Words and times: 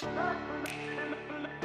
Thank 0.00 1.62
you. 1.62 1.63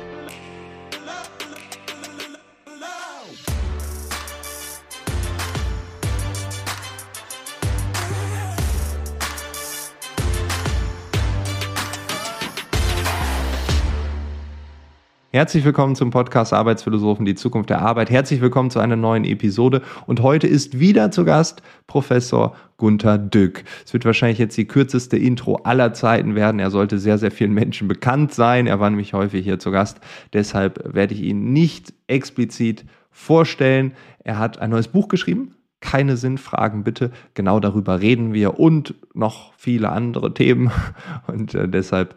Herzlich 15.32 15.64
willkommen 15.64 15.96
zum 15.96 16.09
Podcast 16.09 16.54
Arbeitsphilosophen, 16.54 17.23
die 17.23 17.36
Zukunft 17.36 17.70
der 17.70 17.84
Arbeit. 17.84 18.09
Herzlich 18.09 18.41
willkommen 18.41 18.71
zu 18.71 18.79
einer 18.79 18.96
neuen 18.96 19.25
Episode. 19.25 19.84
Und 20.07 20.23
heute 20.23 20.48
ist 20.48 20.79
wieder 20.79 21.11
zu 21.11 21.23
Gast 21.23 21.61
Professor 21.86 22.55
Gunther 22.78 23.20
Dück. 23.20 23.64
Es 23.86 23.93
wird 23.93 24.05
wahrscheinlich 24.05 24.39
jetzt 24.39 24.57
die 24.57 24.65
kürzeste 24.65 25.18
Intro 25.18 25.57
aller 25.57 25.93
Zeiten 25.93 26.34
werden. 26.34 26.60
Er 26.60 26.71
sollte 26.71 26.97
sehr, 26.97 27.20
sehr 27.20 27.29
vielen 27.29 27.54
Menschen 27.54 27.88
bekannt 27.88 28.34
sein. 28.34 28.65
Er 28.65 28.79
war 28.79 28.89
nämlich 28.89 29.14
häufig 29.14 29.43
hier 29.43 29.60
zu 29.60 29.70
Gast. 29.70 30.00
Deshalb 30.34 30.96
werde 30.96 31.14
ich 31.14 31.21
ihn 31.21 31.54
nicht 31.54 31.93
explizit 32.08 32.86
vorstellen. 33.12 33.94
Er 34.23 34.40
hat 34.40 34.58
ein 34.58 34.72
neues 34.72 34.88
Buch 34.88 35.09
geschrieben. 35.09 35.54
Keine 35.80 36.18
Sinnfragen 36.18 36.84
bitte. 36.84 37.12
Genau 37.36 37.59
darüber 37.59 38.02
reden 38.02 38.34
wir 38.34 38.59
und 38.59 38.96
noch 39.14 39.54
viele 39.58 39.90
andere 39.90 40.34
Themen. 40.34 40.72
Und 41.28 41.54
äh, 41.54 41.70
deshalb, 41.70 42.16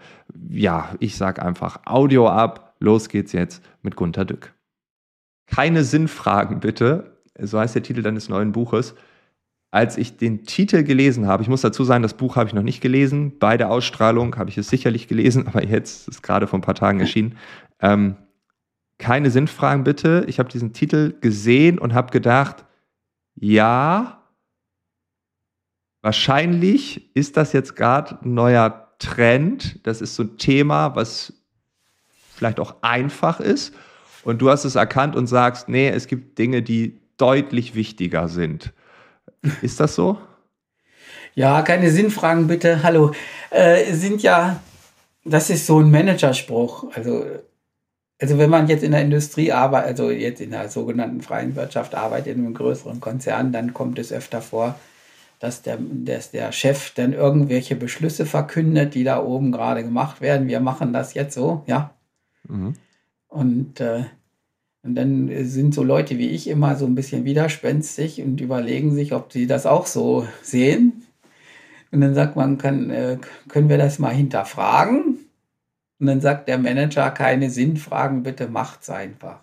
ja, 0.48 0.88
ich 0.98 1.16
sage 1.16 1.42
einfach 1.42 1.80
Audio 1.84 2.26
ab 2.28 2.71
Los 2.82 3.08
geht's 3.08 3.32
jetzt 3.32 3.62
mit 3.82 3.94
Gunter 3.94 4.24
Dück. 4.24 4.52
Keine 5.46 5.84
Sinnfragen 5.84 6.60
bitte, 6.60 7.22
so 7.38 7.58
heißt 7.58 7.74
der 7.76 7.82
Titel 7.82 8.02
deines 8.02 8.28
neuen 8.28 8.52
Buches. 8.52 8.94
Als 9.70 9.96
ich 9.96 10.16
den 10.16 10.44
Titel 10.44 10.82
gelesen 10.82 11.26
habe, 11.26 11.42
ich 11.42 11.48
muss 11.48 11.62
dazu 11.62 11.84
sagen, 11.84 12.02
das 12.02 12.14
Buch 12.14 12.36
habe 12.36 12.48
ich 12.48 12.54
noch 12.54 12.62
nicht 12.62 12.80
gelesen. 12.80 13.38
Bei 13.38 13.56
der 13.56 13.70
Ausstrahlung 13.70 14.36
habe 14.36 14.50
ich 14.50 14.58
es 14.58 14.68
sicherlich 14.68 15.06
gelesen, 15.06 15.46
aber 15.48 15.64
jetzt 15.64 16.08
ist 16.08 16.16
es 16.16 16.22
gerade 16.22 16.46
vor 16.46 16.58
ein 16.58 16.62
paar 16.62 16.74
Tagen 16.74 17.00
erschienen. 17.00 17.38
Ähm, 17.80 18.16
keine 18.98 19.30
Sinnfragen 19.30 19.84
bitte. 19.84 20.24
Ich 20.26 20.38
habe 20.38 20.48
diesen 20.48 20.72
Titel 20.72 21.14
gesehen 21.20 21.78
und 21.78 21.94
habe 21.94 22.10
gedacht, 22.10 22.64
ja, 23.34 24.28
wahrscheinlich 26.02 27.14
ist 27.14 27.36
das 27.36 27.52
jetzt 27.52 27.76
gerade 27.76 28.18
ein 28.22 28.34
neuer 28.34 28.92
Trend. 28.98 29.86
Das 29.86 30.00
ist 30.00 30.16
so 30.16 30.24
ein 30.24 30.36
Thema, 30.36 30.94
was 30.96 31.41
vielleicht 32.42 32.58
auch 32.58 32.74
einfach 32.82 33.38
ist. 33.38 33.72
Und 34.24 34.42
du 34.42 34.50
hast 34.50 34.64
es 34.64 34.74
erkannt 34.74 35.14
und 35.14 35.28
sagst, 35.28 35.68
nee, 35.68 35.88
es 35.88 36.08
gibt 36.08 36.38
Dinge, 36.38 36.62
die 36.62 36.98
deutlich 37.16 37.76
wichtiger 37.76 38.26
sind. 38.26 38.72
Ist 39.62 39.78
das 39.78 39.94
so? 39.94 40.18
Ja, 41.34 41.62
keine 41.62 41.90
Sinnfragen 41.90 42.48
bitte. 42.48 42.82
Hallo. 42.82 43.12
Äh, 43.50 43.92
sind 43.94 44.22
ja, 44.22 44.60
das 45.24 45.50
ist 45.50 45.66
so 45.66 45.78
ein 45.78 45.90
Managerspruch. 45.92 46.94
Also, 46.96 47.24
also 48.20 48.38
wenn 48.38 48.50
man 48.50 48.66
jetzt 48.66 48.82
in 48.82 48.90
der 48.90 49.02
Industrie 49.02 49.52
arbeitet, 49.52 49.90
also 49.90 50.10
jetzt 50.10 50.40
in 50.40 50.50
der 50.50 50.68
sogenannten 50.68 51.20
freien 51.20 51.54
Wirtschaft 51.54 51.94
arbeitet, 51.94 52.36
in 52.36 52.44
einem 52.44 52.54
größeren 52.54 53.00
Konzern, 53.00 53.52
dann 53.52 53.72
kommt 53.72 54.00
es 54.00 54.12
öfter 54.12 54.42
vor, 54.42 54.74
dass 55.38 55.62
der, 55.62 55.78
dass 55.80 56.32
der 56.32 56.50
Chef 56.50 56.92
dann 56.94 57.12
irgendwelche 57.12 57.76
Beschlüsse 57.76 58.26
verkündet, 58.26 58.94
die 58.94 59.04
da 59.04 59.22
oben 59.22 59.52
gerade 59.52 59.84
gemacht 59.84 60.20
werden. 60.20 60.48
Wir 60.48 60.60
machen 60.60 60.92
das 60.92 61.14
jetzt 61.14 61.34
so, 61.34 61.62
ja. 61.66 61.94
Mhm. 62.48 62.74
Und, 63.28 63.80
äh, 63.80 64.04
und 64.82 64.94
dann 64.94 65.30
sind 65.44 65.74
so 65.74 65.82
Leute 65.82 66.18
wie 66.18 66.30
ich 66.30 66.48
immer 66.48 66.76
so 66.76 66.86
ein 66.86 66.94
bisschen 66.94 67.24
widerspenstig 67.24 68.20
und 68.20 68.40
überlegen 68.40 68.94
sich, 68.94 69.12
ob 69.14 69.32
sie 69.32 69.46
das 69.46 69.64
auch 69.64 69.86
so 69.86 70.26
sehen. 70.42 71.04
Und 71.92 72.00
dann 72.00 72.14
sagt 72.14 72.36
man, 72.36 72.58
kann, 72.58 72.90
äh, 72.90 73.18
können 73.48 73.68
wir 73.68 73.78
das 73.78 73.98
mal 73.98 74.14
hinterfragen? 74.14 75.18
Und 76.00 76.06
dann 76.06 76.20
sagt 76.20 76.48
der 76.48 76.58
Manager, 76.58 77.10
keine 77.10 77.50
Sinnfragen, 77.50 78.22
bitte 78.22 78.48
macht's 78.48 78.90
einfach. 78.90 79.40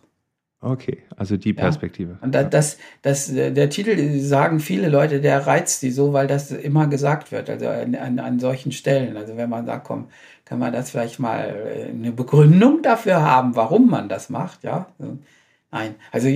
Okay, 0.62 0.98
also 1.16 1.38
die 1.38 1.54
Perspektive. 1.54 2.14
Ja. 2.14 2.18
Und 2.22 2.36
das, 2.36 2.50
das, 2.50 2.78
das, 3.02 3.34
der 3.34 3.70
Titel 3.70 4.20
sagen 4.20 4.60
viele 4.60 4.90
Leute, 4.90 5.22
der 5.22 5.48
reizt 5.48 5.82
die 5.84 5.92
so, 5.92 6.12
weil 6.12 6.28
das 6.28 6.52
immer 6.52 6.88
gesagt 6.88 7.32
wird, 7.32 7.50
also 7.50 7.68
an, 7.68 7.96
an, 7.96 8.20
an 8.20 8.40
solchen 8.40 8.74
Stellen. 8.74 9.16
Also 9.16 9.38
wenn 9.38 9.50
man 9.50 9.66
sagt, 9.66 9.86
komm, 9.86 10.10
kann 10.44 10.60
man 10.60 10.74
das 10.74 10.90
vielleicht 10.90 11.20
mal 11.20 11.46
äh, 11.46 11.90
eine 11.92 12.12
Begründung 12.12 12.82
dafür 12.82 13.22
haben, 13.22 13.56
warum 13.56 13.90
man 13.90 14.10
das 14.10 14.30
macht, 14.30 14.64
ja? 14.64 14.88
Nein, 15.72 15.96
also 16.12 16.28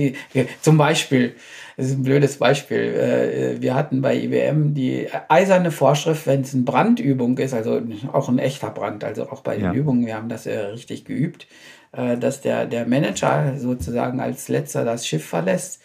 zum 0.62 0.78
Beispiel, 0.78 1.34
das 1.76 1.86
ist 1.86 1.98
ein 1.98 2.04
blödes 2.04 2.38
Beispiel, 2.38 2.78
äh, 2.78 3.60
wir 3.60 3.74
hatten 3.74 4.00
bei 4.00 4.16
IBM 4.16 4.72
die 4.72 5.08
eiserne 5.28 5.72
Vorschrift, 5.72 6.26
wenn 6.28 6.42
es 6.42 6.54
eine 6.54 6.62
Brandübung 6.62 7.36
ist, 7.38 7.52
also 7.52 7.82
auch 8.12 8.28
ein 8.28 8.38
echter 8.38 8.70
Brand, 8.70 9.02
also 9.02 9.28
auch 9.28 9.40
bei 9.40 9.56
den 9.56 9.64
ja. 9.64 9.72
Übungen, 9.72 10.06
wir 10.06 10.14
haben 10.14 10.28
das 10.28 10.46
richtig 10.46 11.04
geübt, 11.04 11.44
äh, 11.44 11.83
dass 11.94 12.40
der, 12.40 12.66
der 12.66 12.86
Manager 12.86 13.56
sozusagen 13.58 14.20
als 14.20 14.48
letzter 14.48 14.84
das 14.84 15.06
Schiff 15.06 15.24
verlässt. 15.24 15.80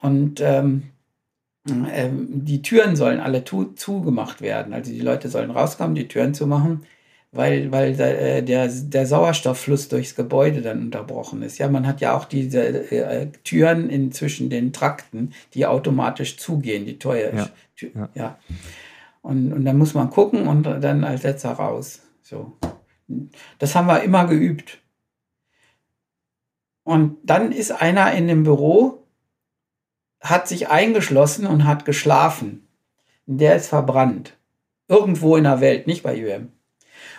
Und 0.00 0.40
ähm, 0.40 0.84
äh, 1.68 2.08
die 2.10 2.62
Türen 2.62 2.96
sollen 2.96 3.20
alle 3.20 3.44
zugemacht 3.44 4.40
werden. 4.40 4.72
Also 4.72 4.92
die 4.92 5.00
Leute 5.00 5.28
sollen 5.28 5.50
rauskommen, 5.50 5.94
die 5.94 6.08
Türen 6.08 6.32
zu 6.34 6.46
machen, 6.46 6.86
weil, 7.32 7.72
weil 7.72 7.98
äh, 8.00 8.42
der, 8.42 8.68
der 8.68 9.06
Sauerstofffluss 9.06 9.88
durchs 9.88 10.14
Gebäude 10.14 10.62
dann 10.62 10.80
unterbrochen 10.80 11.42
ist. 11.42 11.58
Ja, 11.58 11.68
man 11.68 11.86
hat 11.86 12.00
ja 12.00 12.16
auch 12.16 12.24
diese 12.24 12.62
äh, 12.92 13.28
Türen 13.44 13.90
in 13.90 14.12
zwischen 14.12 14.48
den 14.48 14.72
Trakten, 14.72 15.32
die 15.54 15.66
automatisch 15.66 16.38
zugehen, 16.38 16.86
die 16.86 16.98
teuer 16.98 17.34
ja. 17.34 17.48
Tür, 17.76 17.90
ja. 17.94 18.08
ja. 18.14 18.38
Und, 19.22 19.52
und 19.52 19.64
dann 19.64 19.76
muss 19.76 19.94
man 19.94 20.10
gucken 20.10 20.46
und 20.46 20.62
dann 20.62 21.02
als 21.02 21.24
letzter 21.24 21.50
raus. 21.50 22.00
So. 22.22 22.52
Das 23.58 23.74
haben 23.74 23.88
wir 23.88 24.02
immer 24.02 24.26
geübt. 24.26 24.78
Und 26.86 27.16
dann 27.24 27.50
ist 27.50 27.72
einer 27.72 28.12
in 28.12 28.28
dem 28.28 28.44
Büro, 28.44 29.02
hat 30.20 30.46
sich 30.46 30.68
eingeschlossen 30.68 31.44
und 31.44 31.66
hat 31.66 31.84
geschlafen. 31.84 32.68
Der 33.26 33.56
ist 33.56 33.66
verbrannt. 33.66 34.36
Irgendwo 34.86 35.36
in 35.36 35.42
der 35.42 35.60
Welt, 35.60 35.88
nicht 35.88 36.04
bei 36.04 36.14
UM. 36.14 36.52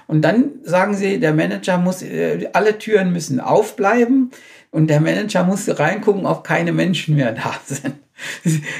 Und 0.08 0.22
dann 0.22 0.62
sagen 0.64 0.94
sie, 0.94 1.20
der 1.20 1.34
Manager 1.34 1.78
muss, 1.80 2.02
äh, 2.02 2.50
alle 2.54 2.78
Türen 2.78 3.12
müssen 3.12 3.42
aufbleiben 3.42 4.32
und 4.72 4.90
der 4.90 5.02
Manager 5.02 5.44
muss 5.44 5.68
reingucken, 5.78 6.26
ob 6.26 6.46
keine 6.46 6.72
Menschen 6.72 7.18
mehr 7.18 7.34
da 7.34 7.54
sind. 7.66 7.96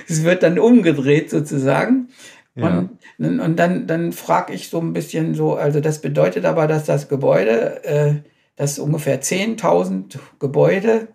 Es 0.08 0.24
wird 0.24 0.42
dann 0.42 0.58
umgedreht 0.58 1.30
sozusagen. 1.30 2.08
Ja. 2.56 2.88
Und, 3.18 3.42
und 3.42 3.58
dann, 3.58 3.88
dann 3.88 4.14
frage 4.14 4.54
ich 4.54 4.70
so 4.70 4.80
ein 4.80 4.94
bisschen 4.94 5.36
so, 5.36 5.56
also 5.56 5.82
das 5.82 6.00
bedeutet 6.00 6.46
aber, 6.46 6.66
dass 6.66 6.86
das 6.86 7.10
Gebäude 7.10 7.84
äh, 7.84 8.14
dass 8.58 8.80
ungefähr 8.80 9.22
10.000 9.22 10.20
Gebäude 10.40 11.08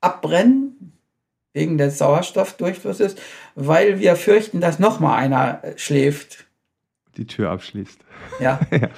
abbrennen 0.00 0.92
wegen 1.52 1.76
des 1.76 1.98
Sauerstoffdurchflusses, 1.98 3.16
weil 3.56 3.98
wir 3.98 4.14
fürchten, 4.14 4.60
dass 4.60 4.78
noch 4.78 5.00
mal 5.00 5.16
einer 5.16 5.62
schläft. 5.76 6.46
Die 7.16 7.26
Tür 7.26 7.50
abschließt. 7.50 7.98
Ja. 8.38 8.60
ja. 8.70 8.88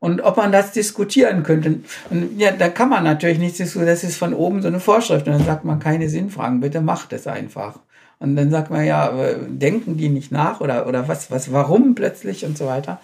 Und 0.00 0.20
ob 0.20 0.36
man 0.36 0.52
das 0.52 0.72
diskutieren 0.72 1.44
könnte. 1.44 1.80
Und 2.10 2.38
ja, 2.38 2.50
da 2.50 2.68
kann 2.68 2.90
man 2.90 3.04
natürlich 3.04 3.38
nicht 3.38 3.58
diskutieren. 3.58 3.86
Das 3.86 4.04
ist 4.04 4.18
von 4.18 4.34
oben 4.34 4.60
so 4.60 4.68
eine 4.68 4.80
Vorschrift. 4.80 5.26
Und 5.26 5.32
dann 5.32 5.46
sagt 5.46 5.64
man 5.64 5.78
keine 5.78 6.10
Sinnfragen. 6.10 6.60
Bitte 6.60 6.82
macht 6.82 7.14
es 7.14 7.26
einfach. 7.26 7.78
Und 8.18 8.36
dann 8.36 8.50
sagt 8.50 8.70
man 8.70 8.84
ja, 8.84 9.10
denken 9.48 9.96
die 9.96 10.10
nicht 10.10 10.30
nach 10.30 10.60
oder, 10.60 10.86
oder 10.86 11.08
was, 11.08 11.30
was, 11.30 11.52
warum 11.52 11.94
plötzlich 11.94 12.44
und 12.44 12.58
so 12.58 12.66
weiter. 12.66 13.00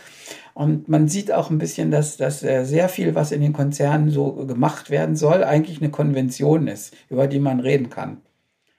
Und 0.54 0.88
man 0.88 1.08
sieht 1.08 1.32
auch 1.32 1.50
ein 1.50 1.58
bisschen, 1.58 1.90
dass, 1.90 2.16
dass 2.16 2.42
äh, 2.42 2.64
sehr 2.64 2.88
viel, 2.88 3.14
was 3.14 3.32
in 3.32 3.40
den 3.40 3.52
Konzernen 3.52 4.10
so 4.10 4.32
gemacht 4.46 4.90
werden 4.90 5.16
soll, 5.16 5.44
eigentlich 5.44 5.80
eine 5.80 5.90
Konvention 5.90 6.66
ist, 6.66 6.94
über 7.08 7.26
die 7.26 7.40
man 7.40 7.60
reden 7.60 7.90
kann. 7.90 8.18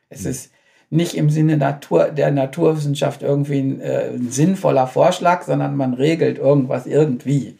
Es 0.09 0.23
mhm. 0.23 0.31
ist 0.31 0.51
nicht 0.89 1.15
im 1.15 1.29
Sinne 1.29 1.57
Natur, 1.57 2.09
der 2.09 2.31
Naturwissenschaft 2.31 3.23
irgendwie 3.23 3.59
ein, 3.59 3.81
äh, 3.81 4.09
ein 4.13 4.29
sinnvoller 4.29 4.87
Vorschlag, 4.87 5.43
sondern 5.43 5.75
man 5.75 5.93
regelt 5.93 6.37
irgendwas 6.37 6.85
irgendwie. 6.85 7.57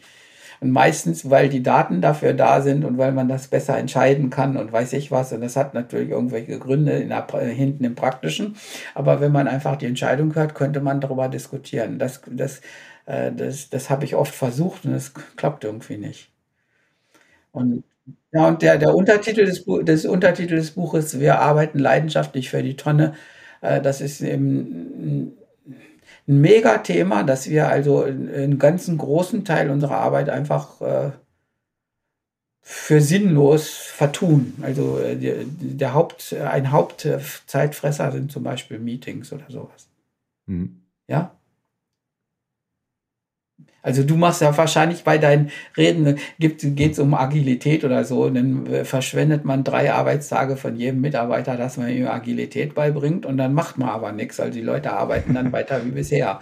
Und 0.60 0.70
meistens, 0.70 1.28
weil 1.28 1.48
die 1.48 1.62
Daten 1.62 2.00
dafür 2.00 2.34
da 2.34 2.60
sind 2.60 2.84
und 2.84 2.96
weil 2.96 3.10
man 3.10 3.28
das 3.28 3.48
besser 3.48 3.76
entscheiden 3.76 4.30
kann 4.30 4.56
und 4.56 4.70
weiß 4.70 4.92
ich 4.92 5.10
was. 5.10 5.32
Und 5.32 5.40
das 5.40 5.56
hat 5.56 5.74
natürlich 5.74 6.10
irgendwelche 6.10 6.56
Gründe 6.60 6.92
in 6.92 7.08
der, 7.08 7.26
hinten 7.40 7.82
im 7.82 7.96
Praktischen. 7.96 8.54
Aber 8.94 9.20
wenn 9.20 9.32
man 9.32 9.48
einfach 9.48 9.74
die 9.74 9.86
Entscheidung 9.86 10.36
hört, 10.36 10.54
könnte 10.54 10.80
man 10.80 11.00
darüber 11.00 11.28
diskutieren. 11.28 11.98
Das, 11.98 12.20
das 12.30 12.60
äh, 13.06 13.32
das 13.32 13.70
das 13.70 13.90
habe 13.90 14.04
ich 14.04 14.14
oft 14.16 14.34
versucht 14.34 14.84
und 14.84 14.94
es 14.94 15.12
klappt 15.36 15.64
irgendwie 15.64 15.98
nicht. 15.98 16.30
Und 17.52 17.84
ja, 18.32 18.48
und 18.48 18.62
der, 18.62 18.78
der 18.78 18.94
Untertitel 18.94 19.44
des, 19.44 19.64
des 19.82 20.06
Untertitel 20.06 20.56
des 20.56 20.72
Buches, 20.72 21.20
wir 21.20 21.40
arbeiten 21.40 21.78
leidenschaftlich 21.78 22.50
für 22.50 22.62
die 22.62 22.76
Tonne, 22.76 23.14
äh, 23.60 23.80
das 23.82 24.00
ist 24.00 24.20
eben 24.22 25.36
ein 26.28 26.40
Megathema, 26.40 27.22
dass 27.24 27.48
wir 27.50 27.68
also 27.68 28.04
einen 28.04 28.58
ganzen 28.58 28.98
großen 28.98 29.44
Teil 29.44 29.70
unserer 29.70 29.96
Arbeit 29.98 30.30
einfach 30.30 30.80
äh, 30.80 31.10
für 32.62 33.00
sinnlos 33.00 33.68
vertun. 33.70 34.54
Also 34.62 34.98
äh, 34.98 35.16
der, 35.16 35.44
der 35.46 35.94
Haupt, 35.94 36.32
ein 36.34 36.70
Hauptzeitfresser 36.70 38.12
sind 38.12 38.30
zum 38.32 38.44
Beispiel 38.44 38.78
Meetings 38.78 39.32
oder 39.32 39.46
sowas. 39.50 39.88
Mhm. 40.46 40.82
Ja? 41.08 41.36
Also 43.82 44.04
du 44.04 44.16
machst 44.16 44.40
ja 44.40 44.56
wahrscheinlich 44.56 45.02
bei 45.02 45.18
deinen 45.18 45.50
Reden, 45.76 46.18
geht 46.38 46.62
es 46.62 46.98
um 46.98 47.14
Agilität 47.14 47.84
oder 47.84 48.04
so, 48.04 48.24
und 48.24 48.34
dann 48.34 48.66
äh, 48.66 48.84
verschwendet 48.84 49.44
man 49.44 49.64
drei 49.64 49.92
Arbeitstage 49.92 50.56
von 50.56 50.76
jedem 50.76 51.00
Mitarbeiter, 51.00 51.56
dass 51.56 51.76
man 51.76 51.88
ihm 51.90 52.06
Agilität 52.06 52.74
beibringt 52.74 53.26
und 53.26 53.36
dann 53.36 53.54
macht 53.54 53.78
man 53.78 53.88
aber 53.88 54.12
nichts. 54.12 54.38
Also 54.38 54.52
die 54.52 54.60
Leute 54.60 54.92
arbeiten 54.92 55.34
dann 55.34 55.52
weiter 55.52 55.84
wie 55.84 55.90
bisher. 55.90 56.40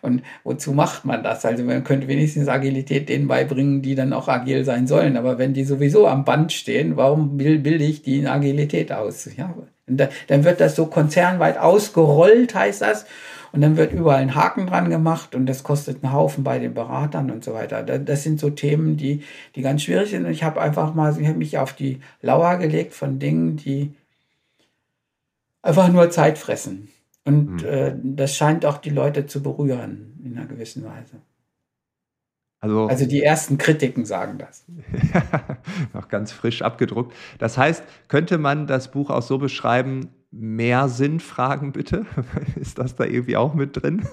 Und 0.00 0.22
wozu 0.42 0.72
macht 0.72 1.04
man 1.04 1.22
das? 1.22 1.44
Also 1.44 1.62
man 1.62 1.84
könnte 1.84 2.08
wenigstens 2.08 2.48
Agilität 2.48 3.08
denen 3.08 3.28
beibringen, 3.28 3.82
die 3.82 3.94
dann 3.94 4.12
auch 4.12 4.26
agil 4.26 4.64
sein 4.64 4.88
sollen. 4.88 5.16
Aber 5.16 5.38
wenn 5.38 5.54
die 5.54 5.64
sowieso 5.64 6.08
am 6.08 6.24
Band 6.24 6.52
stehen, 6.52 6.96
warum 6.96 7.36
bilde 7.36 7.84
ich 7.84 8.02
die 8.02 8.18
in 8.18 8.26
Agilität 8.26 8.90
aus? 8.90 9.28
Ja, 9.36 9.54
dann 9.96 10.44
wird 10.44 10.60
das 10.60 10.76
so 10.76 10.86
konzernweit 10.86 11.58
ausgerollt, 11.58 12.54
heißt 12.54 12.82
das. 12.82 13.06
Und 13.52 13.60
dann 13.60 13.76
wird 13.76 13.92
überall 13.92 14.22
ein 14.22 14.34
Haken 14.34 14.66
dran 14.66 14.88
gemacht 14.88 15.34
und 15.34 15.44
das 15.44 15.62
kostet 15.62 16.02
einen 16.02 16.14
Haufen 16.14 16.42
bei 16.42 16.58
den 16.58 16.72
Beratern 16.72 17.30
und 17.30 17.44
so 17.44 17.52
weiter. 17.52 17.82
Das 17.82 18.22
sind 18.22 18.40
so 18.40 18.48
Themen, 18.48 18.96
die, 18.96 19.24
die 19.54 19.60
ganz 19.60 19.82
schwierig 19.82 20.10
sind. 20.10 20.24
Und 20.24 20.30
ich 20.30 20.42
habe 20.42 20.60
einfach 20.60 20.94
mal 20.94 21.14
ich 21.20 21.28
hab 21.28 21.36
mich 21.36 21.58
auf 21.58 21.74
die 21.74 22.00
Lauer 22.22 22.56
gelegt 22.56 22.94
von 22.94 23.18
Dingen, 23.18 23.56
die 23.56 23.94
einfach 25.60 25.92
nur 25.92 26.10
Zeit 26.10 26.38
fressen. 26.38 26.88
Und 27.24 27.62
mhm. 27.62 27.68
äh, 27.68 27.92
das 28.02 28.34
scheint 28.34 28.64
auch 28.64 28.78
die 28.78 28.90
Leute 28.90 29.26
zu 29.26 29.42
berühren 29.42 30.18
in 30.24 30.36
einer 30.36 30.46
gewissen 30.46 30.84
Weise. 30.84 31.20
Also, 32.62 32.86
also 32.86 33.06
die 33.06 33.22
ersten 33.22 33.58
Kritiken 33.58 34.04
sagen 34.04 34.38
das. 34.38 34.64
noch 35.92 36.08
ganz 36.08 36.30
frisch 36.30 36.62
abgedruckt. 36.62 37.12
Das 37.38 37.58
heißt, 37.58 37.82
könnte 38.06 38.38
man 38.38 38.68
das 38.68 38.92
Buch 38.92 39.10
auch 39.10 39.22
so 39.22 39.38
beschreiben, 39.38 40.10
mehr 40.30 40.88
Sinnfragen 40.88 41.72
bitte? 41.72 42.06
Ist 42.56 42.78
das 42.78 42.94
da 42.94 43.04
irgendwie 43.04 43.36
auch 43.36 43.54
mit 43.54 43.82
drin? 43.82 44.06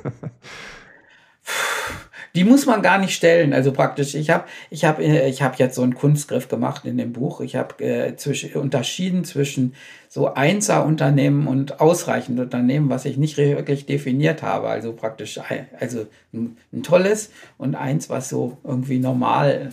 Die 2.36 2.44
muss 2.44 2.66
man 2.66 2.82
gar 2.82 3.00
nicht 3.00 3.16
stellen. 3.16 3.54
Also 3.54 3.72
praktisch, 3.72 4.16
ich 4.16 4.30
habe 4.30 4.46
ich 4.70 4.86
hab, 4.86 5.00
äh, 5.00 5.28
ich 5.30 5.42
hab 5.42 5.58
jetzt 5.60 5.76
so 5.76 5.82
einen 5.82 5.96
Kunstgriff 5.96 6.48
gemacht 6.48 6.86
in 6.86 6.98
dem 6.98 7.14
Buch. 7.14 7.42
Ich 7.42 7.56
habe 7.56 7.84
äh, 7.84 8.14
unterschieden 8.56 9.24
zwischen 9.26 9.74
so 10.08 10.34
Einser-Unternehmen 10.34 11.48
und 11.48 11.80
ausreichend 11.82 12.40
Unternehmen, 12.40 12.90
was 12.90 13.06
ich 13.06 13.18
nicht 13.18 13.38
wirklich 13.38 13.86
definiert 13.86 14.44
habe. 14.44 14.70
Also 14.70 14.94
praktisch 14.94 15.40
also 15.80 16.08
ein, 16.34 16.58
ein 16.74 16.84
tolles 16.84 17.32
und 17.58 17.76
eins, 17.76 18.10
was 18.10 18.30
so 18.30 18.58
irgendwie 18.64 19.00
normal 19.00 19.72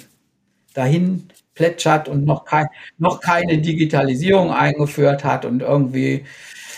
dahin 0.75 1.29
plätschert 1.55 2.09
und 2.09 2.25
noch, 2.27 2.45
kein, 2.45 2.67
noch 2.99 3.21
keine 3.21 3.59
Digitalisierung 3.59 4.51
eingeführt 4.53 5.25
hat 5.25 5.45
und 5.47 5.63
irgendwie 5.63 6.25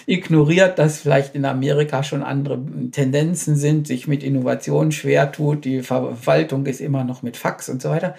ignoriert, 0.08 0.78
dass 0.78 1.00
vielleicht 1.00 1.34
in 1.34 1.44
Amerika 1.44 2.02
schon 2.02 2.22
andere 2.22 2.58
Tendenzen 2.92 3.56
sind, 3.56 3.86
sich 3.86 4.08
mit 4.08 4.22
Innovation 4.22 4.90
schwer 4.90 5.30
tut, 5.32 5.66
die 5.66 5.82
Verwaltung 5.82 6.64
ist 6.64 6.80
immer 6.80 7.04
noch 7.04 7.22
mit 7.22 7.36
Fax 7.36 7.68
und 7.68 7.82
so 7.82 7.90
weiter. 7.90 8.14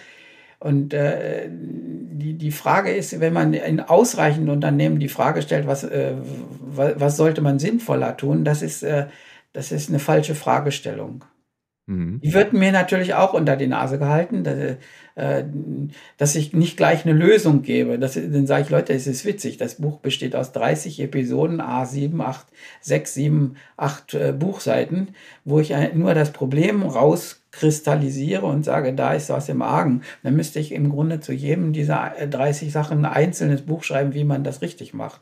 Und 0.60 0.94
äh, 0.94 1.50
die, 1.50 2.34
die 2.34 2.52
Frage 2.52 2.92
ist, 2.92 3.20
wenn 3.20 3.34
man 3.34 3.54
in 3.54 3.80
ausreichenden 3.80 4.54
Unternehmen 4.54 5.00
die 5.00 5.08
Frage 5.08 5.42
stellt, 5.42 5.66
was, 5.66 5.84
äh, 5.84 6.14
was 6.62 7.18
sollte 7.18 7.42
man 7.42 7.58
sinnvoller 7.58 8.16
tun, 8.18 8.44
das 8.44 8.62
ist, 8.62 8.84
äh, 8.84 9.08
das 9.54 9.72
ist 9.72 9.90
eine 9.90 10.00
falsche 10.00 10.36
Fragestellung. 10.36 11.24
Mhm. 11.90 12.22
Die 12.22 12.34
wird 12.34 12.54
mir 12.54 12.72
natürlich 12.72 13.16
auch 13.16 13.34
unter 13.34 13.56
die 13.56 13.66
Nase 13.66 13.98
gehalten, 13.98 14.44
dass, 14.44 14.78
äh, 15.16 15.44
dass 16.18 16.36
ich 16.36 16.54
nicht 16.54 16.78
gleich 16.78 17.04
eine 17.04 17.18
Lösung 17.18 17.64
gebe. 17.64 17.98
Das, 17.98 18.14
dann 18.14 18.46
sage 18.46 18.62
ich, 18.62 18.70
Leute, 18.70 18.94
es 18.94 19.08
ist 19.08 19.26
witzig. 19.26 19.58
Das 19.58 19.76
Buch 19.76 19.98
besteht 19.98 20.36
aus 20.36 20.52
30 20.52 21.00
Episoden, 21.00 21.62
A7, 21.62 22.22
8, 22.22 22.46
6, 22.82 23.14
7, 23.16 23.56
8 23.78 24.14
äh, 24.14 24.34
Buchseiten, 24.34 25.16
wo 25.46 25.60
ich 25.60 25.74
nur 25.96 26.14
das 26.14 26.32
Problem 26.32 26.84
rauskristallisiere 26.84 28.46
und 28.46 28.64
sage, 28.64 28.94
da 28.94 29.14
ist 29.14 29.32
was 29.32 29.50
im 29.50 29.64
Argen. 29.64 30.04
Dann 30.22 30.36
müsste 30.36 30.60
ich 30.60 30.72
im 30.72 30.92
Grunde 30.92 31.22
zu 31.22 31.34
jedem 31.34 31.74
dieser 31.74 32.14
30 32.30 32.68
äh, 32.68 32.72
Sachen 32.72 33.04
ein 33.04 33.12
einzelnes 33.12 33.64
Buch 33.64 33.84
schreiben, 33.84 34.14
wie 34.14 34.26
man 34.26 34.44
das 34.44 34.62
richtig 34.62 34.94
macht. 34.94 35.22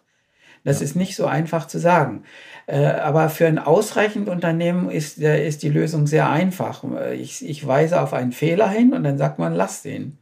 Das 0.67 0.81
ist 0.81 0.97
nicht 0.97 1.15
so 1.15 1.25
einfach 1.25 1.65
zu 1.65 1.79
sagen. 1.79 2.23
Äh, 2.65 2.87
aber 2.87 3.29
für 3.29 3.47
ein 3.47 3.57
ausreichend 3.57 4.27
Unternehmen 4.27 4.89
ist, 4.89 5.17
ist 5.17 5.63
die 5.63 5.69
Lösung 5.69 6.07
sehr 6.07 6.29
einfach. 6.29 6.83
Ich, 7.13 7.47
ich 7.47 7.65
weise 7.65 8.01
auf 8.01 8.13
einen 8.13 8.33
Fehler 8.33 8.67
hin 8.67 8.91
und 8.91 9.05
dann 9.05 9.17
sagt 9.17 9.39
man, 9.39 9.55
lass 9.55 9.81
den. 9.81 10.17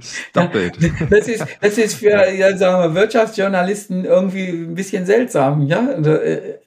Stop 0.00 0.56
it. 0.56 0.76
Das 1.10 1.28
ist, 1.28 1.46
das 1.60 1.78
ist 1.78 1.94
für 1.94 2.28
ja, 2.32 2.56
sagen 2.56 2.82
wir, 2.82 3.00
Wirtschaftsjournalisten 3.00 4.04
irgendwie 4.04 4.48
ein 4.48 4.74
bisschen 4.74 5.06
seltsam. 5.06 5.62
Ja, 5.62 5.88
äh, 5.92 6.58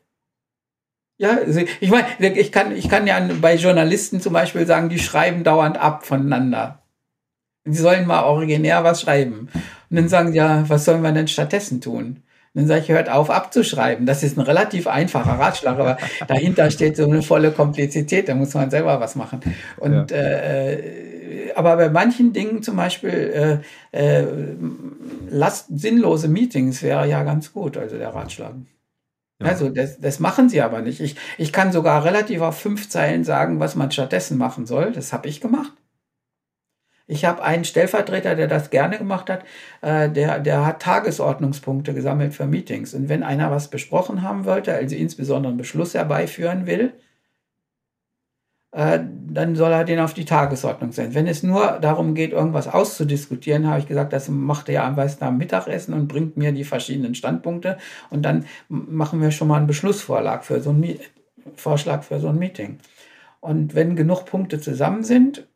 ja, 1.18 1.32
also 1.32 1.60
ich 1.82 1.92
meine, 1.92 2.08
ich 2.20 2.54
kann, 2.54 2.74
ich 2.74 2.88
kann 2.88 3.08
ja 3.08 3.20
bei 3.42 3.56
Journalisten 3.56 4.22
zum 4.22 4.32
Beispiel 4.32 4.66
sagen, 4.66 4.88
die 4.88 5.00
schreiben 5.00 5.44
dauernd 5.44 5.78
ab 5.78 6.06
voneinander. 6.06 6.82
Sie 7.74 7.82
sollen 7.82 8.08
mal 8.08 8.24
originär 8.24 8.84
was 8.84 9.02
schreiben. 9.02 9.50
Und 9.90 9.96
dann 9.96 10.10
sagen, 10.10 10.34
ja, 10.34 10.64
was 10.68 10.86
sollen 10.86 11.02
wir 11.02 11.12
denn 11.12 11.28
stattdessen 11.28 11.82
tun? 11.82 12.24
Dann 12.54 12.68
sage 12.68 12.82
ich, 12.82 12.90
hört 12.90 13.10
auf 13.10 13.30
abzuschreiben. 13.30 14.06
Das 14.06 14.24
ist 14.24 14.38
ein 14.38 14.42
relativ 14.42 14.88
einfacher 14.88 15.40
Ratschlag, 15.40 15.78
aber 15.80 15.98
dahinter 16.28 16.72
steht 16.72 16.98
so 16.98 17.06
eine 17.06 17.22
volle 17.22 17.52
Komplizität, 17.52 18.28
da 18.28 18.36
muss 18.36 18.54
man 18.54 18.72
selber 18.72 19.00
was 19.00 19.16
machen. 19.16 19.40
Und 19.78 20.12
ja. 20.12 20.18
äh, 20.18 21.54
aber 21.56 21.78
bei 21.78 21.90
manchen 21.90 22.34
Dingen 22.34 22.64
zum 22.64 22.76
Beispiel 22.76 23.62
äh, 23.94 24.22
äh, 24.22 24.26
lasst 25.30 25.68
sinnlose 25.70 26.28
Meetings 26.28 26.82
wäre 26.82 27.08
ja 27.08 27.24
ganz 27.24 27.54
gut, 27.54 27.78
also 27.78 27.98
der 27.98 28.10
Ratschlag. 28.10 28.54
Ja. 29.42 29.48
Also 29.48 29.70
das, 29.70 30.00
das 30.00 30.20
machen 30.20 30.50
sie 30.50 30.62
aber 30.62 30.82
nicht. 30.82 31.00
Ich, 31.00 31.16
ich 31.38 31.54
kann 31.54 31.72
sogar 31.72 32.04
relativ 32.04 32.42
auf 32.42 32.60
fünf 32.60 32.90
Zeilen 32.90 33.24
sagen, 33.24 33.60
was 33.60 33.76
man 33.76 33.92
stattdessen 33.92 34.38
machen 34.38 34.66
soll. 34.66 34.92
Das 34.92 35.14
habe 35.14 35.28
ich 35.28 35.40
gemacht. 35.40 35.72
Ich 37.12 37.26
habe 37.26 37.42
einen 37.42 37.66
Stellvertreter, 37.66 38.36
der 38.36 38.48
das 38.48 38.70
gerne 38.70 39.00
gemacht 39.00 39.32
hat, 39.32 39.44
äh, 39.82 40.10
der, 40.10 40.38
der 40.38 40.64
hat 40.64 40.80
Tagesordnungspunkte 40.80 41.96
gesammelt 41.96 42.36
für 42.36 42.46
Meetings. 42.46 42.94
Und 42.94 43.10
wenn 43.10 43.24
einer 43.24 43.50
was 43.50 43.70
besprochen 43.70 44.22
haben 44.22 44.46
wollte, 44.46 44.76
also 44.76 44.96
insbesondere 44.96 45.50
einen 45.50 45.58
Beschluss 45.58 45.96
herbeiführen 45.96 46.68
will, 46.68 46.94
äh, 48.72 49.00
dann 49.28 49.56
soll 49.56 49.72
er 49.72 49.86
den 49.86 50.00
auf 50.00 50.14
die 50.14 50.26
Tagesordnung 50.26 50.92
setzen. 50.92 51.16
Wenn 51.16 51.26
es 51.26 51.42
nur 51.42 51.80
darum 51.82 52.14
geht, 52.14 52.32
irgendwas 52.32 52.68
auszudiskutieren, 52.68 53.66
habe 53.68 53.80
ich 53.80 53.88
gesagt, 53.88 54.14
das 54.14 54.30
macht 54.30 54.70
er 54.70 54.84
am 54.84 54.96
meisten 54.96 55.24
am 55.24 55.40
Mittagessen 55.40 55.96
und 55.96 56.08
bringt 56.08 56.38
mir 56.38 56.52
die 56.52 56.64
verschiedenen 56.64 57.16
Standpunkte 57.16 57.80
und 58.12 58.22
dann 58.22 58.46
machen 58.68 59.20
wir 59.20 59.32
schon 59.32 59.48
mal 59.48 59.58
einen 59.58 59.66
Beschlussvorschlag 59.66 60.46
für 60.46 60.62
so 60.62 60.70
ein, 60.70 61.00
Vorschlag 61.56 62.04
für 62.04 62.20
so 62.20 62.28
ein 62.28 62.38
Meeting. 62.38 62.78
Und 63.40 63.74
wenn 63.74 63.96
genug 63.96 64.26
Punkte 64.26 64.60
zusammen 64.60 65.04
sind, 65.04 65.49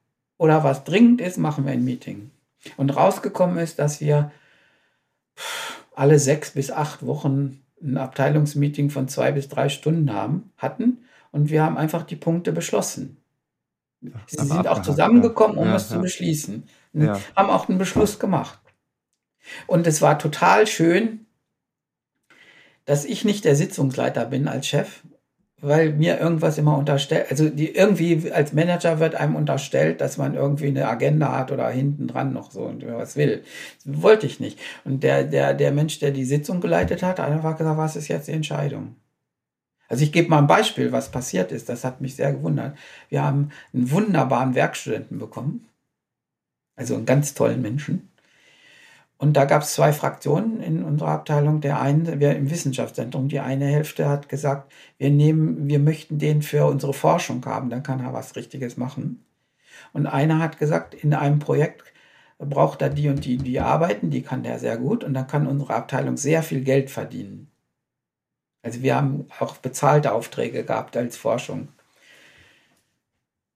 oder 0.44 0.66
was 0.66 0.84
dringend 0.84 1.22
ist, 1.22 1.38
machen 1.38 1.64
wir 1.64 1.72
ein 1.72 1.86
Meeting. 1.86 2.30
Und 2.76 2.90
rausgekommen 2.90 3.58
ist, 3.60 3.80
dass 3.80 4.02
wir 4.02 4.34
alle 5.96 6.20
sechs 6.20 6.52
bis 6.52 6.70
acht 6.70 7.06
Wochen 7.06 7.64
ein 7.82 7.96
Abteilungsmeeting 7.96 8.90
von 8.90 9.08
zwei 9.08 9.32
bis 9.32 9.48
drei 9.48 9.70
Stunden 9.70 10.12
haben, 10.12 10.52
hatten 10.58 11.06
und 11.32 11.50
wir 11.50 11.64
haben 11.64 11.78
einfach 11.78 12.04
die 12.04 12.18
Punkte 12.18 12.52
beschlossen. 12.52 13.24
Sie 14.02 14.12
sind 14.36 14.52
abgehakt, 14.52 14.68
auch 14.68 14.82
zusammengekommen, 14.82 15.58
um 15.58 15.68
ja, 15.68 15.78
es 15.78 15.90
ja. 15.90 15.96
zu 15.96 16.02
beschließen. 16.02 16.68
Ja. 16.92 17.22
Haben 17.38 17.50
auch 17.50 17.70
einen 17.70 17.78
Beschluss 17.78 18.20
gemacht. 18.20 18.60
Und 19.66 19.88
es 19.88 20.02
war 20.02 20.20
total 20.20 20.68
schön, 20.68 21.26
dass 22.84 23.06
ich 23.06 23.24
nicht 23.24 23.46
der 23.46 23.56
Sitzungsleiter 23.56 24.26
bin 24.26 24.50
als 24.50 24.68
Chef, 24.68 25.04
weil 25.64 25.94
mir 25.94 26.20
irgendwas 26.20 26.58
immer 26.58 26.78
unterstellt, 26.78 27.28
also 27.30 27.50
die 27.50 27.74
irgendwie 27.74 28.32
als 28.32 28.52
Manager 28.52 29.00
wird 29.00 29.16
einem 29.16 29.36
unterstellt, 29.36 30.02
dass 30.02 30.18
man 30.18 30.36
irgendwie 30.36 30.68
eine 30.68 30.88
Agenda 30.90 31.38
hat 31.38 31.52
oder 31.54 31.70
hinten 31.70 32.08
dran 32.08 32.34
noch 32.34 32.52
so 32.52 32.64
und 32.64 32.86
was 32.86 33.16
will. 33.16 33.44
Das 33.86 34.02
wollte 34.02 34.26
ich 34.26 34.42
nicht. 34.42 34.60
Und 34.84 35.04
der, 35.04 35.24
der, 35.24 35.54
der 35.54 35.72
Mensch, 35.72 36.00
der 36.00 36.12
die 36.12 36.26
Sitzung 36.26 36.60
geleitet 36.60 37.02
hat, 37.02 37.18
hat 37.18 37.32
einfach 37.32 37.58
gesagt, 37.58 37.78
was 37.78 37.96
ist 37.96 38.10
jetzt 38.10 38.28
die 38.28 38.34
Entscheidung? 38.34 38.98
Also 39.88 40.04
ich 40.04 40.12
gebe 40.12 40.30
mal 40.30 40.40
ein 40.40 40.48
Beispiel, 40.48 40.92
was 40.92 41.12
passiert 41.12 41.52
ist. 41.54 41.70
Das 41.70 41.86
hat 41.86 42.02
mich 42.02 42.16
sehr 42.16 42.34
gewundert. 42.34 42.78
Wir 43.10 43.24
haben 43.24 43.52
einen 43.74 43.90
wunderbaren 43.90 44.56
Werkstudenten 44.56 45.18
bekommen. 45.18 45.70
Also 46.76 46.96
einen 46.96 47.06
ganz 47.06 47.36
tollen 47.36 47.62
Menschen. 47.62 48.10
Und 49.24 49.38
da 49.38 49.46
gab 49.46 49.62
es 49.62 49.74
zwei 49.74 49.94
Fraktionen 49.94 50.62
in 50.62 50.84
unserer 50.84 51.12
Abteilung. 51.12 51.62
Der 51.62 51.80
eine, 51.80 52.20
wir 52.20 52.36
im 52.36 52.52
Wissenschaftszentrum, 52.52 53.30
die 53.30 53.40
eine 53.40 53.68
Hälfte 53.68 54.10
hat 54.10 54.28
gesagt, 54.28 54.74
wir 54.98 55.12
nehmen, 55.12 55.70
wir 55.70 55.80
möchten 55.80 56.20
den 56.20 56.42
für 56.42 56.66
unsere 56.66 56.94
Forschung 56.94 57.46
haben, 57.46 57.70
dann 57.70 57.84
kann 57.84 58.02
er 58.02 58.12
was 58.12 58.36
Richtiges 58.36 58.76
machen. 58.76 59.24
Und 59.94 60.08
einer 60.08 60.40
hat 60.40 60.60
gesagt, 60.60 60.94
in 60.94 61.14
einem 61.14 61.40
Projekt 61.40 61.94
braucht 62.38 62.82
er 62.82 62.90
die 62.90 63.08
und 63.08 63.24
die, 63.24 63.38
die 63.38 63.62
arbeiten, 63.62 64.10
die 64.10 64.24
kann 64.24 64.44
der 64.44 64.60
sehr 64.60 64.76
gut 64.76 65.06
und 65.06 65.14
dann 65.14 65.28
kann 65.28 65.48
unsere 65.48 65.74
Abteilung 65.74 66.18
sehr 66.18 66.44
viel 66.44 66.62
Geld 66.66 66.90
verdienen. 66.92 67.50
Also 68.62 68.82
wir 68.82 68.98
haben 68.98 69.28
auch 69.40 69.56
bezahlte 69.56 70.12
Aufträge 70.12 70.66
gehabt 70.66 70.98
als 70.98 71.16
Forschung. 71.16 71.70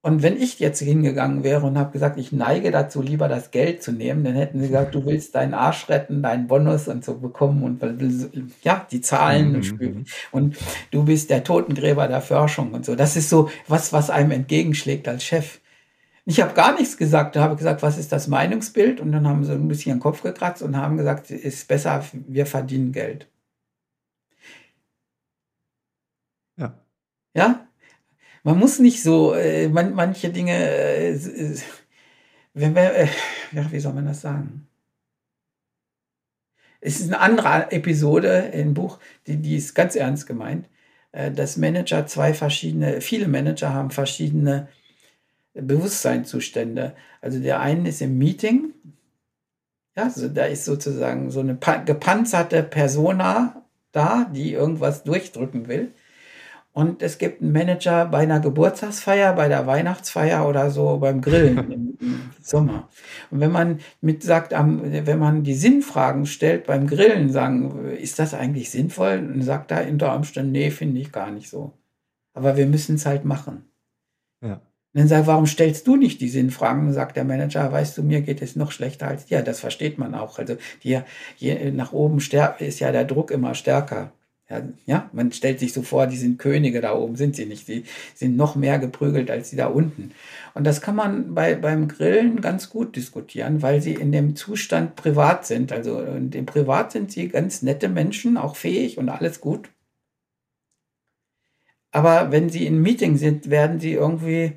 Und 0.01 0.21
wenn 0.21 0.37
ich 0.37 0.59
jetzt 0.59 0.79
hingegangen 0.79 1.43
wäre 1.43 1.65
und 1.65 1.77
habe 1.77 1.91
gesagt, 1.91 2.17
ich 2.17 2.31
neige 2.31 2.71
dazu, 2.71 3.01
lieber 3.01 3.27
das 3.27 3.51
Geld 3.51 3.83
zu 3.83 3.91
nehmen, 3.91 4.23
dann 4.23 4.35
hätten 4.35 4.61
sie 4.61 4.67
gesagt, 4.67 4.95
du 4.95 5.05
willst 5.05 5.35
deinen 5.35 5.53
Arsch 5.53 5.89
retten, 5.89 6.21
deinen 6.21 6.47
Bonus 6.47 6.87
und 6.87 7.03
so 7.03 7.15
bekommen 7.17 7.63
und 7.63 7.83
ja, 8.63 8.87
die 8.89 9.01
Zahlen 9.01 9.51
mhm. 9.51 9.79
und, 9.79 10.07
und 10.31 10.57
du 10.91 11.03
bist 11.05 11.29
der 11.29 11.43
Totengräber 11.43 12.07
der 12.07 12.21
Forschung 12.21 12.73
und 12.73 12.85
so. 12.85 12.95
Das 12.95 13.17
ist 13.17 13.29
so 13.29 13.49
was, 13.67 13.91
was 13.91 14.09
einem 14.09 14.31
entgegenschlägt 14.31 15.07
als 15.07 15.23
Chef. 15.25 15.59
Ich 16.25 16.41
habe 16.41 16.53
gar 16.53 16.73
nichts 16.77 16.97
gesagt, 16.97 17.35
da 17.35 17.41
habe 17.41 17.55
gesagt, 17.55 17.81
was 17.81 17.97
ist 17.97 18.11
das 18.11 18.27
Meinungsbild? 18.27 19.01
Und 19.01 19.11
dann 19.13 19.27
haben 19.27 19.45
sie 19.45 19.53
ein 19.53 19.67
bisschen 19.67 19.95
den 19.95 20.01
Kopf 20.01 20.23
gekratzt 20.23 20.61
und 20.61 20.77
haben 20.77 20.97
gesagt, 20.97 21.31
ist 21.31 21.67
besser, 21.67 22.03
wir 22.13 22.45
verdienen 22.45 22.91
Geld. 22.91 23.27
Ja. 26.57 26.73
Ja, 27.33 27.66
man 28.47 28.59
muss 28.59 28.79
nicht 28.79 29.03
so, 29.03 29.33
äh, 29.33 29.67
man, 29.67 29.93
manche 29.93 30.29
Dinge, 30.29 30.53
äh, 30.57 31.19
wenn 32.53 32.75
wir, 32.75 32.95
äh, 32.95 33.07
ja, 33.51 33.69
wie 33.69 33.79
soll 33.81 33.91
man 33.91 34.05
das 34.05 34.21
sagen? 34.21 34.69
Es 36.79 37.01
ist 37.01 37.07
eine 37.07 37.19
andere 37.19 37.73
Episode 37.73 38.51
im 38.53 38.73
Buch, 38.73 38.99
die, 39.25 39.35
die 39.35 39.57
ist 39.57 39.75
ganz 39.75 39.97
ernst 39.97 40.27
gemeint, 40.27 40.69
äh, 41.11 41.29
dass 41.29 41.57
Manager 41.57 42.07
zwei 42.07 42.33
verschiedene, 42.33 43.01
viele 43.01 43.27
Manager 43.27 43.73
haben 43.73 43.91
verschiedene 43.91 44.69
Bewusstseinszustände. 45.53 46.95
Also 47.19 47.41
der 47.41 47.59
eine 47.59 47.89
ist 47.89 48.01
im 48.01 48.17
Meeting, 48.17 48.73
ja, 49.97 50.03
also 50.03 50.29
da 50.29 50.45
ist 50.45 50.63
sozusagen 50.63 51.31
so 51.31 51.41
eine 51.41 51.57
gepanzerte 51.57 52.63
Persona 52.63 53.65
da, 53.91 54.23
die 54.33 54.53
irgendwas 54.53 55.03
durchdrücken 55.03 55.67
will. 55.67 55.91
Und 56.77 57.01
es 57.01 57.17
gibt 57.17 57.41
einen 57.41 57.53
Manager 57.53 58.05
bei 58.05 58.19
einer 58.19 58.39
Geburtstagsfeier, 58.39 59.34
bei 59.34 59.48
der 59.48 59.65
Weihnachtsfeier 59.65 60.48
oder 60.48 60.69
so 60.69 61.00
beim 61.00 61.22
Grillen 61.22 61.57
im, 61.72 61.98
im, 62.00 62.29
Sommer. 62.39 62.88
Und 63.31 63.39
wenn 63.39 63.51
man 63.51 63.79
mit 64.00 64.22
sagt, 64.22 64.51
wenn 64.51 65.17
man 65.17 65.41
die 65.41 65.55
Sinnfragen 65.55 66.27
stellt 66.27 66.67
beim 66.67 66.86
Grillen, 66.86 67.31
sagen, 67.31 67.88
ist 68.00 68.19
das 68.19 68.36
eigentlich 68.36 68.69
sinnvoll? 68.69 69.17
Und 69.17 69.41
sagt 69.41 69.72
er 69.72 69.89
unter 69.89 70.15
Umständen, 70.15 70.51
nee, 70.51 70.69
finde 70.69 71.01
ich 71.01 71.12
gar 71.12 71.31
nicht 71.31 71.50
so. 71.50 71.74
Aber 72.36 72.57
wir 72.57 72.67
müssen 72.67 72.98
es 72.98 73.07
halt 73.07 73.25
machen. 73.25 73.65
Ja. 74.43 74.53
Und 74.53 74.62
dann 74.93 75.07
sagt, 75.07 75.25
warum 75.25 75.48
stellst 75.48 75.88
du 75.88 75.96
nicht 75.96 76.22
die 76.22 76.29
Sinnfragen? 76.29 76.93
Sagt 76.93 77.15
der 77.17 77.24
Manager, 77.24 77.72
weißt 77.72 77.98
du, 77.98 78.03
mir 78.03 78.22
geht 78.22 78.43
es 78.43 78.55
noch 78.55 78.72
schlechter 78.72 79.07
als 79.07 79.25
dir. 79.25 79.41
Das 79.41 79.62
versteht 79.62 79.98
man 79.98 80.13
auch. 80.13 80.38
Also 80.38 80.57
hier, 80.77 81.05
hier 81.38 81.72
nach 81.72 81.91
oben 81.91 82.19
ist 82.19 82.79
ja 82.79 82.91
der 82.91 83.05
Druck 83.05 83.31
immer 83.31 83.55
stärker. 83.55 84.12
Ja, 84.85 85.09
man 85.11 85.33
stellt 85.33 85.59
sich 85.59 85.73
so 85.73 85.81
vor, 85.81 86.07
die 86.07 86.15
sind 86.15 86.39
Könige 86.39 86.79
da 86.79 86.95
oben, 86.95 87.17
sind 87.17 87.35
sie 87.35 87.45
nicht. 87.45 87.67
Die 87.67 87.83
sind 88.15 88.37
noch 88.37 88.55
mehr 88.55 88.79
geprügelt 88.79 89.29
als 89.29 89.49
die 89.49 89.57
da 89.57 89.67
unten. 89.67 90.11
Und 90.53 90.63
das 90.63 90.79
kann 90.79 90.95
man 90.95 91.35
bei, 91.35 91.55
beim 91.55 91.89
Grillen 91.89 92.39
ganz 92.39 92.69
gut 92.69 92.95
diskutieren, 92.95 93.61
weil 93.61 93.81
sie 93.81 93.95
in 93.95 94.13
dem 94.13 94.37
Zustand 94.37 94.95
privat 94.95 95.45
sind. 95.45 95.73
Also 95.73 95.99
in 96.01 96.45
Privat 96.45 96.93
sind 96.93 97.11
sie 97.11 97.27
ganz 97.27 97.61
nette 97.61 97.89
Menschen, 97.89 98.37
auch 98.37 98.55
fähig 98.55 98.97
und 98.97 99.09
alles 99.09 99.41
gut. 99.41 99.69
Aber 101.91 102.31
wenn 102.31 102.49
sie 102.49 102.65
in 102.65 102.81
Meeting 102.81 103.17
sind, 103.17 103.49
werden 103.49 103.81
sie 103.81 103.93
irgendwie 103.93 104.53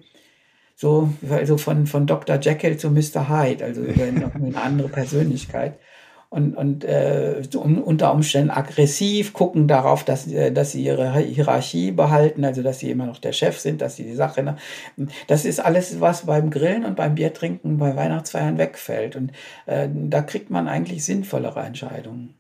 so 0.76 1.12
also 1.28 1.59
von, 1.59 1.88
von 1.88 2.06
Dr. 2.06 2.38
Jekyll 2.40 2.76
zu 2.76 2.90
Mr. 2.90 3.28
Hyde, 3.28 3.64
also 3.64 3.82
eine 3.82 4.56
andere 4.62 4.88
Persönlichkeit 4.88 5.80
und, 6.31 6.57
und 6.57 6.85
äh, 6.85 7.43
unter 7.57 8.15
Umständen 8.15 8.51
aggressiv, 8.51 9.33
gucken 9.33 9.67
darauf, 9.67 10.05
dass, 10.05 10.29
äh, 10.29 10.53
dass 10.53 10.71
sie 10.71 10.85
ihre 10.85 11.19
Hierarchie 11.19 11.91
behalten, 11.91 12.45
also 12.45 12.63
dass 12.63 12.79
sie 12.79 12.91
immer 12.91 13.07
noch 13.07 13.19
der 13.19 13.33
Chef 13.33 13.59
sind, 13.59 13.83
dass 13.83 13.97
sie 13.97 14.05
die 14.05 14.15
Sache. 14.15 14.45
Ne? 14.45 14.57
Das 15.27 15.45
ist 15.45 15.59
alles, 15.59 16.01
was 16.01 16.27
beim 16.27 16.51
Grillen 16.51 16.85
und 16.85 16.95
beim 16.95 17.17
Biertrinken 17.17 17.79
bei 17.79 17.97
Weihnachtsfeiern 17.97 18.59
wegfällt. 18.59 19.17
Und 19.17 19.33
äh, 19.67 19.89
da 19.93 20.23
kriegt 20.23 20.51
man 20.51 20.69
eigentlich 20.69 21.05
sinnvollere 21.05 21.63
Entscheidungen. 21.63 22.35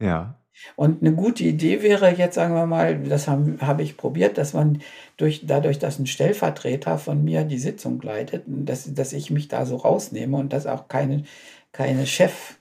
Ja. 0.00 0.38
Und 0.76 1.02
eine 1.02 1.14
gute 1.14 1.44
Idee 1.44 1.82
wäre 1.82 2.14
jetzt, 2.14 2.34
sagen 2.34 2.54
wir 2.54 2.66
mal, 2.66 2.98
das 2.98 3.28
habe 3.28 3.58
hab 3.60 3.80
ich 3.80 3.98
probiert, 3.98 4.38
dass 4.38 4.54
man 4.54 4.80
durch, 5.18 5.46
dadurch, 5.46 5.78
dass 5.78 5.98
ein 5.98 6.06
Stellvertreter 6.06 6.96
von 6.96 7.22
mir 7.22 7.44
die 7.44 7.58
Sitzung 7.58 8.00
leitet, 8.00 8.44
dass, 8.46 8.94
dass 8.94 9.12
ich 9.12 9.30
mich 9.30 9.48
da 9.48 9.66
so 9.66 9.76
rausnehme 9.76 10.36
und 10.38 10.52
dass 10.54 10.66
auch 10.66 10.88
keine, 10.88 11.24
keine 11.72 12.06
Chef, 12.06 12.56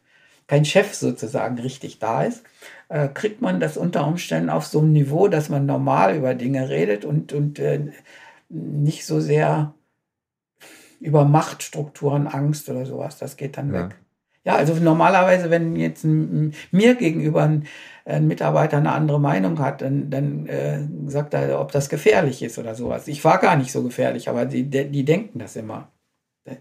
kein 0.52 0.66
Chef 0.66 0.94
sozusagen 0.94 1.58
richtig 1.60 2.00
da 2.00 2.24
ist, 2.24 2.44
äh, 2.90 3.08
kriegt 3.08 3.40
man 3.40 3.62
das 3.62 3.78
unter 3.78 4.06
Umständen 4.06 4.50
auf 4.50 4.66
so 4.66 4.80
einem 4.80 4.92
Niveau, 4.92 5.30
dass 5.30 5.48
man 5.48 5.66
normal 5.66 6.18
über 6.18 6.36
Dinge 6.36 6.68
redet 6.68 7.06
und, 7.06 7.32
und 7.32 7.58
äh, 7.58 7.94
nicht 8.50 9.06
so 9.06 9.22
sehr 9.22 9.74
über 11.00 11.24
Machtstrukturen, 11.24 12.28
Angst 12.28 12.70
oder 12.70 12.86
sowas. 12.86 13.18
Das 13.18 13.38
geht 13.38 13.56
dann 13.56 13.74
ja. 13.74 13.86
weg. 13.86 13.96
Ja, 14.44 14.56
also 14.56 14.74
normalerweise, 14.74 15.50
wenn 15.50 15.78
jetzt 15.78 16.04
ein, 16.04 16.54
mir 16.72 16.96
gegenüber 16.96 17.44
ein, 17.44 17.66
ein, 18.04 18.28
Mitarbeiter 18.28 18.76
eine 18.76 18.92
andere 18.92 19.22
Meinung 19.22 19.58
hat, 19.60 19.82
dann, 19.82 20.10
dann 20.10 20.48
äh, 20.48 20.86
sagt 21.06 21.34
er, 21.34 21.62
ob 21.62 21.72
das 21.72 21.88
gefährlich 21.88 22.44
ist 22.44 22.60
oder 22.60 22.76
sowas. 22.76 23.08
Ich 23.08 23.24
war 23.24 23.38
gar 23.40 23.56
nicht 23.56 23.72
so 23.72 23.84
gefährlich, 23.84 24.28
aber 24.28 24.46
die, 24.46 24.70
die 24.70 25.06
denken 25.06 25.40
das 25.40 25.56
immer. 25.56 25.94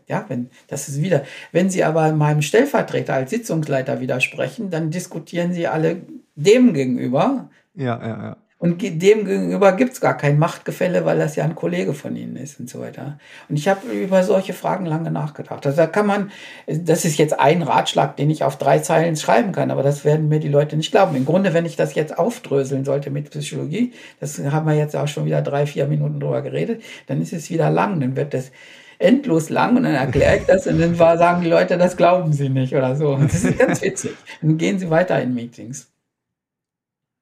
Ja, 0.06 0.26
wenn, 0.28 0.50
das 0.68 0.88
ist 0.88 1.00
wieder. 1.00 1.24
Wenn 1.52 1.70
Sie 1.70 1.84
aber 1.84 2.12
meinem 2.12 2.42
Stellvertreter 2.42 3.14
als 3.14 3.30
Sitzungsleiter 3.30 4.00
widersprechen, 4.00 4.70
dann 4.70 4.90
diskutieren 4.90 5.52
Sie 5.52 5.66
alle 5.66 6.02
dem 6.34 6.74
gegenüber. 6.74 7.50
Ja, 7.74 7.98
ja, 7.98 8.22
ja. 8.22 8.36
Und 8.60 8.82
dem 8.82 9.24
gegenüber 9.24 9.72
gibt 9.72 9.94
es 9.94 10.02
gar 10.02 10.18
kein 10.18 10.38
Machtgefälle, 10.38 11.06
weil 11.06 11.16
das 11.16 11.34
ja 11.34 11.44
ein 11.44 11.54
Kollege 11.54 11.94
von 11.94 12.14
Ihnen 12.14 12.36
ist 12.36 12.60
und 12.60 12.68
so 12.68 12.78
weiter. 12.78 13.18
Und 13.48 13.56
ich 13.56 13.68
habe 13.68 13.90
über 13.90 14.22
solche 14.22 14.52
Fragen 14.52 14.84
lange 14.84 15.10
nachgedacht. 15.10 15.64
Also 15.64 15.78
da 15.78 15.86
kann 15.86 16.06
man, 16.06 16.30
das 16.66 17.06
ist 17.06 17.16
jetzt 17.16 17.40
ein 17.40 17.62
Ratschlag, 17.62 18.18
den 18.18 18.28
ich 18.28 18.44
auf 18.44 18.58
drei 18.58 18.80
Zeilen 18.80 19.16
schreiben 19.16 19.52
kann, 19.52 19.70
aber 19.70 19.82
das 19.82 20.04
werden 20.04 20.28
mir 20.28 20.40
die 20.40 20.48
Leute 20.48 20.76
nicht 20.76 20.90
glauben. 20.90 21.16
Im 21.16 21.24
Grunde, 21.24 21.54
wenn 21.54 21.64
ich 21.64 21.76
das 21.76 21.94
jetzt 21.94 22.18
aufdröseln 22.18 22.84
sollte 22.84 23.08
mit 23.08 23.30
Psychologie, 23.30 23.94
das 24.20 24.38
haben 24.38 24.66
wir 24.66 24.76
jetzt 24.76 24.94
auch 24.94 25.08
schon 25.08 25.24
wieder 25.24 25.40
drei, 25.40 25.64
vier 25.64 25.86
Minuten 25.86 26.20
drüber 26.20 26.42
geredet, 26.42 26.82
dann 27.06 27.22
ist 27.22 27.32
es 27.32 27.48
wieder 27.48 27.70
lang. 27.70 27.98
Dann 27.98 28.14
wird 28.14 28.34
das, 28.34 28.52
endlos 29.00 29.48
lang 29.48 29.76
und 29.76 29.84
dann 29.84 29.94
erkläre 29.94 30.36
ich 30.36 30.46
das 30.46 30.66
und 30.66 30.78
dann 30.78 30.94
sagen 30.94 31.42
die 31.42 31.48
Leute, 31.48 31.78
das 31.78 31.96
glauben 31.96 32.32
sie 32.32 32.50
nicht 32.50 32.74
oder 32.74 32.94
so. 32.94 33.16
Das 33.16 33.44
ist 33.44 33.58
ganz 33.58 33.82
witzig. 33.82 34.14
Dann 34.42 34.58
gehen 34.58 34.78
sie 34.78 34.90
weiter 34.90 35.20
in 35.20 35.34
Meetings. 35.34 35.90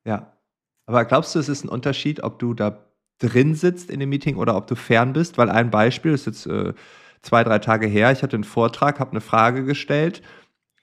Ja. 0.04 0.32
Aber 0.86 1.04
glaubst 1.04 1.34
du, 1.34 1.38
es 1.38 1.48
ist 1.48 1.64
ein 1.64 1.68
Unterschied, 1.68 2.22
ob 2.22 2.38
du 2.38 2.52
da 2.52 2.84
drin 3.18 3.54
sitzt 3.54 3.90
in 3.90 4.00
dem 4.00 4.08
Meeting 4.08 4.36
oder 4.36 4.56
ob 4.56 4.66
du 4.66 4.74
fern 4.74 5.12
bist? 5.12 5.38
Weil 5.38 5.50
ein 5.50 5.70
Beispiel 5.70 6.12
ist 6.12 6.26
jetzt 6.26 6.46
äh, 6.46 6.72
zwei, 7.22 7.44
drei 7.44 7.60
Tage 7.60 7.86
her. 7.86 8.10
Ich 8.10 8.22
hatte 8.22 8.36
einen 8.36 8.44
Vortrag, 8.44 8.98
habe 8.98 9.12
eine 9.12 9.20
Frage 9.20 9.64
gestellt 9.64 10.22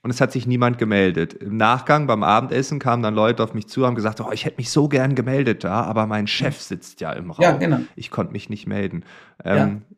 und 0.02 0.10
es 0.10 0.20
hat 0.20 0.32
sich 0.32 0.46
niemand 0.46 0.78
gemeldet. 0.78 1.34
Im 1.34 1.58
Nachgang 1.58 2.06
beim 2.06 2.22
Abendessen 2.22 2.78
kamen 2.78 3.02
dann 3.02 3.14
Leute 3.14 3.42
auf 3.42 3.52
mich 3.52 3.66
zu, 3.66 3.84
haben 3.84 3.96
gesagt, 3.96 4.20
oh, 4.20 4.30
ich 4.32 4.46
hätte 4.46 4.56
mich 4.56 4.70
so 4.70 4.88
gern 4.88 5.14
gemeldet 5.14 5.64
da, 5.64 5.82
aber 5.82 6.06
mein 6.06 6.26
Chef 6.26 6.58
sitzt 6.58 7.02
ja 7.02 7.12
im 7.12 7.32
Raum. 7.32 7.42
Ja, 7.42 7.52
genau. 7.52 7.80
Ich 7.96 8.10
konnte 8.10 8.32
mich 8.32 8.48
nicht 8.48 8.66
melden. 8.66 9.04
Ähm, 9.44 9.56
ja. 9.90 9.96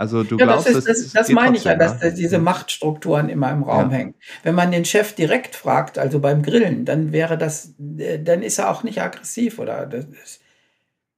Also 0.00 0.24
du 0.24 0.38
ja, 0.38 0.46
glaubst, 0.46 0.66
das, 0.66 0.76
ist, 0.76 0.88
das, 0.88 1.02
das, 1.02 1.12
das 1.12 1.28
meine 1.28 1.58
ich 1.58 1.64
ja, 1.64 1.74
dass 1.74 2.00
ne? 2.00 2.14
diese 2.14 2.38
Machtstrukturen 2.38 3.28
immer 3.28 3.52
im 3.52 3.64
Raum 3.64 3.90
ja. 3.90 3.98
hängen. 3.98 4.14
Wenn 4.42 4.54
man 4.54 4.72
den 4.72 4.86
Chef 4.86 5.14
direkt 5.14 5.54
fragt, 5.54 5.98
also 5.98 6.20
beim 6.20 6.42
Grillen, 6.42 6.86
dann 6.86 7.12
wäre 7.12 7.36
das, 7.36 7.74
äh, 7.98 8.18
dann 8.18 8.42
ist 8.42 8.58
er 8.58 8.70
auch 8.70 8.82
nicht 8.82 9.02
aggressiv 9.02 9.58
oder 9.58 9.90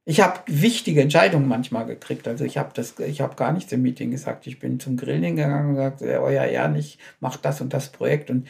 ich 0.03 0.19
habe 0.19 0.41
wichtige 0.47 1.01
Entscheidungen 1.01 1.47
manchmal 1.47 1.85
gekriegt. 1.85 2.27
Also 2.27 2.43
ich 2.43 2.57
habe 2.57 2.71
das, 2.73 2.99
ich 2.99 3.21
habe 3.21 3.37
gar 3.37 3.53
nichts 3.53 3.71
im 3.71 3.83
Meeting 3.83 4.11
gesagt. 4.11 4.47
Ich 4.47 4.59
bin 4.59 4.81
zum 4.81 4.97
Grillen 4.97 5.37
gegangen 5.37 5.69
und 5.69 5.75
gesagt, 5.75 6.01
äh, 6.01 6.17
euer 6.17 6.43
Ehren, 6.43 6.75
ich 6.75 6.97
mache 7.21 7.39
das 7.41 7.61
und 7.61 7.73
das 7.73 7.89
Projekt 7.89 8.29
und 8.29 8.49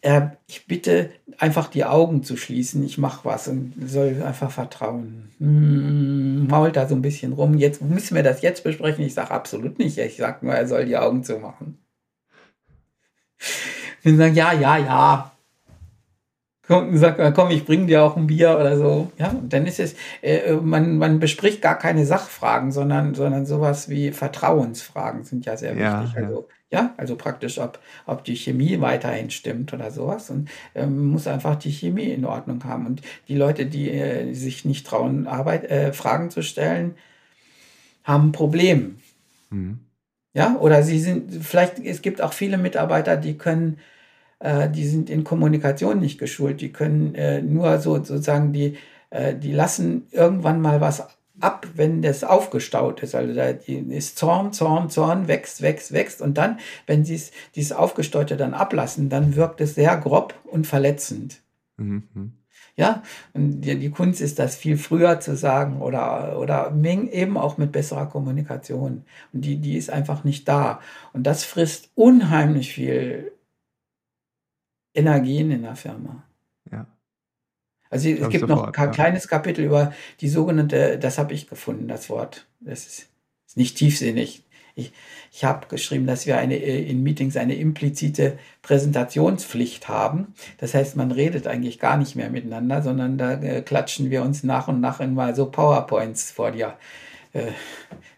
äh, 0.00 0.28
ich 0.46 0.66
bitte 0.66 1.10
einfach 1.38 1.68
die 1.68 1.84
Augen 1.84 2.22
zu 2.22 2.36
schließen, 2.36 2.84
ich 2.84 2.98
mache 2.98 3.24
was 3.24 3.48
und 3.48 3.74
soll 3.86 4.22
einfach 4.22 4.50
vertrauen. 4.50 5.30
Hm, 5.38 6.46
mault 6.46 6.76
da 6.76 6.88
so 6.88 6.94
ein 6.94 7.02
bisschen 7.02 7.32
rum. 7.32 7.54
Jetzt 7.58 7.82
müssen 7.82 8.14
wir 8.14 8.22
das 8.22 8.42
jetzt 8.42 8.64
besprechen. 8.64 9.04
Ich 9.04 9.14
sage 9.14 9.30
absolut 9.30 9.78
nicht. 9.78 9.98
Ich 9.98 10.16
sage 10.16 10.44
nur, 10.44 10.54
er 10.54 10.66
soll 10.66 10.86
die 10.86 10.96
Augen 10.96 11.24
zumachen. 11.24 11.78
Und 14.04 14.16
sagen, 14.16 14.34
ja, 14.34 14.52
ja, 14.52 14.78
ja. 14.78 15.35
Und 16.68 16.96
sagt, 16.98 17.20
komm, 17.34 17.50
ich 17.50 17.64
bringe 17.64 17.86
dir 17.86 18.02
auch 18.02 18.16
ein 18.16 18.26
Bier 18.26 18.58
oder 18.58 18.76
so. 18.76 19.12
Ja, 19.18 19.28
und 19.28 19.52
dann 19.52 19.66
ist 19.66 19.78
es, 19.78 19.94
äh, 20.22 20.52
man, 20.54 20.98
man 20.98 21.20
bespricht 21.20 21.62
gar 21.62 21.78
keine 21.78 22.04
Sachfragen, 22.06 22.72
sondern, 22.72 23.14
sondern 23.14 23.46
sowas 23.46 23.88
wie 23.88 24.10
Vertrauensfragen 24.10 25.24
sind 25.24 25.46
ja 25.46 25.56
sehr 25.56 25.76
ja, 25.76 26.02
wichtig. 26.02 26.16
Also 26.16 26.48
ja, 26.70 26.94
also 26.96 27.14
praktisch, 27.14 27.58
ob, 27.58 27.78
ob 28.06 28.24
die 28.24 28.34
Chemie 28.34 28.80
weiterhin 28.80 29.30
stimmt 29.30 29.72
oder 29.72 29.90
sowas. 29.92 30.30
Und 30.30 30.48
ähm, 30.74 31.06
muss 31.06 31.28
einfach 31.28 31.56
die 31.56 31.70
Chemie 31.70 32.10
in 32.10 32.24
Ordnung 32.24 32.64
haben. 32.64 32.86
Und 32.86 33.02
die 33.28 33.36
Leute, 33.36 33.66
die 33.66 33.90
äh, 33.90 34.32
sich 34.34 34.64
nicht 34.64 34.86
trauen, 34.86 35.28
Arbeit, 35.28 35.70
äh, 35.70 35.92
Fragen 35.92 36.30
zu 36.30 36.42
stellen, 36.42 36.96
haben 38.02 38.28
ein 38.28 38.32
Problem. 38.32 38.98
Mhm. 39.50 39.80
Ja, 40.34 40.56
oder 40.58 40.82
sie 40.82 40.98
sind, 40.98 41.44
vielleicht, 41.44 41.78
es 41.78 42.02
gibt 42.02 42.20
auch 42.20 42.32
viele 42.32 42.58
Mitarbeiter, 42.58 43.16
die 43.16 43.38
können, 43.38 43.78
äh, 44.38 44.68
die 44.70 44.86
sind 44.86 45.10
in 45.10 45.24
Kommunikation 45.24 46.00
nicht 46.00 46.18
geschult, 46.18 46.60
die 46.60 46.72
können 46.72 47.14
äh, 47.14 47.42
nur 47.42 47.78
so 47.78 47.94
sozusagen, 47.94 48.52
die, 48.52 48.76
äh, 49.10 49.34
die 49.34 49.52
lassen 49.52 50.06
irgendwann 50.10 50.60
mal 50.60 50.80
was 50.80 51.06
ab, 51.40 51.66
wenn 51.74 52.02
das 52.02 52.24
aufgestaut 52.24 53.02
ist. 53.02 53.14
Also 53.14 53.34
da 53.34 53.46
ist 53.46 54.18
Zorn, 54.18 54.52
Zorn, 54.52 54.90
Zorn, 54.90 55.28
wächst, 55.28 55.62
wächst, 55.62 55.92
wächst. 55.92 56.22
Und 56.22 56.38
dann, 56.38 56.58
wenn 56.86 57.04
sie 57.04 57.20
dieses 57.54 57.72
Aufgestaute 57.72 58.36
dann 58.36 58.54
ablassen, 58.54 59.08
dann 59.08 59.36
wirkt 59.36 59.60
es 59.60 59.74
sehr 59.74 59.96
grob 59.96 60.34
und 60.44 60.66
verletzend. 60.66 61.42
Mhm. 61.76 62.32
Ja, 62.78 63.02
und 63.32 63.62
die, 63.62 63.78
die, 63.78 63.90
Kunst 63.90 64.20
ist 64.20 64.38
das 64.38 64.54
viel 64.54 64.76
früher 64.76 65.18
zu 65.18 65.34
sagen 65.34 65.80
oder, 65.80 66.38
oder 66.38 66.74
eben 66.84 67.38
auch 67.38 67.56
mit 67.56 67.72
besserer 67.72 68.04
Kommunikation. 68.04 69.04
Und 69.32 69.44
die, 69.44 69.56
die 69.56 69.78
ist 69.78 69.88
einfach 69.88 70.24
nicht 70.24 70.46
da. 70.46 70.80
Und 71.14 71.26
das 71.26 71.44
frisst 71.44 71.90
unheimlich 71.94 72.74
viel 72.74 73.32
Energien 74.96 75.50
in 75.50 75.62
der 75.62 75.76
Firma. 75.76 76.24
Ja. 76.70 76.86
Also 77.90 78.08
es 78.08 78.28
gibt 78.28 78.40
sofort, 78.40 78.48
noch 78.48 78.66
ein 78.66 78.84
ja. 78.86 78.90
kleines 78.90 79.28
Kapitel 79.28 79.64
über 79.64 79.92
die 80.20 80.28
sogenannte, 80.28 80.98
das 80.98 81.18
habe 81.18 81.34
ich 81.34 81.48
gefunden, 81.48 81.88
das 81.88 82.10
Wort. 82.10 82.46
Das 82.60 82.86
ist, 82.86 83.08
ist 83.46 83.56
nicht 83.56 83.76
tiefsinnig. 83.76 84.42
Ich, 84.74 84.92
ich 85.32 85.44
habe 85.44 85.68
geschrieben, 85.68 86.06
dass 86.06 86.26
wir 86.26 86.36
eine, 86.36 86.56
äh, 86.56 86.82
in 86.82 87.02
Meetings 87.02 87.36
eine 87.36 87.54
implizite 87.54 88.38
Präsentationspflicht 88.62 89.88
haben. 89.88 90.34
Das 90.58 90.74
heißt, 90.74 90.96
man 90.96 91.12
redet 91.12 91.46
eigentlich 91.46 91.78
gar 91.78 91.96
nicht 91.96 92.16
mehr 92.16 92.28
miteinander, 92.28 92.82
sondern 92.82 93.16
da 93.16 93.34
äh, 93.34 93.62
klatschen 93.62 94.10
wir 94.10 94.22
uns 94.22 94.42
nach 94.42 94.68
und 94.68 94.80
nach 94.80 95.00
immer 95.00 95.34
so 95.34 95.50
PowerPoints 95.50 96.30
vor 96.30 96.50
dir, 96.50 96.74
äh, 97.32 97.52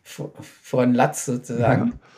vor, 0.03 0.33
vor 0.41 0.85
den 0.85 0.95
Latz 0.95 1.27
sozusagen. 1.27 1.89
Ja. 1.89 2.09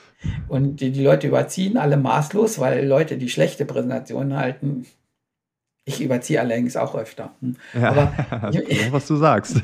Und 0.49 0.81
die, 0.81 0.91
die 0.91 1.03
Leute 1.03 1.29
überziehen 1.29 1.77
alle 1.77 1.97
maßlos, 1.97 2.59
weil 2.59 2.87
Leute, 2.87 3.17
die 3.17 3.29
schlechte 3.29 3.65
Präsentationen 3.65 4.37
halten, 4.37 4.87
ich 5.91 6.01
überziehe 6.01 6.41
allerdings 6.41 6.77
auch 6.77 6.95
öfter. 6.95 7.33
Hm. 7.41 7.57
Ja, 7.75 7.91
aber, 7.91 8.13
was 8.91 9.07
du 9.07 9.17
sagst. 9.17 9.57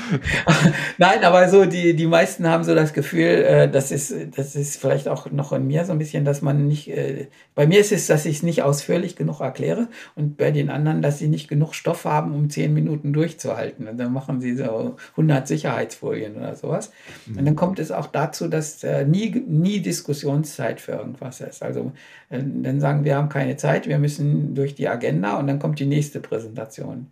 Nein, 0.98 1.24
aber 1.24 1.48
so 1.48 1.64
die, 1.64 1.94
die 1.94 2.06
meisten 2.06 2.48
haben 2.48 2.64
so 2.64 2.74
das 2.74 2.92
Gefühl, 2.92 3.44
äh, 3.44 3.70
das, 3.70 3.90
ist, 3.90 4.14
das 4.36 4.56
ist 4.56 4.80
vielleicht 4.80 5.08
auch 5.08 5.30
noch 5.30 5.52
in 5.52 5.66
mir 5.66 5.84
so 5.84 5.92
ein 5.92 5.98
bisschen, 5.98 6.24
dass 6.24 6.42
man 6.42 6.66
nicht, 6.66 6.88
äh, 6.88 7.28
bei 7.54 7.66
mir 7.66 7.80
ist 7.80 7.92
es, 7.92 8.06
dass 8.06 8.26
ich 8.26 8.36
es 8.36 8.42
nicht 8.42 8.62
ausführlich 8.62 9.16
genug 9.16 9.40
erkläre 9.40 9.88
und 10.16 10.36
bei 10.36 10.50
den 10.50 10.70
anderen, 10.70 11.02
dass 11.02 11.18
sie 11.18 11.28
nicht 11.28 11.48
genug 11.48 11.74
Stoff 11.74 12.04
haben, 12.04 12.34
um 12.34 12.50
zehn 12.50 12.74
Minuten 12.74 13.12
durchzuhalten. 13.12 13.88
Und 13.88 13.98
dann 13.98 14.12
machen 14.12 14.40
sie 14.40 14.56
so 14.56 14.96
100 15.12 15.46
Sicherheitsfolien 15.46 16.36
oder 16.36 16.56
sowas. 16.56 16.90
Mhm. 17.26 17.38
Und 17.38 17.44
dann 17.46 17.56
kommt 17.56 17.78
es 17.78 17.90
auch 17.90 18.06
dazu, 18.06 18.48
dass 18.48 18.84
nie, 19.06 19.30
nie 19.46 19.80
Diskussionszeit 19.80 20.80
für 20.80 20.92
irgendwas 20.92 21.40
ist. 21.40 21.62
Also 21.62 21.92
äh, 22.30 22.42
dann 22.42 22.80
sagen 22.80 23.04
wir 23.04 23.16
haben 23.16 23.28
keine 23.28 23.56
Zeit, 23.56 23.88
wir 23.88 23.98
müssen 23.98 24.54
durch 24.54 24.74
die 24.74 24.88
Agenda 24.88 25.38
und 25.38 25.43
dann 25.46 25.58
kommt 25.58 25.78
die 25.78 25.86
nächste 25.86 26.20
Präsentation. 26.20 27.08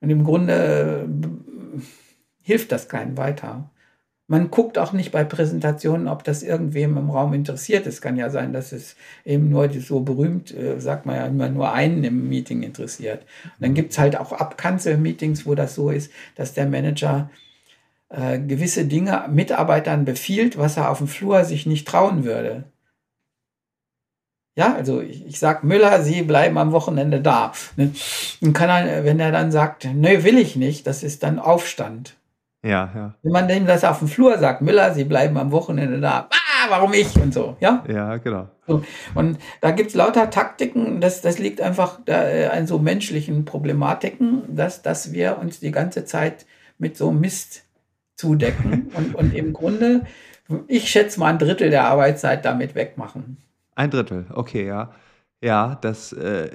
Und 0.00 0.10
im 0.10 0.24
Grunde 0.24 1.06
äh, 1.06 1.80
hilft 2.42 2.72
das 2.72 2.88
keinem 2.88 3.16
weiter. 3.16 3.70
Man 4.26 4.50
guckt 4.52 4.78
auch 4.78 4.92
nicht 4.92 5.10
bei 5.10 5.24
Präsentationen, 5.24 6.06
ob 6.06 6.22
das 6.22 6.44
irgendwem 6.44 6.96
im 6.96 7.10
Raum 7.10 7.34
interessiert. 7.34 7.84
Es 7.88 8.00
kann 8.00 8.16
ja 8.16 8.30
sein, 8.30 8.52
dass 8.52 8.70
es 8.70 8.94
eben 9.24 9.50
nur 9.50 9.68
so 9.72 10.00
berühmt, 10.00 10.54
äh, 10.54 10.80
sagt 10.80 11.04
man 11.04 11.16
ja 11.16 11.26
immer, 11.26 11.48
nur 11.48 11.72
einen 11.72 12.04
im 12.04 12.28
Meeting 12.28 12.62
interessiert. 12.62 13.22
Und 13.44 13.62
dann 13.66 13.74
gibt 13.74 13.90
es 13.90 13.98
halt 13.98 14.16
auch 14.16 14.32
Abkanzel-Meetings, 14.32 15.46
wo 15.46 15.56
das 15.56 15.74
so 15.74 15.90
ist, 15.90 16.12
dass 16.36 16.54
der 16.54 16.66
Manager 16.66 17.28
äh, 18.08 18.38
gewisse 18.38 18.84
Dinge 18.84 19.24
Mitarbeitern 19.30 20.04
befiehlt, 20.04 20.56
was 20.56 20.76
er 20.76 20.90
auf 20.90 20.98
dem 20.98 21.08
Flur 21.08 21.44
sich 21.44 21.66
nicht 21.66 21.88
trauen 21.88 22.24
würde. 22.24 22.64
Ja, 24.60 24.74
also 24.74 25.00
ich, 25.00 25.26
ich 25.26 25.38
sage 25.38 25.66
Müller, 25.66 26.02
Sie 26.02 26.20
bleiben 26.20 26.58
am 26.58 26.72
Wochenende 26.72 27.22
da. 27.22 27.52
Ne? 27.76 27.92
Und 28.42 28.52
kann 28.52 28.68
er, 28.68 29.06
wenn 29.06 29.18
er 29.18 29.32
dann 29.32 29.50
sagt, 29.50 29.88
nö, 29.90 30.22
will 30.22 30.36
ich 30.36 30.54
nicht, 30.54 30.86
das 30.86 31.02
ist 31.02 31.22
dann 31.22 31.38
Aufstand. 31.38 32.16
Ja, 32.62 32.90
ja. 32.94 33.14
Wenn 33.22 33.32
man 33.32 33.48
dem 33.48 33.66
das 33.66 33.84
auf 33.84 34.00
dem 34.00 34.08
Flur 34.08 34.36
sagt, 34.36 34.60
Müller, 34.60 34.92
Sie 34.92 35.04
bleiben 35.04 35.38
am 35.38 35.50
Wochenende 35.50 35.98
da. 35.98 36.28
Ah, 36.30 36.66
warum 36.68 36.92
ich? 36.92 37.16
Und 37.16 37.32
so, 37.32 37.56
ja? 37.60 37.82
Ja, 37.88 38.18
genau. 38.18 38.48
So. 38.66 38.84
Und 39.14 39.38
da 39.62 39.70
gibt 39.70 39.88
es 39.88 39.94
lauter 39.94 40.28
Taktiken, 40.28 41.00
das, 41.00 41.22
das 41.22 41.38
liegt 41.38 41.62
einfach 41.62 41.98
da, 42.04 42.28
äh, 42.28 42.48
an 42.48 42.66
so 42.66 42.78
menschlichen 42.78 43.46
Problematiken, 43.46 44.42
dass, 44.54 44.82
dass 44.82 45.10
wir 45.14 45.38
uns 45.38 45.60
die 45.60 45.70
ganze 45.70 46.04
Zeit 46.04 46.44
mit 46.76 46.98
so 46.98 47.12
Mist 47.12 47.62
zudecken 48.14 48.90
und, 48.94 49.14
und 49.14 49.34
im 49.34 49.54
Grunde, 49.54 50.02
ich 50.68 50.90
schätze 50.90 51.18
mal 51.18 51.28
ein 51.28 51.38
Drittel 51.38 51.70
der 51.70 51.84
Arbeitszeit 51.84 52.44
damit 52.44 52.74
wegmachen. 52.74 53.38
Ein 53.80 53.90
Drittel, 53.90 54.26
okay, 54.34 54.66
ja. 54.66 54.92
Ja, 55.40 55.78
das 55.80 56.12
äh, 56.12 56.50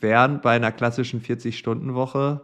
wären 0.00 0.40
bei 0.40 0.52
einer 0.52 0.70
klassischen 0.70 1.20
40-Stunden-Woche, 1.20 2.42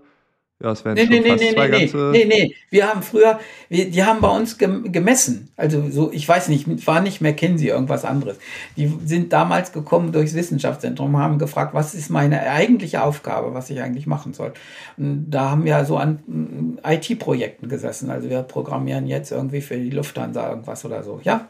ja, 0.60 0.72
es 0.72 0.84
wären 0.84 0.94
nee, 0.94 1.02
schon 1.02 1.10
nee, 1.10 1.28
fast 1.28 1.42
nee, 1.44 1.54
zwei 1.54 1.68
nee, 1.68 1.78
ganze... 1.78 1.96
Nee, 2.10 2.24
nee, 2.24 2.54
wir 2.70 2.88
haben 2.88 3.02
früher, 3.02 3.38
wir, 3.68 3.88
die 3.88 4.02
haben 4.02 4.20
bei 4.20 4.36
uns 4.36 4.58
gemessen, 4.58 5.52
also 5.56 5.88
so, 5.90 6.10
ich 6.10 6.26
weiß 6.26 6.48
nicht, 6.48 6.88
war 6.88 7.02
nicht 7.02 7.20
McKinsey, 7.20 7.68
irgendwas 7.68 8.04
anderes. 8.04 8.36
Die 8.76 8.92
sind 9.04 9.32
damals 9.32 9.70
gekommen 9.70 10.10
durchs 10.10 10.34
Wissenschaftszentrum, 10.34 11.16
haben 11.18 11.38
gefragt, 11.38 11.72
was 11.72 11.94
ist 11.94 12.10
meine 12.10 12.40
eigentliche 12.50 13.04
Aufgabe, 13.04 13.54
was 13.54 13.70
ich 13.70 13.80
eigentlich 13.80 14.08
machen 14.08 14.34
soll. 14.34 14.54
Und 14.96 15.30
da 15.30 15.50
haben 15.50 15.64
wir 15.64 15.84
so 15.84 15.98
an 15.98 16.18
mm, 16.26 16.78
IT-Projekten 16.84 17.68
gesessen, 17.68 18.10
also 18.10 18.28
wir 18.28 18.42
programmieren 18.42 19.06
jetzt 19.06 19.30
irgendwie 19.30 19.60
für 19.60 19.76
die 19.76 19.90
Lufthansa 19.90 20.50
irgendwas 20.50 20.84
oder 20.84 21.04
so, 21.04 21.20
ja. 21.22 21.48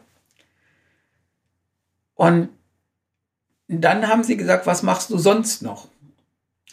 Und 2.13 2.49
dann 3.67 4.07
haben 4.07 4.23
sie 4.23 4.37
gesagt, 4.37 4.65
was 4.67 4.83
machst 4.83 5.09
du 5.09 5.17
sonst 5.17 5.61
noch? 5.61 5.87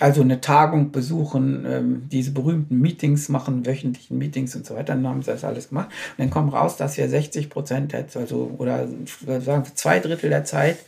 Also 0.01 0.23
eine 0.23 0.41
Tagung 0.41 0.91
besuchen, 0.91 1.65
ähm, 1.67 2.09
diese 2.11 2.33
berühmten 2.33 2.81
Meetings 2.81 3.29
machen, 3.29 3.65
wöchentlichen 3.65 4.19
Meetings 4.19 4.57
und 4.57 4.67
so 4.67 4.75
weiter. 4.75 4.95
Dann 4.95 5.07
haben 5.07 5.23
sie 5.23 5.31
das 5.31 5.45
alles 5.45 5.69
gemacht. 5.69 5.89
Und 6.17 6.19
dann 6.19 6.31
kommt 6.31 6.53
raus, 6.53 6.77
dass 6.77 6.97
wir 6.97 7.09
60 7.09 7.49
Prozent, 7.49 7.95
also 7.95 8.55
oder 8.59 8.89
sagen 9.17 9.65
wir 9.65 9.75
zwei 9.75 10.01
Drittel 10.01 10.31
der 10.31 10.45
Zeit 10.45 10.79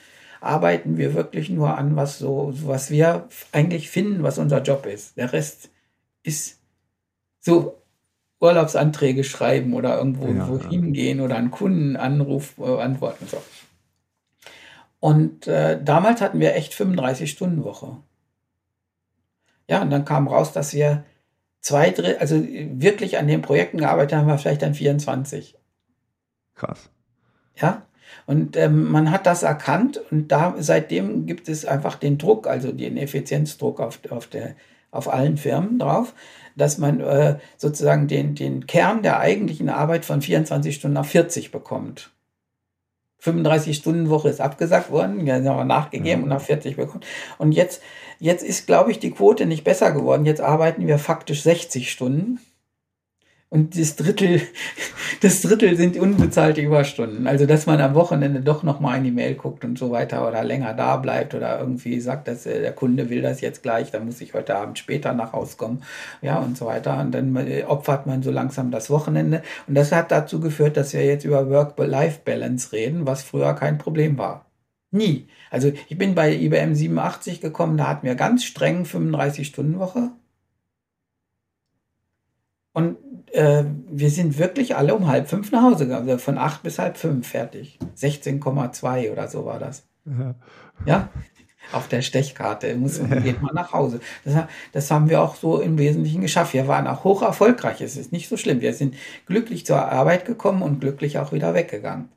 arbeiten 0.41 0.97
wir 0.97 1.15
wirklich 1.15 1.51
nur 1.51 1.77
an, 1.77 1.97
was 1.97 2.19
so, 2.19 2.53
was 2.65 2.91
wir 2.91 3.29
eigentlich 3.53 3.91
finden, 3.91 4.23
was 4.23 4.39
unser 4.39 4.63
Job 4.63 4.87
ist. 4.87 5.17
Der 5.17 5.33
Rest 5.33 5.71
ist 6.23 6.59
so 7.41 7.81
Urlaubsanträge 8.41 9.25
schreiben 9.25 9.75
oder 9.75 9.97
irgendwo 9.99 10.29
ja, 10.29 10.49
wohin 10.49 10.87
ja. 10.87 10.91
gehen 10.91 11.21
oder 11.21 11.37
einen 11.37 11.51
Kundenanruf 11.51 12.55
äh, 12.59 12.81
antworten. 12.81 13.27
So. 13.29 13.39
Und 15.01 15.47
äh, 15.47 15.83
damals 15.83 16.21
hatten 16.21 16.41
wir 16.41 16.55
echt 16.55 16.73
35-Stunden-Woche. 16.75 17.99
Ja, 19.69 19.83
und 19.83 19.91
dann 19.91 20.05
kam 20.05 20.29
raus, 20.29 20.53
dass 20.53 20.73
wir 20.73 21.05
zwei 21.61 21.91
Drittel, 21.91 22.19
also 22.19 22.37
wirklich 22.45 23.19
an 23.19 23.27
den 23.27 23.43
Projekten 23.43 23.79
gearbeitet 23.79 24.17
haben, 24.17 24.29
wir 24.29 24.39
vielleicht 24.39 24.63
dann 24.63 24.75
24. 24.75 25.57
Krass. 26.55 26.89
Ja, 27.57 27.83
und 28.27 28.57
ähm, 28.57 28.91
man 28.91 29.11
hat 29.11 29.27
das 29.27 29.43
erkannt 29.43 30.01
und 30.11 30.33
da 30.33 30.55
seitdem 30.59 31.27
gibt 31.27 31.49
es 31.49 31.65
einfach 31.65 31.97
den 31.97 32.19
Druck, 32.19 32.47
also 32.47 32.73
den 32.73 32.97
Effizienzdruck 32.97 33.81
auf, 33.81 34.01
auf, 34.11 34.27
der, 34.27 34.55
auf 34.91 35.13
allen 35.13 35.37
Firmen 35.37 35.79
drauf, 35.79 36.15
dass 36.57 36.79
man 36.79 37.01
äh, 37.01 37.39
sozusagen 37.57 38.09
den, 38.09 38.35
den 38.35 38.67
Kern 38.67 39.03
der 39.03 39.19
eigentlichen 39.21 39.69
Arbeit 39.69 40.05
von 40.05 40.23
24 40.23 40.75
Stunden 40.75 40.97
auf 40.97 41.09
40 41.09 41.51
bekommt. 41.51 42.11
35-Stunden-Woche 43.23 44.29
ist 44.29 44.41
abgesagt 44.41 44.91
worden, 44.91 45.27
ja, 45.27 45.35
haben 45.35 45.45
wir 45.45 45.65
nachgegeben 45.65 46.21
ja. 46.21 46.25
und 46.25 46.29
nach 46.29 46.41
40 46.41 46.77
bekommen. 46.77 47.05
Und 47.39 47.53
jetzt, 47.53 47.83
jetzt 48.19 48.43
ist, 48.43 48.67
glaube 48.67 48.91
ich, 48.91 48.99
die 48.99 49.11
Quote 49.11 49.47
nicht 49.47 49.65
besser 49.65 49.93
geworden. 49.93 50.27
Jetzt 50.27 50.41
arbeiten 50.41 50.87
wir 50.87 50.99
faktisch 50.99 51.43
60 51.43 51.91
Stunden. 51.91 52.41
Und 53.49 53.79
das 53.79 53.97
Drittel, 53.97 54.43
das 55.21 55.43
Drittel 55.43 55.77
sind 55.77 55.97
unbezahlte 55.97 56.61
Überstunden. 56.61 57.27
Also, 57.27 57.47
dass 57.47 57.67
man 57.67 57.81
am 57.81 57.95
Wochenende 57.95 58.41
doch 58.41 58.63
nochmal 58.63 58.99
in 58.99 59.05
die 59.05 59.11
Mail 59.11 59.35
guckt 59.35 59.65
und 59.65 59.79
so 59.79 59.91
weiter 59.91 60.27
oder 60.27 60.45
länger 60.45 60.75
da 60.75 60.97
bleibt 60.97 61.35
oder 61.35 61.59
irgendwie 61.61 62.01
sagt, 62.01 62.29
dass 62.29 62.47
äh, 62.47 62.61
der 62.61 62.73
Kunde 62.73 63.11
will 63.11 63.23
das 63.23 63.41
jetzt 63.41 63.63
gleich, 63.63 63.91
dann 63.91 64.07
muss 64.07 64.21
ich 64.21 64.35
heute 64.35 64.57
Abend 64.57 64.79
später 64.79 65.13
nach 65.13 65.33
Hause 65.33 65.57
kommen. 65.57 65.83
Ja, 66.23 66.39
und 66.39 66.57
so 66.57 66.67
weiter. 66.67 67.01
Und 67.01 67.13
dann 67.13 67.37
äh, 67.37 67.65
opfert 67.65 68.07
man 68.07 68.23
so 68.23 68.31
langsam 68.31 68.71
das 68.71 68.91
Wochenende. 68.91 69.43
Und 69.67 69.75
das 69.75 69.93
hat 69.93 70.11
dazu 70.11 70.41
geführt, 70.41 70.77
dass 70.77 70.93
wir 70.93 71.05
jetzt 71.05 71.25
über 71.25 71.49
Work-Life-Balance 71.49 72.73
reden, 72.73 73.07
was 73.07 73.23
früher 73.23 73.55
kein 73.55 73.79
Problem 73.79 74.19
war. 74.19 74.47
Nie. 74.91 75.29
Also, 75.51 75.73
ich 75.89 75.99
bin 75.99 76.15
bei 76.15 76.35
IBM 76.35 76.75
87 76.75 77.41
gekommen, 77.41 77.77
da 77.77 77.89
hatten 77.89 78.07
wir 78.07 78.15
ganz 78.15 78.45
streng 78.45 78.85
35-Stunden-Woche. 78.85 80.11
Und 82.77 82.99
äh, 83.37 83.65
wir 83.91 84.11
sind 84.11 84.39
wirklich 84.39 84.77
alle 84.77 84.95
um 84.95 85.07
halb 85.09 85.29
fünf 85.29 85.53
nach 85.53 85.63
Hause 85.63 85.87
gegangen. 85.87 86.09
Also 86.09 86.19
von 86.19 86.39
acht 86.39 86.63
bis 86.63 86.79
halb 86.79 86.97
fünf 86.97 87.29
fertig. 87.29 87.79
16,2 87.97 89.13
oder 89.13 89.29
so 89.29 89.45
war 89.45 89.59
das. 89.59 89.85
Ja. 90.07 90.35
ja? 90.87 91.09
Auf 91.73 91.89
der 91.89 92.03
Stechkarte. 92.03 92.75
Muss, 92.77 92.99
geht 92.99 93.43
man 93.43 93.55
nach 93.55 93.73
Hause. 93.73 94.01
Das, 94.25 94.45
das, 94.73 94.91
haben 94.91 95.11
wir 95.11 95.21
auch 95.21 95.35
so 95.35 95.61
im 95.61 95.79
Wesentlichen 95.79 96.23
geschafft. 96.23 96.55
Wir 96.55 96.69
waren 96.69 96.87
auch 96.87 97.05
hoch 97.05 97.23
erfolgreich. 97.23 97.81
Es 97.81 97.97
ist 97.97 98.13
nicht 98.13 98.29
so 98.29 98.37
schlimm. 98.37 98.61
Wir 98.61 98.73
sind 98.73 98.95
glücklich 99.27 99.67
zur 99.67 99.81
Arbeit 99.81 100.25
gekommen 100.25 100.63
und 100.63 100.81
glücklich 100.81 101.19
auch 101.19 101.33
wieder 101.33 101.55
weggegangen. 101.55 102.09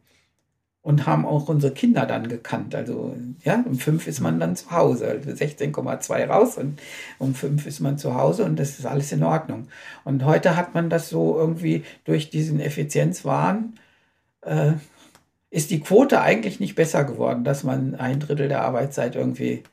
Und 0.81 1.05
haben 1.05 1.25
auch 1.25 1.49
unsere 1.49 1.73
Kinder 1.73 2.05
dann 2.05 2.29
gekannt. 2.29 2.73
Also 2.73 3.15
ja, 3.43 3.63
um 3.65 3.75
fünf 3.75 4.07
ist 4.07 4.21
man 4.21 4.39
dann 4.39 4.55
zu 4.55 4.71
Hause, 4.71 5.07
also 5.07 5.29
16,2 5.29 6.25
raus 6.27 6.57
und 6.57 6.79
um 7.17 7.35
fünf 7.35 7.65
ist 7.65 7.79
man 7.79 7.97
zu 7.97 8.15
Hause 8.15 8.45
und 8.45 8.57
das 8.57 8.79
ist 8.79 8.85
alles 8.85 9.11
in 9.11 9.23
Ordnung. 9.23 9.67
Und 10.05 10.23
heute 10.25 10.55
hat 10.55 10.73
man 10.73 10.89
das 10.89 11.09
so 11.09 11.37
irgendwie 11.37 11.83
durch 12.05 12.29
diesen 12.29 12.59
Effizienzwahn, 12.59 13.73
äh, 14.41 14.73
ist 15.51 15.71
die 15.71 15.81
Quote 15.81 16.21
eigentlich 16.21 16.59
nicht 16.59 16.75
besser 16.75 17.03
geworden, 17.03 17.43
dass 17.43 17.63
man 17.63 17.95
ein 17.95 18.19
Drittel 18.19 18.47
der 18.47 18.61
Arbeitszeit 18.61 19.15
irgendwie 19.15 19.63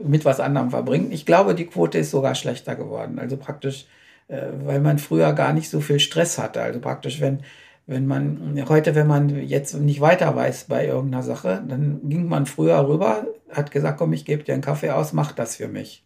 mit 0.00 0.24
was 0.24 0.40
anderem 0.40 0.70
verbringt. 0.70 1.12
Ich 1.12 1.26
glaube, 1.26 1.54
die 1.54 1.66
Quote 1.66 1.98
ist 1.98 2.10
sogar 2.10 2.34
schlechter 2.34 2.76
geworden. 2.76 3.18
Also 3.18 3.36
praktisch, 3.36 3.86
äh, 4.28 4.48
weil 4.64 4.80
man 4.80 4.98
früher 4.98 5.32
gar 5.32 5.52
nicht 5.52 5.70
so 5.70 5.80
viel 5.80 6.00
Stress 6.00 6.38
hatte. 6.38 6.60
Also 6.62 6.80
praktisch, 6.80 7.20
wenn 7.20 7.40
wenn 7.86 8.06
man 8.06 8.64
heute, 8.68 8.94
wenn 8.94 9.06
man 9.06 9.28
jetzt 9.46 9.74
nicht 9.74 10.00
weiter 10.00 10.34
weiß 10.34 10.64
bei 10.64 10.86
irgendeiner 10.86 11.22
Sache, 11.22 11.62
dann 11.68 12.00
ging 12.08 12.28
man 12.28 12.46
früher 12.46 12.86
rüber, 12.88 13.26
hat 13.50 13.70
gesagt, 13.70 13.98
komm, 13.98 14.12
ich 14.12 14.24
gebe 14.24 14.42
dir 14.42 14.54
einen 14.54 14.62
Kaffee 14.62 14.90
aus, 14.90 15.12
mach 15.12 15.32
das 15.32 15.56
für 15.56 15.68
mich. 15.68 16.04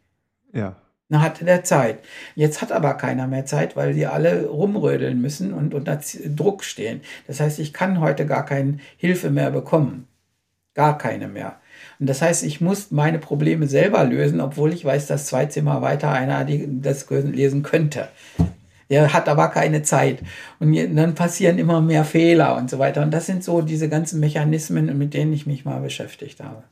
Ja. 0.53 0.77
Dann 1.09 1.23
hatte 1.23 1.45
der 1.45 1.65
Zeit. 1.65 1.99
Jetzt 2.37 2.63
hat 2.63 2.71
aber 2.71 2.95
keiner 2.95 3.27
mehr 3.27 3.45
Zeit, 3.45 3.77
weil 3.77 3.95
die 3.95 4.07
alle 4.07 4.47
rumrödeln 4.47 5.21
müssen 5.21 5.53
und 5.53 5.75
unter 5.75 5.99
Druck 6.37 6.63
stehen. 6.63 7.01
Das 7.27 7.41
heißt, 7.41 7.59
ich 7.59 7.73
kann 7.73 8.01
heute 8.01 8.27
gar 8.27 8.45
keine 8.45 8.79
Hilfe 8.97 9.31
mehr 9.31 9.51
bekommen. 9.51 10.07
Gar 10.75 10.99
keine 10.99 11.27
mehr. 11.27 11.57
Und 11.99 12.09
das 12.09 12.23
heißt, 12.23 12.45
ich 12.45 12.61
muss 12.61 12.93
meine 12.93 13.19
Probleme 13.19 13.67
selber 13.67 14.05
lösen, 14.05 14.41
obwohl 14.41 14.73
ich 14.73 14.85
weiß, 14.85 15.09
dass 15.09 15.27
zwei 15.27 15.47
Zimmer 15.47 15.83
weiter 15.83 16.13
einer 16.13 16.47
das 16.67 17.11
lesen 17.11 17.65
könnte. 17.65 18.09
Der 18.91 19.13
hat 19.13 19.29
aber 19.29 19.49
keine 19.49 19.83
Zeit. 19.83 20.21
Und 20.59 20.75
dann 20.97 21.15
passieren 21.15 21.59
immer 21.59 21.81
mehr 21.81 22.05
Fehler 22.05 22.57
und 22.57 22.69
so 22.71 22.79
weiter. 22.79 23.03
Und 23.03 23.13
das 23.13 23.27
sind 23.27 23.45
so 23.45 23.63
diese 23.63 23.89
ganzen 23.89 24.21
Mechanismen, 24.21 24.99
mit 24.99 25.15
denen 25.15 25.33
ich 25.33 25.47
mich 25.47 25.65
mal 25.65 25.81
beschäftigt 25.81 26.41
habe. 26.43 26.65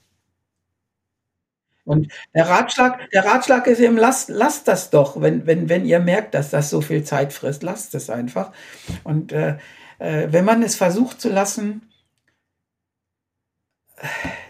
Und 1.85 2.12
der 2.35 2.46
Ratschlag, 2.48 3.09
der 3.12 3.24
Ratschlag 3.24 3.66
ist 3.66 3.81
eben, 3.81 3.96
lasst, 3.96 4.28
lasst 4.28 4.68
das 4.68 4.90
doch, 4.90 5.22
wenn, 5.22 5.46
wenn, 5.46 5.70
wenn 5.70 5.87
ihr 5.87 6.00
merkt, 6.00 6.35
dass 6.35 6.50
das 6.50 6.68
so 6.68 6.83
viel 6.83 7.02
Zeit 7.02 7.33
frisst, 7.33 7.62
lasst 7.62 7.94
es 7.94 8.11
einfach. 8.11 8.52
Und 9.04 9.33
äh, 9.33 9.57
äh, 9.98 10.28
wenn 10.31 10.44
man 10.44 10.62
es 10.62 10.76
versucht 10.76 11.20
zu 11.20 11.31
lassen, 11.31 11.83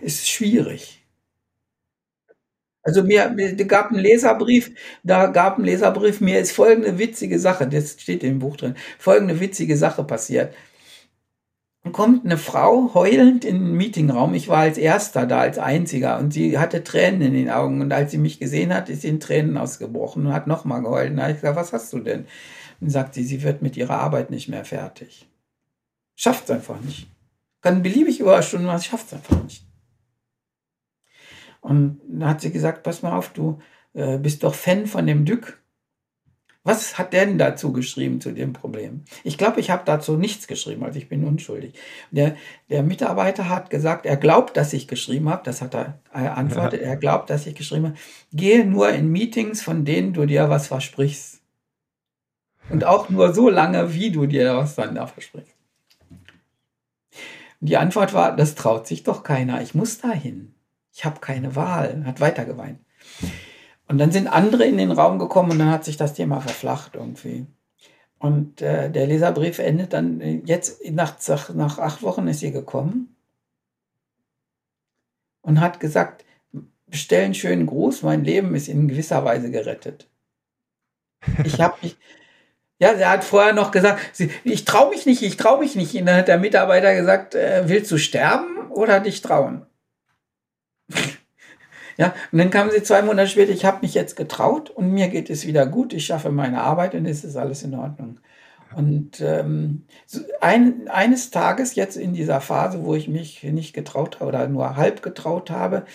ist 0.00 0.20
es 0.22 0.28
schwierig. 0.28 0.97
Also 2.88 3.02
mir, 3.02 3.28
mir 3.28 3.54
gab 3.66 3.90
einen 3.90 4.00
Leserbrief, 4.00 4.74
da 5.02 5.26
gab 5.26 5.58
ein 5.58 5.64
Leserbrief, 5.64 6.22
mir 6.22 6.38
ist 6.40 6.52
folgende 6.52 6.98
witzige 6.98 7.38
Sache, 7.38 7.66
das 7.66 8.00
steht 8.00 8.24
im 8.24 8.38
Buch 8.38 8.56
drin, 8.56 8.76
folgende 8.98 9.40
witzige 9.40 9.76
Sache 9.76 10.04
passiert. 10.04 10.54
Kommt 11.92 12.24
eine 12.24 12.38
Frau 12.38 12.94
heulend 12.94 13.44
in 13.44 13.58
den 13.58 13.74
Meetingraum. 13.74 14.32
Ich 14.32 14.48
war 14.48 14.60
als 14.60 14.78
erster 14.78 15.26
da, 15.26 15.40
als 15.40 15.58
einziger. 15.58 16.18
Und 16.18 16.32
sie 16.32 16.58
hatte 16.58 16.82
Tränen 16.82 17.20
in 17.20 17.34
den 17.34 17.50
Augen. 17.50 17.82
Und 17.82 17.92
als 17.92 18.10
sie 18.10 18.18
mich 18.18 18.40
gesehen 18.40 18.74
hat, 18.74 18.88
ist 18.88 19.02
sie 19.02 19.08
in 19.08 19.20
Tränen 19.20 19.58
ausgebrochen 19.58 20.26
und 20.26 20.32
hat 20.32 20.46
nochmal 20.46 20.82
geheult. 20.82 21.10
Und 21.10 21.16
da 21.18 21.24
habe 21.24 21.32
ich 21.32 21.40
gesagt, 21.40 21.56
was 21.56 21.72
hast 21.74 21.92
du 21.92 21.98
denn? 22.00 22.26
Und 22.80 22.90
sagt 22.90 23.14
sie, 23.14 23.24
sie 23.24 23.42
wird 23.42 23.60
mit 23.62 23.76
ihrer 23.76 24.00
Arbeit 24.00 24.30
nicht 24.30 24.48
mehr 24.48 24.64
fertig. 24.64 25.28
Schafft 26.16 26.44
es 26.44 26.50
einfach 26.50 26.80
nicht. 26.80 27.06
Kann 27.60 27.82
beliebig 27.82 28.20
Überstunden 28.20 28.66
machen, 28.66 28.82
schafft 28.82 29.08
es 29.08 29.12
einfach 29.14 29.42
nicht. 29.44 29.67
Und 31.60 32.00
dann 32.08 32.28
hat 32.28 32.40
sie 32.40 32.52
gesagt, 32.52 32.82
pass 32.82 33.02
mal 33.02 33.16
auf, 33.16 33.30
du 33.32 33.58
äh, 33.94 34.18
bist 34.18 34.44
doch 34.44 34.54
Fan 34.54 34.86
von 34.86 35.06
dem 35.06 35.24
Dück. 35.24 35.60
Was 36.64 36.98
hat 36.98 37.14
der 37.14 37.24
denn 37.24 37.38
dazu 37.38 37.72
geschrieben 37.72 38.20
zu 38.20 38.30
dem 38.32 38.52
Problem? 38.52 39.04
Ich 39.24 39.38
glaube, 39.38 39.58
ich 39.58 39.70
habe 39.70 39.84
dazu 39.86 40.18
nichts 40.18 40.46
geschrieben, 40.46 40.84
also 40.84 40.98
ich 40.98 41.08
bin 41.08 41.24
unschuldig. 41.24 41.72
Der, 42.10 42.36
der 42.68 42.82
Mitarbeiter 42.82 43.48
hat 43.48 43.70
gesagt, 43.70 44.04
er 44.04 44.18
glaubt, 44.18 44.56
dass 44.56 44.74
ich 44.74 44.86
geschrieben 44.86 45.30
habe, 45.30 45.42
das 45.44 45.62
hat 45.62 45.74
er 45.74 45.98
antwortet, 46.12 46.82
ja. 46.82 46.88
er 46.88 46.96
glaubt, 46.96 47.30
dass 47.30 47.46
ich 47.46 47.54
geschrieben 47.54 47.86
habe, 47.86 47.96
gehe 48.32 48.66
nur 48.66 48.90
in 48.90 49.10
Meetings, 49.10 49.62
von 49.62 49.86
denen 49.86 50.12
du 50.12 50.26
dir 50.26 50.50
was 50.50 50.66
versprichst. 50.66 51.40
Und 52.68 52.84
auch 52.84 53.08
nur 53.08 53.32
so 53.32 53.48
lange, 53.48 53.94
wie 53.94 54.10
du 54.10 54.26
dir 54.26 54.56
was 54.56 54.74
dann 54.74 54.94
da 54.94 55.06
versprichst. 55.06 55.54
Und 57.60 57.70
die 57.70 57.78
Antwort 57.78 58.12
war, 58.12 58.36
das 58.36 58.56
traut 58.56 58.86
sich 58.86 59.04
doch 59.04 59.22
keiner, 59.22 59.62
ich 59.62 59.74
muss 59.74 59.98
dahin 59.98 60.54
ich 60.98 61.04
habe 61.04 61.20
keine 61.20 61.54
Wahl, 61.54 62.02
hat 62.06 62.18
weiter 62.18 62.44
geweint. 62.44 62.80
Und 63.86 63.98
dann 63.98 64.10
sind 64.10 64.26
andere 64.26 64.64
in 64.64 64.76
den 64.76 64.90
Raum 64.90 65.20
gekommen 65.20 65.52
und 65.52 65.60
dann 65.60 65.70
hat 65.70 65.84
sich 65.84 65.96
das 65.96 66.12
Thema 66.12 66.40
verflacht 66.40 66.96
irgendwie. 66.96 67.46
Und 68.18 68.60
äh, 68.62 68.90
der 68.90 69.06
Leserbrief 69.06 69.60
endet 69.60 69.92
dann 69.92 70.20
äh, 70.20 70.42
jetzt, 70.44 70.84
nach, 70.90 71.14
nach 71.54 71.78
acht 71.78 72.02
Wochen 72.02 72.26
ist 72.26 72.40
sie 72.40 72.50
gekommen 72.50 73.14
und 75.40 75.60
hat 75.60 75.78
gesagt, 75.78 76.24
bestell 76.86 77.26
einen 77.26 77.34
schönen 77.34 77.66
Gruß, 77.66 78.02
mein 78.02 78.24
Leben 78.24 78.56
ist 78.56 78.66
in 78.66 78.88
gewisser 78.88 79.24
Weise 79.24 79.52
gerettet. 79.52 80.10
Ich 81.44 81.60
habe 81.60 81.76
mich, 81.80 81.96
ja, 82.80 82.90
er 82.90 83.10
hat 83.10 83.22
vorher 83.22 83.52
noch 83.52 83.70
gesagt, 83.70 84.20
ich 84.42 84.64
traue 84.64 84.90
mich 84.90 85.06
nicht, 85.06 85.22
ich 85.22 85.36
traue 85.36 85.60
mich 85.60 85.76
nicht. 85.76 85.94
Und 85.94 86.06
dann 86.06 86.16
hat 86.16 86.28
der 86.28 86.38
Mitarbeiter 86.38 86.92
gesagt, 86.96 87.36
äh, 87.36 87.68
willst 87.68 87.92
du 87.92 87.98
sterben 87.98 88.72
oder 88.72 88.98
dich 88.98 89.20
trauen? 89.20 89.64
Ja, 91.98 92.14
und 92.30 92.38
dann 92.38 92.50
kamen 92.50 92.70
sie 92.70 92.82
zwei 92.84 93.02
Monate 93.02 93.28
später, 93.28 93.50
ich 93.50 93.64
habe 93.64 93.80
mich 93.82 93.92
jetzt 93.92 94.14
getraut 94.14 94.70
und 94.70 94.92
mir 94.92 95.08
geht 95.08 95.28
es 95.30 95.46
wieder 95.46 95.66
gut, 95.66 95.92
ich 95.92 96.06
schaffe 96.06 96.30
meine 96.30 96.62
Arbeit 96.62 96.94
und 96.94 97.04
es 97.06 97.24
ist 97.24 97.36
alles 97.36 97.64
in 97.64 97.74
Ordnung. 97.74 98.20
Und 98.76 99.20
ähm, 99.20 99.84
ein, 100.40 100.86
eines 100.88 101.30
Tages 101.30 101.74
jetzt 101.74 101.96
in 101.96 102.14
dieser 102.14 102.40
Phase, 102.40 102.84
wo 102.84 102.94
ich 102.94 103.08
mich 103.08 103.42
nicht 103.42 103.72
getraut 103.72 104.20
habe 104.20 104.28
oder 104.28 104.46
nur 104.46 104.76
halb 104.76 105.02
getraut 105.02 105.50
habe, 105.50 105.86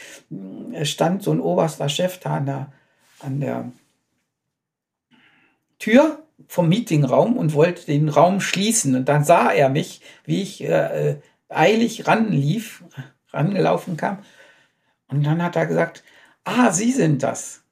äh, 0.73 0.83
stand 0.83 1.23
so 1.23 1.31
ein 1.31 1.39
oberster 1.39 1.87
Chef 1.87 2.19
da 2.19 2.35
an 2.35 2.45
der, 2.47 2.73
an 3.19 3.39
der 3.39 3.71
Tür 5.79 6.19
vom 6.49 6.67
Meetingraum 6.67 7.37
und 7.37 7.53
wollte 7.53 7.85
den 7.85 8.09
Raum 8.09 8.41
schließen. 8.41 8.95
Und 8.95 9.07
dann 9.07 9.23
sah 9.23 9.51
er 9.51 9.69
mich, 9.69 10.01
wie 10.25 10.41
ich 10.41 10.63
äh, 10.63 11.11
äh 11.11 11.15
eilig 11.49 12.07
ranlief, 12.07 12.83
rangelaufen 13.31 13.95
kam 13.95 14.17
und 15.07 15.25
dann 15.25 15.41
hat 15.41 15.55
er 15.55 15.65
gesagt, 15.65 16.03
ah, 16.43 16.71
Sie 16.71 16.91
sind 16.91 17.23
das. 17.23 17.63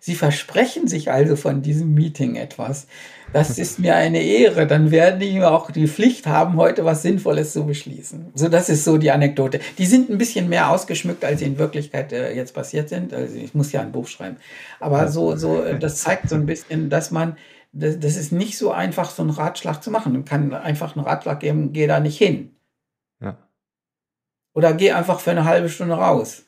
Sie 0.00 0.14
versprechen 0.14 0.86
sich 0.86 1.10
also 1.10 1.34
von 1.34 1.62
diesem 1.62 1.92
Meeting 1.92 2.36
etwas. 2.36 2.86
Das 3.32 3.58
ist 3.58 3.78
mir 3.78 3.96
eine 3.96 4.22
Ehre. 4.22 4.66
Dann 4.66 4.90
werden 4.90 5.20
die 5.20 5.42
auch 5.42 5.70
die 5.70 5.88
Pflicht 5.88 6.26
haben, 6.26 6.56
heute 6.56 6.84
was 6.84 7.02
Sinnvolles 7.02 7.52
zu 7.52 7.66
beschließen. 7.66 8.32
So, 8.34 8.48
das 8.48 8.68
ist 8.68 8.84
so 8.84 8.96
die 8.96 9.10
Anekdote. 9.10 9.60
Die 9.76 9.86
sind 9.86 10.08
ein 10.08 10.18
bisschen 10.18 10.48
mehr 10.48 10.70
ausgeschmückt, 10.70 11.24
als 11.24 11.40
sie 11.40 11.46
in 11.46 11.58
Wirklichkeit 11.58 12.12
äh, 12.12 12.32
jetzt 12.34 12.54
passiert 12.54 12.88
sind. 12.88 13.12
Also 13.12 13.34
ich 13.36 13.54
muss 13.54 13.72
ja 13.72 13.80
ein 13.80 13.92
Buch 13.92 14.06
schreiben. 14.06 14.36
Aber 14.80 15.08
so, 15.08 15.36
so, 15.36 15.62
äh, 15.62 15.78
das 15.78 15.98
zeigt 15.98 16.28
so 16.28 16.36
ein 16.36 16.46
bisschen, 16.46 16.90
dass 16.90 17.10
man, 17.10 17.36
das, 17.72 17.98
das 17.98 18.16
ist 18.16 18.32
nicht 18.32 18.56
so 18.56 18.70
einfach, 18.70 19.10
so 19.10 19.22
einen 19.22 19.32
Ratschlag 19.32 19.82
zu 19.82 19.90
machen. 19.90 20.12
Man 20.12 20.24
kann 20.24 20.54
einfach 20.54 20.96
einen 20.96 21.04
Ratschlag 21.04 21.40
geben, 21.40 21.72
geh 21.72 21.86
da 21.86 22.00
nicht 22.00 22.18
hin. 22.18 22.56
Ja. 23.20 23.36
Oder 24.54 24.72
geh 24.74 24.92
einfach 24.92 25.20
für 25.20 25.32
eine 25.32 25.44
halbe 25.44 25.68
Stunde 25.68 25.94
raus. 25.94 26.47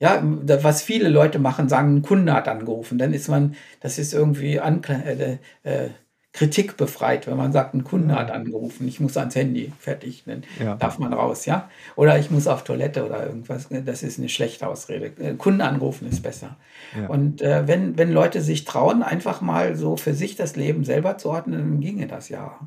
Ja, 0.00 0.20
was 0.22 0.82
viele 0.82 1.08
Leute 1.08 1.38
machen, 1.38 1.68
sagen, 1.68 1.96
ein 1.96 2.02
Kunde 2.02 2.34
hat 2.34 2.48
angerufen. 2.48 2.98
Dann 2.98 3.14
ist 3.14 3.28
man, 3.28 3.54
das 3.80 3.98
ist 3.98 4.12
irgendwie 4.12 4.60
Ankl 4.60 4.92
äh, 4.92 5.38
äh, 5.62 5.90
Kritik 6.34 6.76
befreit, 6.76 7.28
wenn 7.28 7.36
man 7.36 7.52
sagt, 7.52 7.74
ein 7.74 7.84
Kunde 7.84 8.16
hat 8.16 8.32
angerufen, 8.32 8.88
ich 8.88 8.98
muss 8.98 9.16
ans 9.16 9.36
Handy, 9.36 9.72
fertig, 9.78 10.24
dann 10.26 10.42
ja. 10.58 10.74
darf 10.74 10.98
man 10.98 11.12
raus, 11.12 11.46
ja? 11.46 11.70
Oder 11.94 12.18
ich 12.18 12.28
muss 12.28 12.48
auf 12.48 12.64
Toilette 12.64 13.06
oder 13.06 13.24
irgendwas, 13.24 13.68
das 13.70 14.02
ist 14.02 14.18
eine 14.18 14.28
schlechte 14.28 14.66
Ausrede. 14.66 15.12
Äh, 15.22 15.34
Kunden 15.34 15.60
anrufen 15.60 16.08
ist 16.08 16.24
besser. 16.24 16.56
Ja. 17.00 17.06
Und 17.06 17.40
äh, 17.40 17.68
wenn, 17.68 17.96
wenn 17.98 18.10
Leute 18.10 18.42
sich 18.42 18.64
trauen, 18.64 19.04
einfach 19.04 19.42
mal 19.42 19.76
so 19.76 19.96
für 19.96 20.12
sich 20.12 20.34
das 20.34 20.56
Leben 20.56 20.82
selber 20.82 21.18
zu 21.18 21.30
ordnen, 21.30 21.58
dann 21.60 21.80
ginge 21.80 22.08
das 22.08 22.28
ja. 22.28 22.58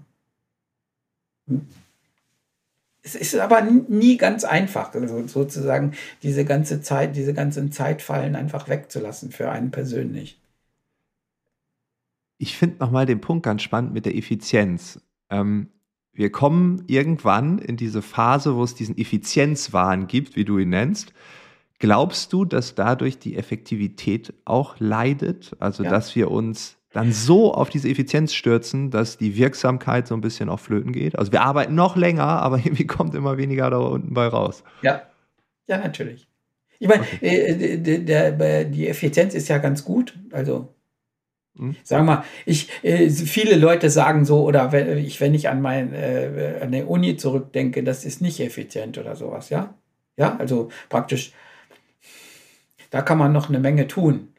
Hm. 1.49 1.67
Es 3.15 3.15
ist 3.15 3.39
aber 3.39 3.61
nie 3.61 4.17
ganz 4.17 4.43
einfach, 4.43 4.93
also 4.93 5.25
sozusagen 5.27 5.93
diese 6.23 6.43
ganze 6.43 6.81
Zeit, 6.81 7.15
diese 7.15 7.33
ganzen 7.33 7.71
Zeitfallen 7.71 8.35
einfach 8.35 8.67
wegzulassen 8.67 9.31
für 9.31 9.49
einen 9.49 9.71
persönlich. 9.71 10.41
Ich 12.37 12.57
finde 12.57 12.77
nochmal 12.79 13.05
den 13.05 13.21
Punkt 13.21 13.43
ganz 13.43 13.61
spannend 13.61 13.93
mit 13.93 14.05
der 14.05 14.15
Effizienz. 14.15 14.99
Ähm, 15.29 15.69
wir 16.11 16.31
kommen 16.31 16.83
irgendwann 16.87 17.59
in 17.59 17.77
diese 17.77 18.01
Phase, 18.01 18.55
wo 18.55 18.63
es 18.63 18.75
diesen 18.75 18.97
Effizienzwahn 18.97 20.07
gibt, 20.07 20.35
wie 20.35 20.43
du 20.43 20.57
ihn 20.57 20.69
nennst. 20.69 21.13
Glaubst 21.79 22.33
du, 22.33 22.43
dass 22.43 22.75
dadurch 22.75 23.19
die 23.19 23.37
Effektivität 23.37 24.33
auch 24.43 24.75
leidet? 24.79 25.55
Also, 25.59 25.83
ja. 25.83 25.91
dass 25.91 26.15
wir 26.15 26.29
uns 26.29 26.76
dann 26.91 27.11
so 27.11 27.53
auf 27.53 27.69
diese 27.69 27.89
Effizienz 27.89 28.33
stürzen, 28.33 28.91
dass 28.91 29.17
die 29.17 29.35
Wirksamkeit 29.35 30.07
so 30.07 30.15
ein 30.15 30.21
bisschen 30.21 30.49
auf 30.49 30.61
Flöten 30.61 30.91
geht. 30.91 31.17
Also 31.17 31.31
wir 31.31 31.41
arbeiten 31.41 31.75
noch 31.75 31.95
länger, 31.95 32.23
aber 32.41 32.57
irgendwie 32.57 32.87
kommt 32.87 33.15
immer 33.15 33.37
weniger 33.37 33.69
da 33.69 33.77
unten 33.77 34.13
bei 34.13 34.27
raus. 34.27 34.63
Ja, 34.81 35.03
ja, 35.67 35.77
natürlich. 35.77 36.27
Ich 36.79 36.87
meine, 36.87 37.01
okay. 37.01 37.25
äh, 37.25 37.77
der, 37.77 38.31
der, 38.31 38.65
die 38.65 38.87
Effizienz 38.87 39.33
ist 39.33 39.47
ja 39.47 39.57
ganz 39.57 39.83
gut. 39.83 40.17
Also 40.31 40.69
Hm? 41.57 41.75
Sagen 41.83 42.05
wir 42.05 42.15
mal, 42.17 42.23
ich, 42.45 42.69
äh, 42.83 43.09
viele 43.09 43.55
Leute 43.55 43.89
sagen 43.89 44.25
so, 44.25 44.43
oder 44.43 44.71
wenn 44.71 44.97
ich, 44.97 45.19
wenn 45.19 45.33
ich 45.33 45.49
an, 45.49 45.61
mein, 45.61 45.93
äh, 45.93 46.59
an 46.61 46.71
der 46.71 46.89
Uni 46.89 47.17
zurückdenke, 47.17 47.83
das 47.83 48.05
ist 48.05 48.21
nicht 48.21 48.39
effizient 48.39 48.97
oder 48.97 49.15
sowas, 49.15 49.49
ja? 49.49 49.73
Ja, 50.17 50.35
also 50.37 50.69
praktisch, 50.89 51.33
da 52.89 53.01
kann 53.01 53.17
man 53.17 53.33
noch 53.33 53.49
eine 53.49 53.59
Menge 53.59 53.87
tun. 53.87 54.29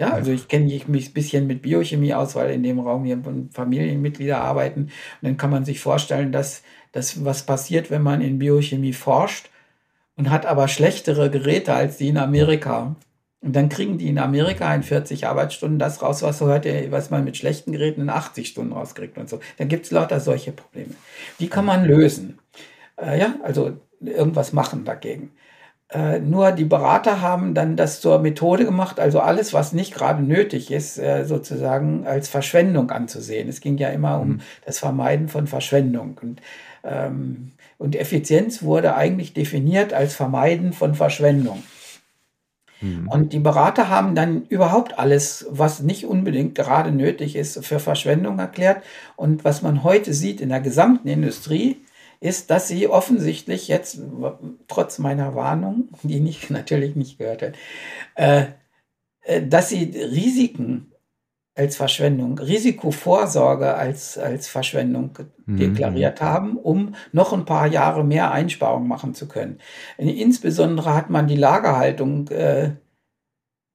Ja, 0.00 0.12
also 0.12 0.30
ich 0.30 0.46
kenne 0.46 0.66
mich 0.66 1.08
ein 1.08 1.12
bisschen 1.12 1.46
mit 1.48 1.62
Biochemie 1.62 2.14
aus, 2.14 2.36
weil 2.36 2.50
in 2.50 2.62
dem 2.62 2.78
Raum 2.78 3.04
hier 3.04 3.20
Familienmitglieder 3.52 4.40
arbeiten. 4.40 4.82
Und 4.82 4.90
dann 5.22 5.36
kann 5.36 5.50
man 5.50 5.64
sich 5.64 5.80
vorstellen, 5.80 6.30
dass 6.30 6.62
das, 6.92 7.24
was 7.24 7.44
passiert, 7.44 7.90
wenn 7.90 8.02
man 8.02 8.20
in 8.20 8.38
Biochemie 8.38 8.92
forscht 8.92 9.50
und 10.16 10.30
hat 10.30 10.46
aber 10.46 10.68
schlechtere 10.68 11.30
Geräte 11.30 11.74
als 11.74 11.96
die 11.98 12.08
in 12.08 12.18
Amerika. 12.18 12.96
Und 13.40 13.56
dann 13.56 13.68
kriegen 13.68 13.98
die 13.98 14.08
in 14.08 14.18
Amerika 14.18 14.72
in 14.74 14.82
40 14.84 15.26
Arbeitsstunden 15.26 15.78
das 15.80 16.02
raus, 16.02 16.22
was 16.22 16.40
heute, 16.40 16.90
was 16.92 17.10
man 17.10 17.24
mit 17.24 17.36
schlechten 17.36 17.72
Geräten 17.72 18.02
in 18.02 18.10
80 18.10 18.48
Stunden 18.48 18.72
rauskriegt 18.72 19.18
und 19.18 19.28
so. 19.28 19.40
Dann 19.58 19.68
gibt 19.68 19.86
es 19.86 19.90
lauter 19.92 20.20
solche 20.20 20.52
Probleme. 20.52 20.94
Die 21.40 21.48
kann 21.48 21.64
man 21.64 21.84
lösen. 21.84 22.38
Äh, 22.96 23.18
ja, 23.20 23.36
also 23.42 23.78
irgendwas 24.00 24.52
machen 24.52 24.84
dagegen. 24.84 25.32
Äh, 25.90 26.18
nur 26.20 26.52
die 26.52 26.66
Berater 26.66 27.22
haben 27.22 27.54
dann 27.54 27.76
das 27.76 28.02
zur 28.02 28.18
Methode 28.18 28.66
gemacht, 28.66 29.00
also 29.00 29.20
alles, 29.20 29.54
was 29.54 29.72
nicht 29.72 29.94
gerade 29.94 30.22
nötig 30.22 30.70
ist, 30.70 30.98
äh, 30.98 31.24
sozusagen 31.24 32.06
als 32.06 32.28
Verschwendung 32.28 32.90
anzusehen. 32.90 33.48
Es 33.48 33.60
ging 33.60 33.78
ja 33.78 33.88
immer 33.88 34.20
um 34.20 34.28
mhm. 34.28 34.40
das 34.66 34.78
Vermeiden 34.78 35.28
von 35.28 35.46
Verschwendung. 35.46 36.18
Und, 36.20 36.42
ähm, 36.84 37.52
und 37.78 37.96
Effizienz 37.96 38.62
wurde 38.62 38.96
eigentlich 38.96 39.32
definiert 39.32 39.94
als 39.94 40.14
Vermeiden 40.14 40.74
von 40.74 40.94
Verschwendung. 40.94 41.62
Mhm. 42.82 43.08
Und 43.08 43.32
die 43.32 43.38
Berater 43.38 43.88
haben 43.88 44.14
dann 44.14 44.44
überhaupt 44.48 44.98
alles, 44.98 45.46
was 45.48 45.80
nicht 45.80 46.04
unbedingt 46.04 46.54
gerade 46.54 46.92
nötig 46.92 47.34
ist, 47.34 47.64
für 47.64 47.80
Verschwendung 47.80 48.38
erklärt. 48.38 48.82
Und 49.16 49.42
was 49.44 49.62
man 49.62 49.84
heute 49.84 50.12
sieht 50.12 50.42
in 50.42 50.50
der 50.50 50.60
gesamten 50.60 51.08
Industrie, 51.08 51.78
ist, 52.20 52.50
dass 52.50 52.68
sie 52.68 52.88
offensichtlich 52.88 53.68
jetzt, 53.68 54.00
trotz 54.66 54.98
meiner 54.98 55.34
Warnung, 55.34 55.88
die 56.02 56.26
ich 56.28 56.50
natürlich 56.50 56.96
nicht 56.96 57.18
gehört 57.18 57.42
hat, 57.42 57.54
äh, 58.14 58.46
äh, 59.22 59.46
dass 59.46 59.68
sie 59.68 59.84
Risiken 59.84 60.92
als 61.54 61.76
Verschwendung, 61.76 62.38
Risikovorsorge 62.38 63.74
als, 63.74 64.16
als 64.16 64.46
Verschwendung 64.46 65.18
mhm. 65.44 65.56
deklariert 65.56 66.20
haben, 66.20 66.56
um 66.56 66.94
noch 67.10 67.32
ein 67.32 67.44
paar 67.44 67.66
Jahre 67.66 68.04
mehr 68.04 68.30
Einsparungen 68.30 68.86
machen 68.86 69.12
zu 69.12 69.26
können. 69.26 69.58
Insbesondere 69.96 70.94
hat 70.94 71.10
man 71.10 71.26
die 71.26 71.36
Lagerhaltung 71.36 72.28
äh, 72.28 72.76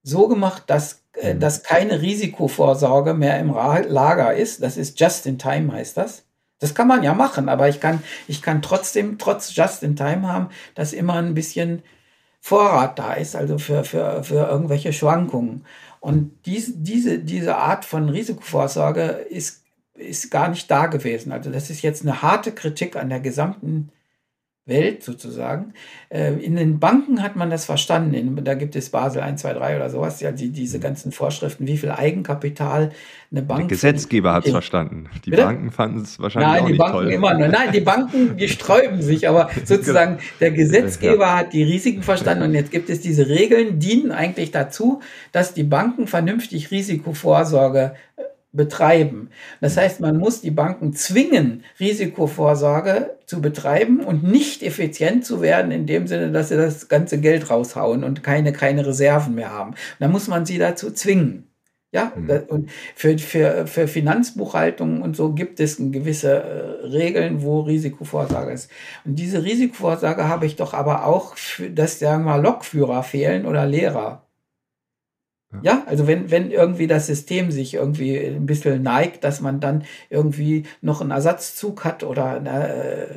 so 0.01 0.29
gemacht, 0.29 0.63
dass, 0.67 1.03
äh, 1.13 1.34
mhm. 1.34 1.41
dass 1.41 1.63
keine 1.63 2.01
Risikovorsorge 2.01 3.13
mehr 3.13 3.38
im 3.39 3.53
Lager 3.53 4.34
ist. 4.34 4.63
Das 4.63 4.77
ist 4.77 4.97
Just 4.97 5.25
in 5.25 5.38
Time 5.38 5.73
heißt 5.73 5.97
das. 5.97 6.25
Das 6.63 6.73
kann 6.73 6.88
man 6.88 7.04
ja 7.04 7.13
machen, 7.13 7.49
aber 7.49 7.67
ich 7.67 7.82
kann, 7.82 8.02
ich 8.26 8.41
kann 8.41 8.62
trotzdem, 8.62 9.17
trotz 9.17 9.54
Just 9.54 9.84
in 9.84 9.97
Time 9.97 10.32
haben, 10.32 10.47
dass 10.76 10.93
immer 10.93 11.15
ein 11.15 11.34
bisschen 11.34 11.84
Vorrat 12.39 12.97
da 12.97 13.15
ist, 13.15 13.36
also 13.36 13.58
für, 13.58 13.84
für, 13.84 14.23
für 14.23 14.47
irgendwelche 14.47 14.93
Schwankungen. 14.93 15.65
Und 15.99 16.32
dies, 16.45 16.71
diese, 16.73 17.19
diese 17.19 17.58
Art 17.58 17.84
von 17.84 18.08
Risikovorsorge 18.08 19.02
ist, 19.30 19.65
ist 19.95 20.32
gar 20.32 20.47
nicht 20.47 20.71
da 20.71 20.86
gewesen. 20.86 21.34
Also 21.34 21.52
das 21.52 21.69
ist 21.69 21.82
jetzt 21.82 22.04
eine 22.04 22.21
harte 22.21 22.54
Kritik 22.54 22.95
an 22.95 23.10
der 23.10 23.19
gesamten 23.19 23.89
Welt 24.65 25.04
sozusagen. 25.04 25.73
Äh, 26.08 26.36
in 26.36 26.56
den 26.56 26.80
Banken 26.80 27.21
hat 27.21 27.36
man 27.36 27.49
das 27.49 27.65
verstanden. 27.65 28.39
da 28.45 28.54
gibt 28.54 28.78
es 28.78 28.89
Basel 28.91 29.21
1, 29.21 29.41
2, 29.41 29.54
3 29.56 29.76
oder 29.76 29.89
sowas, 29.89 30.21
ja, 30.21 30.32
die, 30.32 30.52
diese 30.52 30.80
ganzen 30.80 31.12
Vorschriften, 31.12 31.67
wie 31.67 31.78
viel 31.78 31.91
Eigenkapital 31.91 32.91
eine 33.30 33.41
Bank. 33.41 33.60
Der 33.60 33.67
Gesetzgeber 33.67 34.32
hat 34.32 34.45
es 34.45 34.52
verstanden. 34.52 35.10
Die 35.26 35.32
Bitte? 35.32 35.43
Banken 35.43 35.71
fanden 35.71 36.02
es 36.02 36.17
wahrscheinlich 36.17 36.49
Nein, 36.49 36.62
auch 36.62 36.65
die 36.65 36.71
nicht 36.71 36.80
Banken 36.80 36.97
toll. 36.97 37.12
immer 37.12 37.34
nur. 37.38 37.47
Nein, 37.49 37.71
die 37.73 37.82
Banken, 37.82 38.38
die 38.38 38.47
sträuben 38.47 39.02
sich, 39.02 39.28
aber 39.28 39.49
sozusagen 39.65 40.19
der 40.39 40.52
Gesetzgeber 40.52 41.26
ja. 41.26 41.38
hat 41.39 41.52
die 41.52 41.63
Risiken 41.63 42.02
verstanden 42.02 42.43
und 42.43 42.54
jetzt 42.54 42.71
gibt 42.71 42.89
es 42.89 43.02
diese 43.02 43.28
Regeln, 43.28 43.80
dienen 43.80 44.12
eigentlich 44.13 44.52
dazu, 44.52 45.02
dass 45.34 45.54
die 45.54 45.63
Banken 45.63 46.08
vernünftig 46.08 46.71
Risikovorsorge 46.71 47.95
betreiben. 48.53 49.29
Das 49.61 49.77
heißt, 49.77 49.99
man 49.99 50.17
muss 50.17 50.41
die 50.41 50.51
Banken 50.51 50.93
zwingen, 50.93 51.63
Risikovorsorge 51.79 53.17
zu 53.25 53.41
betreiben 53.41 53.99
und 53.99 54.23
nicht 54.23 54.61
effizient 54.63 55.25
zu 55.25 55.41
werden, 55.41 55.71
in 55.71 55.87
dem 55.87 56.07
Sinne, 56.07 56.31
dass 56.31 56.49
sie 56.49 56.57
das 56.57 56.87
ganze 56.87 57.19
Geld 57.19 57.49
raushauen 57.49 58.03
und 58.03 58.23
keine, 58.23 58.53
keine 58.53 58.85
Reserven 58.85 59.35
mehr 59.35 59.51
haben. 59.51 59.73
da 59.99 60.07
muss 60.07 60.27
man 60.27 60.45
sie 60.45 60.59
dazu 60.59 60.91
zwingen. 60.91 61.49
Ja, 61.91 62.11
mhm. 62.15 62.41
und 62.47 62.71
für, 62.95 63.19
für, 63.19 63.67
für 63.67 63.87
Finanzbuchhaltung 63.87 65.03
und 65.03 65.15
so 65.15 65.33
gibt 65.33 65.59
es 65.59 65.77
gewisse 65.77 66.31
äh, 66.31 66.85
Regeln, 66.87 67.43
wo 67.43 67.61
Risikovorsorge 67.61 68.51
ist. 68.51 68.71
Und 69.05 69.19
diese 69.19 69.43
Risikovorsorge 69.43 70.27
habe 70.27 70.47
ich 70.47 70.55
doch 70.55 70.73
aber 70.73 71.05
auch, 71.05 71.37
für, 71.37 71.69
dass 71.69 71.99
sagen 71.99 72.23
wir 72.23 72.31
mal 72.31 72.41
Lokführer 72.41 73.03
fehlen 73.03 73.45
oder 73.45 73.67
Lehrer. 73.67 74.22
Ja, 75.61 75.83
also 75.85 76.07
wenn, 76.07 76.31
wenn 76.31 76.51
irgendwie 76.51 76.87
das 76.87 77.07
System 77.07 77.51
sich 77.51 77.75
irgendwie 77.75 78.17
ein 78.17 78.45
bisschen 78.45 78.81
neigt, 78.81 79.23
dass 79.23 79.41
man 79.41 79.59
dann 79.59 79.83
irgendwie 80.09 80.63
noch 80.81 81.01
einen 81.01 81.11
Ersatzzug 81.11 81.85
hat 81.85 82.03
oder 82.03 82.41
äh, 82.43 83.07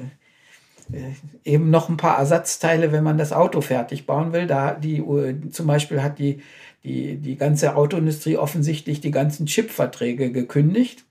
äh, 0.93 1.13
eben 1.45 1.71
noch 1.71 1.89
ein 1.89 1.97
paar 1.97 2.19
Ersatzteile, 2.19 2.93
wenn 2.93 3.05
man 3.05 3.19
das 3.19 3.33
Auto 3.33 3.61
fertig 3.61 4.07
bauen 4.07 4.33
will. 4.33 4.47
Da 4.47 4.75
die 4.75 5.03
zum 5.51 5.67
Beispiel 5.67 6.03
hat 6.03 6.19
die, 6.19 6.43
die, 6.85 7.17
die 7.17 7.37
ganze 7.37 7.77
Autoindustrie 7.77 8.37
offensichtlich 8.37 9.01
die 9.01 9.11
ganzen 9.11 9.47
Chipverträge 9.47 10.31
gekündigt. 10.31 11.05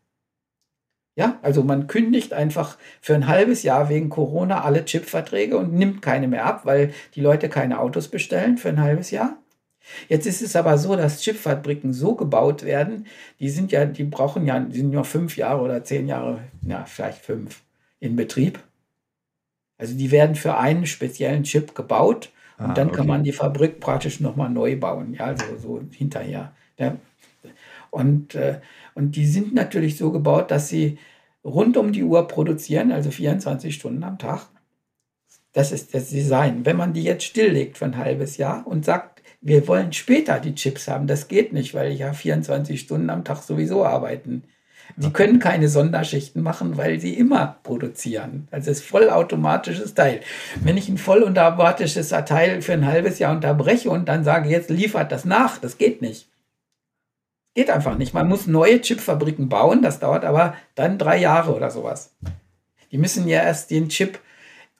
Ja, 1.17 1.39
also 1.41 1.63
man 1.63 1.87
kündigt 1.87 2.33
einfach 2.33 2.77
für 2.99 3.15
ein 3.15 3.27
halbes 3.27 3.63
Jahr 3.63 3.87
wegen 3.87 4.09
Corona 4.09 4.63
alle 4.63 4.83
Chipverträge 4.83 5.57
und 5.57 5.73
nimmt 5.73 6.01
keine 6.01 6.27
mehr 6.27 6.45
ab, 6.45 6.65
weil 6.65 6.93
die 7.15 7.21
Leute 7.21 7.47
keine 7.47 7.79
Autos 7.79 8.09
bestellen 8.09 8.57
für 8.57 8.69
ein 8.69 8.81
halbes 8.81 9.11
Jahr. 9.11 9.37
Jetzt 10.07 10.25
ist 10.25 10.41
es 10.41 10.55
aber 10.55 10.77
so, 10.77 10.95
dass 10.95 11.21
Chipfabriken 11.21 11.93
so 11.93 12.15
gebaut 12.15 12.63
werden, 12.63 13.05
die 13.39 13.49
sind 13.49 13.71
ja, 13.71 13.85
die 13.85 14.03
brauchen 14.03 14.45
ja, 14.45 14.59
die 14.59 14.77
sind 14.77 14.91
nur 14.91 15.05
fünf 15.05 15.37
Jahre 15.37 15.61
oder 15.61 15.83
zehn 15.83 16.07
Jahre, 16.07 16.39
ja, 16.61 16.85
vielleicht 16.85 17.19
fünf 17.19 17.61
in 17.99 18.15
Betrieb. 18.15 18.59
Also 19.77 19.93
die 19.95 20.11
werden 20.11 20.35
für 20.35 20.57
einen 20.57 20.85
speziellen 20.85 21.43
Chip 21.43 21.75
gebaut 21.75 22.31
und 22.57 22.65
ah, 22.65 22.73
dann 22.73 22.87
okay. 22.87 22.97
kann 22.97 23.07
man 23.07 23.23
die 23.23 23.33
Fabrik 23.33 23.79
praktisch 23.79 24.19
nochmal 24.19 24.49
neu 24.49 24.77
bauen, 24.77 25.13
ja, 25.13 25.25
also 25.25 25.57
so 25.57 25.81
hinterher. 25.91 26.53
Ja. 26.77 26.95
Und, 27.91 28.35
äh, 28.35 28.59
und 28.93 29.15
die 29.15 29.25
sind 29.25 29.53
natürlich 29.53 29.97
so 29.97 30.11
gebaut, 30.11 30.51
dass 30.51 30.69
sie 30.69 30.97
rund 31.43 31.77
um 31.77 31.91
die 31.91 32.03
Uhr 32.03 32.27
produzieren, 32.27 32.91
also 32.91 33.11
24 33.11 33.73
Stunden 33.73 34.03
am 34.03 34.17
Tag. 34.17 34.47
Das 35.53 35.71
ist 35.71 35.93
das 35.93 36.09
Design. 36.09 36.65
Wenn 36.65 36.75
man 36.75 36.93
die 36.93 37.03
jetzt 37.03 37.23
stilllegt 37.23 37.77
für 37.77 37.85
ein 37.85 37.97
halbes 37.97 38.37
Jahr 38.37 38.65
und 38.67 38.83
sagt, 38.83 39.14
wir 39.45 39.67
wollen 39.67 39.93
später 39.93 40.39
die 40.39 40.55
Chips 40.55 40.87
haben. 40.87 41.05
Das 41.05 41.27
geht 41.27 41.53
nicht, 41.53 41.75
weil 41.75 41.91
ich 41.91 41.99
ja 41.99 42.13
24 42.13 42.79
Stunden 42.79 43.11
am 43.11 43.23
Tag 43.23 43.43
sowieso 43.43 43.85
arbeiten. 43.85 44.41
Die 44.95 45.11
können 45.11 45.37
keine 45.37 45.69
Sonderschichten 45.69 46.41
machen, 46.41 46.77
weil 46.77 46.99
sie 46.99 47.13
immer 47.13 47.57
produzieren. 47.61 48.47
Also 48.49 48.71
es 48.71 48.79
ist 48.79 48.87
vollautomatisches 48.87 49.93
Teil. 49.93 50.21
Wenn 50.63 50.77
ich 50.77 50.89
ein 50.89 50.97
vollautomatisches 50.97 52.09
Teil 52.09 52.63
für 52.63 52.73
ein 52.73 52.87
halbes 52.87 53.19
Jahr 53.19 53.35
unterbreche 53.35 53.91
und 53.91 54.09
dann 54.09 54.23
sage, 54.23 54.49
jetzt 54.49 54.71
liefert 54.71 55.11
das 55.11 55.25
nach, 55.25 55.59
das 55.59 55.77
geht 55.77 56.01
nicht. 56.01 56.27
Geht 57.53 57.69
einfach 57.69 57.99
nicht. 57.99 58.15
Man 58.15 58.27
muss 58.27 58.47
neue 58.47 58.81
Chipfabriken 58.81 59.47
bauen, 59.47 59.83
das 59.83 59.99
dauert 59.99 60.25
aber 60.25 60.55
dann 60.73 60.97
drei 60.97 61.17
Jahre 61.19 61.55
oder 61.55 61.69
sowas. 61.69 62.15
Die 62.91 62.97
müssen 62.97 63.27
ja 63.27 63.43
erst 63.43 63.69
den 63.69 63.89
Chip 63.89 64.17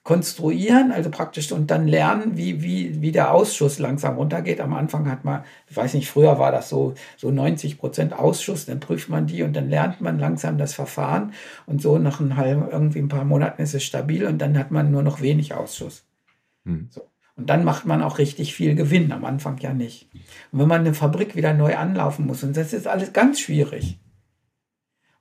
konstruieren, 0.06 0.92
also 0.92 1.10
praktisch 1.10 1.50
und 1.50 1.68
dann 1.68 1.88
lernen, 1.88 2.36
wie, 2.36 2.62
wie, 2.62 3.02
wie 3.02 3.10
der 3.10 3.34
Ausschuss 3.34 3.80
langsam 3.80 4.14
runtergeht. 4.14 4.60
Am 4.60 4.72
Anfang 4.72 5.10
hat 5.10 5.24
man, 5.24 5.42
ich 5.68 5.76
weiß 5.76 5.94
nicht, 5.94 6.08
früher 6.08 6.38
war 6.38 6.52
das 6.52 6.68
so, 6.68 6.94
so 7.16 7.32
90 7.32 7.76
Prozent 7.76 8.12
Ausschuss, 8.12 8.66
dann 8.66 8.78
prüft 8.78 9.08
man 9.08 9.26
die 9.26 9.42
und 9.42 9.56
dann 9.56 9.68
lernt 9.68 10.00
man 10.00 10.20
langsam 10.20 10.58
das 10.58 10.74
Verfahren 10.74 11.32
und 11.66 11.82
so 11.82 11.98
nach 11.98 12.20
einem 12.20 12.36
halben, 12.36 12.70
irgendwie 12.70 13.00
ein 13.00 13.08
paar 13.08 13.24
Monaten 13.24 13.60
ist 13.60 13.74
es 13.74 13.82
stabil 13.82 14.24
und 14.26 14.38
dann 14.38 14.56
hat 14.56 14.70
man 14.70 14.92
nur 14.92 15.02
noch 15.02 15.22
wenig 15.22 15.54
Ausschuss. 15.54 16.04
Hm. 16.64 16.86
So. 16.92 17.02
Und 17.34 17.50
dann 17.50 17.64
macht 17.64 17.84
man 17.84 18.00
auch 18.00 18.18
richtig 18.18 18.54
viel 18.54 18.76
Gewinn, 18.76 19.10
am 19.10 19.24
Anfang 19.24 19.58
ja 19.58 19.74
nicht. 19.74 20.08
Und 20.52 20.60
wenn 20.60 20.68
man 20.68 20.82
eine 20.82 20.94
Fabrik 20.94 21.34
wieder 21.34 21.52
neu 21.52 21.74
anlaufen 21.74 22.28
muss, 22.28 22.44
und 22.44 22.56
das 22.56 22.72
ist 22.72 22.86
alles 22.86 23.12
ganz 23.12 23.40
schwierig. 23.40 23.98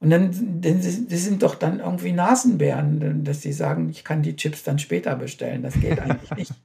Und 0.06 0.12
dann, 0.12 0.62
das 0.62 1.24
sind 1.24 1.42
doch 1.42 1.56
dann 1.56 1.80
irgendwie 1.80 2.12
Nasenbären, 2.12 3.24
dass 3.24 3.42
sie 3.42 3.52
sagen, 3.52 3.90
ich 3.90 4.04
kann 4.04 4.22
die 4.22 4.36
Chips 4.36 4.62
dann 4.62 4.78
später 4.78 5.16
bestellen. 5.16 5.64
Das 5.64 5.74
geht 5.80 6.00
eigentlich 6.00 6.32
nicht. 6.36 6.52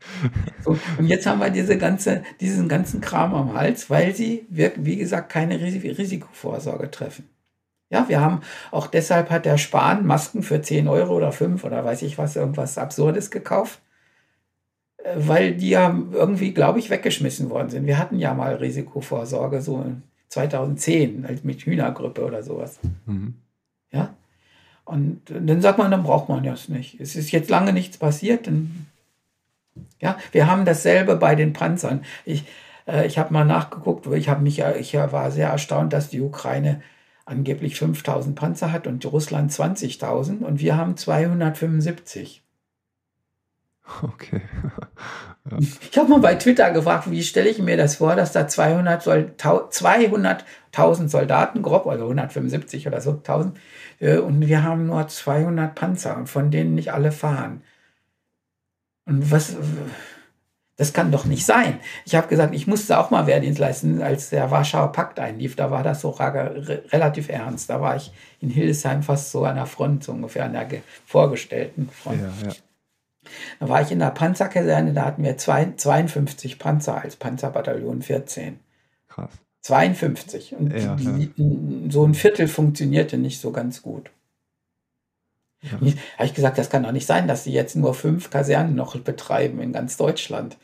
So, 0.63 0.79
und 0.99 1.07
jetzt 1.07 1.25
haben 1.25 1.41
wir 1.41 1.49
diese 1.49 1.79
ganze, 1.79 2.23
diesen 2.39 2.69
ganzen 2.69 3.01
Kram 3.01 3.33
am 3.33 3.55
Hals, 3.55 3.89
weil 3.89 4.15
sie, 4.15 4.45
wie 4.51 4.97
gesagt, 4.97 5.33
keine 5.33 5.59
Risikovorsorge 5.59 6.91
treffen. 6.91 7.31
Ja, 7.89 8.07
wir 8.11 8.21
haben 8.21 8.43
auch 8.73 8.87
deshalb 8.87 9.31
hat 9.31 9.47
der 9.47 9.57
Spahn 9.57 10.05
Masken 10.05 10.43
für 10.43 10.61
10 10.61 10.87
Euro 10.87 11.17
oder 11.17 11.33
5 11.33 11.65
oder 11.65 11.83
weiß 11.83 12.03
ich 12.03 12.19
was, 12.19 12.37
irgendwas 12.37 12.77
Absurdes 12.77 13.31
gekauft, 13.31 13.81
weil 15.17 15.55
die 15.55 15.71
ja 15.71 15.99
irgendwie, 16.13 16.53
glaube 16.53 16.79
ich, 16.79 16.91
weggeschmissen 16.91 17.49
worden 17.49 17.71
sind. 17.71 17.87
Wir 17.87 17.97
hatten 17.97 18.19
ja 18.19 18.35
mal 18.35 18.57
Risikovorsorge, 18.57 19.63
so 19.63 19.83
2010, 20.31 21.27
halt 21.27 21.45
mit 21.45 21.63
Hühnergrippe 21.63 22.25
oder 22.25 22.43
sowas. 22.43 22.81
Mhm. 23.07 23.35
Ja. 23.93 24.15
Und 24.85 25.23
dann 25.29 25.61
sagt 25.61 25.79
man, 25.79 25.91
dann 25.91 26.03
braucht 26.03 26.29
man 26.29 26.43
das 26.43 26.69
nicht. 26.69 26.99
Es 27.01 27.15
ist 27.15 27.31
jetzt 27.31 27.51
lange 27.51 27.73
nichts 27.73 27.99
passiert. 27.99 28.47
Dann, 28.47 28.87
ja, 30.01 30.17
wir 30.33 30.51
haben 30.51 30.65
dasselbe 30.65 31.17
bei 31.17 31.35
den 31.35 31.53
Panzern. 31.53 32.05
Ich, 32.25 32.45
äh, 32.87 33.07
ich 33.07 33.19
habe 33.19 33.33
mal 33.33 33.45
nachgeguckt, 33.45 34.07
ich, 34.07 34.29
hab 34.29 34.41
mich, 34.41 34.61
ich 34.61 34.95
war 34.95 35.31
sehr 35.31 35.49
erstaunt, 35.49 35.93
dass 35.93 36.09
die 36.09 36.21
Ukraine 36.21 36.81
angeblich 37.25 37.77
5000 37.77 38.35
Panzer 38.35 38.73
hat 38.73 38.87
und 38.87 39.05
Russland 39.07 39.53
20.000 39.53 40.43
und 40.43 40.61
wir 40.61 40.77
haben 40.77 40.97
275. 40.97 42.43
Okay. 44.03 44.43
ja. 45.51 45.59
Ich 45.91 45.99
habe 45.99 46.09
mal 46.09 46.21
bei 46.21 46.35
Twitter 46.37 46.71
gefragt, 46.71 47.11
wie 47.11 47.23
stelle 47.23 47.49
ich 47.49 47.59
mir 47.59 47.77
das 47.77 47.97
vor, 47.97 48.17
dass 48.17 48.33
da 48.33 48.43
200.000 48.43 49.37
200 49.71 50.45
Soldaten, 51.11 51.63
grob, 51.63 51.87
also 51.87 52.05
175 52.05 52.87
oder 52.87 53.01
so, 53.01 53.13
1000, 53.13 53.59
äh, 53.99 54.19
und 54.19 54.41
wir 54.41 54.63
haben 54.63 54.87
nur 54.87 55.07
200 55.07 55.75
Panzer, 55.75 56.17
und 56.17 56.29
von 56.29 56.51
denen 56.51 56.75
nicht 56.75 56.93
alle 56.93 57.13
fahren. 57.13 57.63
Und 59.07 59.31
was, 59.31 59.57
das 60.77 60.93
kann 60.93 61.11
doch 61.11 61.25
nicht 61.25 61.45
sein. 61.45 61.81
Ich 62.07 62.15
habe 62.15 62.29
gesagt, 62.29 62.55
ich 62.55 62.67
musste 62.67 62.99
auch 62.99 63.11
mal 63.11 63.27
Wehrdienst 63.27 63.59
leisten, 63.59 64.01
als 64.01 64.31
der 64.31 64.51
Warschauer 64.51 64.93
Pakt 64.93 65.19
einlief. 65.19 65.57
Da 65.57 65.71
war 65.71 65.83
das 65.83 66.01
so 66.01 66.11
relativ 66.11 67.29
ernst. 67.29 67.69
Da 67.69 67.81
war 67.81 67.97
ich 67.97 68.13
in 68.41 68.51
Hildesheim 68.51 69.03
fast 69.03 69.33
so 69.33 69.45
an 69.45 69.57
der 69.57 69.67
Front, 69.67 70.05
so 70.05 70.13
ungefähr 70.13 70.45
an 70.45 70.53
der 70.53 70.69
vorgestellten 71.05 71.91
Front. 71.91 72.21
Ja, 72.21 72.49
ja. 72.49 72.55
Da 73.59 73.69
war 73.69 73.83
ich 73.83 73.91
in 73.91 73.99
der 73.99 74.11
Panzerkaserne, 74.11 74.93
da 74.93 75.05
hatten 75.05 75.23
wir 75.23 75.37
zwei, 75.39 75.73
52 75.77 76.59
Panzer 76.59 77.01
als 77.01 77.17
Panzerbataillon 77.17 78.03
14. 78.03 78.59
Krass. 79.09 79.31
52. 79.63 80.55
Und 80.55 80.73
ja, 80.73 80.97
die, 80.97 81.31
so 81.91 82.05
ein 82.05 82.15
Viertel 82.15 82.49
funktionierte 82.49 83.19
nicht 83.19 83.41
so 83.41 83.53
ganz 83.53 83.83
gut. 83.83 84.11
Ja. 85.63 85.73
Habe 85.73 86.27
ich 86.27 86.35
gesagt, 86.35 86.57
das 86.57 86.71
kann 86.71 86.85
doch 86.85 86.93
nicht 86.93 87.07
sein, 87.07 87.29
dass 87.29 87.45
sie 87.45 87.53
jetzt 87.53 87.77
nur 87.77 87.93
fünf 87.93 88.31
Kasernen 88.31 88.75
noch 88.75 88.99
betreiben 88.99 89.61
in 89.61 89.73
ganz 89.73 89.97
Deutschland. 89.99 90.57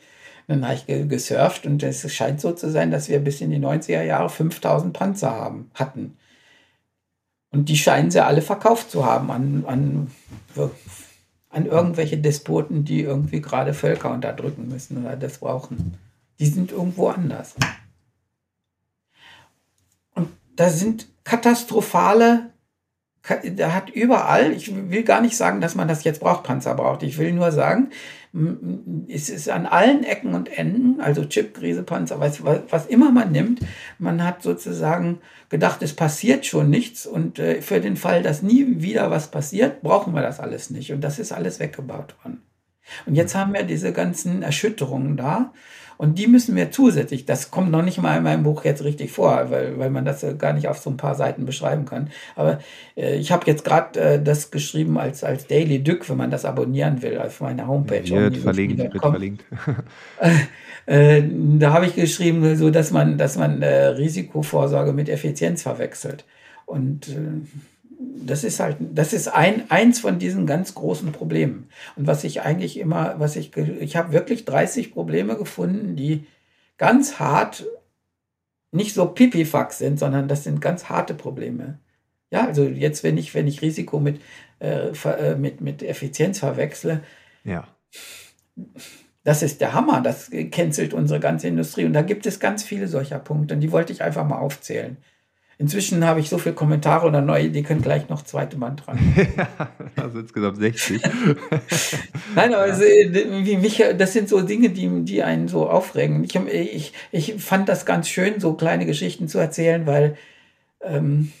dann 0.47 0.65
habe 0.65 0.75
ich 0.75 0.85
gesurft 1.07 1.67
und 1.67 1.83
es 1.83 2.11
scheint 2.11 2.41
so 2.41 2.51
zu 2.53 2.71
sein, 2.71 2.89
dass 2.89 3.09
wir 3.09 3.19
bis 3.19 3.41
in 3.41 3.51
die 3.51 3.59
90er 3.59 4.01
Jahre 4.01 4.29
5000 4.29 4.93
Panzer 4.93 5.31
haben, 5.31 5.69
hatten. 5.75 6.17
Und 7.51 7.69
die 7.69 7.77
scheinen 7.77 8.11
sie 8.11 8.23
alle 8.23 8.41
verkauft 8.41 8.91
zu 8.91 9.05
haben 9.05 9.31
an, 9.31 9.63
an, 9.67 10.11
an 11.57 11.65
irgendwelche 11.65 12.17
Despoten, 12.17 12.85
die 12.85 13.01
irgendwie 13.01 13.41
gerade 13.41 13.73
Völker 13.73 14.11
unterdrücken 14.11 14.67
müssen 14.67 15.03
oder 15.03 15.15
das 15.15 15.39
brauchen. 15.39 15.97
Die 16.39 16.45
sind 16.45 16.71
irgendwo 16.71 17.07
anders. 17.07 17.55
Und 20.13 20.29
da 20.55 20.69
sind 20.69 21.07
katastrophale 21.23 22.51
der 23.43 23.73
hat 23.73 23.89
überall, 23.89 24.53
ich 24.53 24.73
will 24.89 25.03
gar 25.03 25.21
nicht 25.21 25.35
sagen, 25.35 25.59
dass 25.61 25.75
man 25.75 25.87
das 25.87 26.03
jetzt 26.03 26.21
braucht, 26.21 26.43
Panzer 26.43 26.75
braucht. 26.75 27.03
Ich 27.03 27.17
will 27.17 27.33
nur 27.33 27.51
sagen, 27.51 27.89
es 29.07 29.29
ist 29.29 29.49
an 29.49 29.65
allen 29.65 30.03
Ecken 30.03 30.33
und 30.33 30.49
Enden, 30.57 31.01
also 31.01 31.25
Chipkrise, 31.25 31.83
Panzer, 31.83 32.19
was, 32.19 32.43
was 32.43 32.85
immer 32.85 33.11
man 33.11 33.31
nimmt, 33.31 33.61
man 33.99 34.23
hat 34.23 34.43
sozusagen 34.43 35.19
gedacht, 35.49 35.81
es 35.81 35.93
passiert 35.93 36.45
schon 36.45 36.69
nichts 36.69 37.05
und 37.05 37.39
äh, 37.39 37.61
für 37.61 37.79
den 37.79 37.95
Fall, 37.95 38.21
dass 38.21 38.41
nie 38.41 38.81
wieder 38.81 39.09
was 39.11 39.31
passiert, 39.31 39.81
brauchen 39.81 40.13
wir 40.13 40.21
das 40.21 40.39
alles 40.39 40.69
nicht. 40.69 40.91
Und 40.91 41.01
das 41.01 41.19
ist 41.19 41.31
alles 41.31 41.59
weggebaut 41.59 42.15
worden. 42.23 42.41
Und 43.05 43.15
jetzt 43.15 43.35
haben 43.35 43.53
wir 43.53 43.63
diese 43.63 43.93
ganzen 43.93 44.43
Erschütterungen 44.43 45.17
da. 45.17 45.53
Und 45.97 46.19
die 46.19 46.27
müssen 46.27 46.55
wir 46.55 46.71
zusätzlich, 46.71 47.25
das 47.25 47.49
kommt 47.51 47.71
noch 47.71 47.81
nicht 47.81 47.99
mal 48.01 48.17
in 48.17 48.23
meinem 48.23 48.43
Buch 48.43 48.63
jetzt 48.63 48.83
richtig 48.83 49.11
vor, 49.11 49.49
weil, 49.49 49.77
weil 49.79 49.89
man 49.89 50.05
das 50.05 50.25
gar 50.37 50.53
nicht 50.53 50.67
auf 50.67 50.77
so 50.77 50.89
ein 50.89 50.97
paar 50.97 51.15
Seiten 51.15 51.45
beschreiben 51.45 51.85
kann. 51.85 52.09
Aber 52.35 52.59
äh, 52.95 53.15
ich 53.15 53.31
habe 53.31 53.45
jetzt 53.47 53.65
gerade 53.65 53.99
äh, 53.99 54.21
das 54.21 54.51
geschrieben 54.51 54.97
als, 54.99 55.23
als 55.23 55.47
Daily 55.47 55.83
Dück, 55.83 56.07
wenn 56.09 56.17
man 56.17 56.31
das 56.31 56.45
abonnieren 56.45 57.01
will, 57.01 57.17
auf 57.19 57.41
meiner 57.41 57.67
Homepage. 57.67 58.07
Wird 58.07 58.37
verlinkt, 58.37 58.77
wird 58.77 58.97
verlinkt. 58.99 59.43
äh, 60.85 61.23
da 61.59 61.73
habe 61.73 61.87
ich 61.87 61.95
geschrieben, 61.95 62.55
so 62.55 62.69
dass 62.69 62.91
man, 62.91 63.17
dass 63.17 63.37
man 63.37 63.61
äh, 63.61 63.87
Risikovorsorge 63.87 64.93
mit 64.93 65.09
Effizienz 65.09 65.63
verwechselt. 65.63 66.25
Und 66.65 67.07
äh, 67.07 67.13
das 67.99 68.43
ist 68.43 68.59
halt, 68.59 68.77
das 68.79 69.13
ist 69.13 69.27
ein, 69.27 69.69
eins 69.71 69.99
von 69.99 70.19
diesen 70.19 70.45
ganz 70.45 70.75
großen 70.75 71.11
Problemen. 71.11 71.69
Und 71.95 72.07
was 72.07 72.23
ich 72.23 72.41
eigentlich 72.41 72.77
immer, 72.77 73.15
was 73.19 73.35
ich, 73.35 73.55
ich 73.55 73.95
habe 73.95 74.13
wirklich 74.13 74.45
30 74.45 74.91
Probleme 74.91 75.35
gefunden, 75.35 75.95
die 75.95 76.25
ganz 76.77 77.19
hart, 77.19 77.65
nicht 78.71 78.93
so 78.93 79.07
pipifax 79.07 79.77
sind, 79.77 79.97
sondern 79.97 80.27
das 80.27 80.43
sind 80.43 80.61
ganz 80.61 80.89
harte 80.89 81.13
Probleme. 81.13 81.79
Ja, 82.29 82.45
also 82.45 82.65
jetzt, 82.65 83.03
wenn 83.03 83.17
ich, 83.17 83.33
wenn 83.33 83.47
ich 83.47 83.61
Risiko 83.61 83.99
mit, 83.99 84.21
äh, 84.59 84.89
äh 84.89 85.35
mit, 85.35 85.61
mit 85.61 85.81
Effizienz 85.81 86.39
verwechsle, 86.39 87.01
ja. 87.45 87.65
das 89.23 89.41
ist 89.41 89.61
der 89.61 89.73
Hammer, 89.73 90.01
das 90.01 90.29
cancelt 90.51 90.93
unsere 90.93 91.21
ganze 91.21 91.47
Industrie. 91.47 91.85
Und 91.85 91.93
da 91.93 92.01
gibt 92.01 92.25
es 92.25 92.41
ganz 92.41 92.63
viele 92.63 92.87
solcher 92.87 93.19
Punkte, 93.19 93.55
und 93.55 93.61
die 93.61 93.71
wollte 93.71 93.93
ich 93.93 94.03
einfach 94.03 94.27
mal 94.27 94.39
aufzählen. 94.39 94.97
Inzwischen 95.59 96.05
habe 96.05 96.19
ich 96.19 96.29
so 96.29 96.37
viele 96.37 96.53
Kommentare 96.53 97.07
oder 97.07 97.21
neue, 97.21 97.49
die 97.49 97.63
können 97.63 97.81
gleich 97.81 98.09
noch 98.09 98.21
zweite 98.23 98.57
Band 98.57 98.85
dran. 98.85 98.99
also 99.95 100.19
insgesamt 100.19 100.57
60. 100.57 101.01
Nein, 102.35 102.53
aber 102.53 102.77
wie 102.77 103.57
mich, 103.57 103.83
das 103.97 104.13
sind 104.13 104.29
so 104.29 104.41
Dinge, 104.41 104.69
die, 104.69 105.03
die 105.03 105.23
einen 105.23 105.47
so 105.47 105.67
aufregen. 105.67 106.23
Ich, 106.23 106.35
ich, 106.35 106.93
ich 107.11 107.43
fand 107.43 107.69
das 107.69 107.87
ganz 107.87 108.07
schön, 108.07 108.39
so 108.39 108.53
kleine 108.53 108.85
Geschichten 108.85 109.27
zu 109.27 109.39
erzählen, 109.39 109.87
weil 109.87 110.15
ähm, 110.83 111.31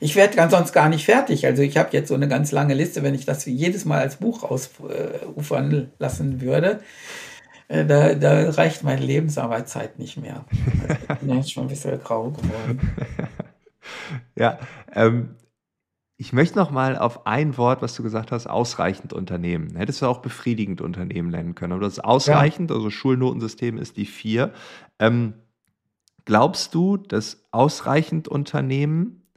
ich 0.00 0.16
werde 0.16 0.48
sonst 0.50 0.72
gar 0.72 0.88
nicht 0.88 1.04
fertig. 1.04 1.46
Also 1.46 1.62
ich 1.62 1.76
habe 1.76 1.90
jetzt 1.92 2.08
so 2.08 2.14
eine 2.16 2.26
ganz 2.26 2.50
lange 2.50 2.74
Liste, 2.74 3.04
wenn 3.04 3.14
ich 3.14 3.24
das 3.24 3.44
jedes 3.46 3.84
Mal 3.84 4.00
als 4.00 4.16
Buch 4.16 4.42
ausufern 4.42 5.92
lassen 6.00 6.40
würde. 6.40 6.80
Äh, 7.70 7.86
da, 7.86 8.14
da 8.14 8.50
reicht 8.50 8.82
meine 8.82 9.00
Lebensarbeitszeit 9.00 10.00
nicht 10.00 10.16
mehr. 10.16 10.44
Ich 10.88 11.18
bin 11.18 11.36
jetzt 11.36 11.52
schon 11.52 11.64
ein 11.64 11.68
bisschen 11.68 12.02
grau 12.02 12.30
geworden. 12.30 12.80
ja, 14.34 14.58
ähm, 14.92 15.36
ich 16.16 16.32
möchte 16.32 16.58
noch 16.58 16.72
mal 16.72 16.98
auf 16.98 17.28
ein 17.28 17.56
Wort, 17.56 17.80
was 17.80 17.94
du 17.94 18.02
gesagt 18.02 18.32
hast, 18.32 18.48
ausreichend 18.48 19.12
Unternehmen. 19.12 19.76
Hättest 19.76 20.02
du 20.02 20.06
auch 20.06 20.18
befriedigend 20.18 20.80
Unternehmen 20.80 21.30
nennen 21.30 21.54
können. 21.54 21.72
Aber 21.72 21.82
das 21.82 21.94
ist 21.94 22.04
ausreichend, 22.04 22.70
ja. 22.70 22.76
also 22.76 22.90
Schulnotensystem 22.90 23.78
ist 23.78 23.96
die 23.96 24.06
vier. 24.06 24.52
Ähm, 24.98 25.34
glaubst 26.24 26.74
du, 26.74 26.96
dass 26.96 27.46
ausreichend 27.52 28.26
Unternehmen 28.26 29.28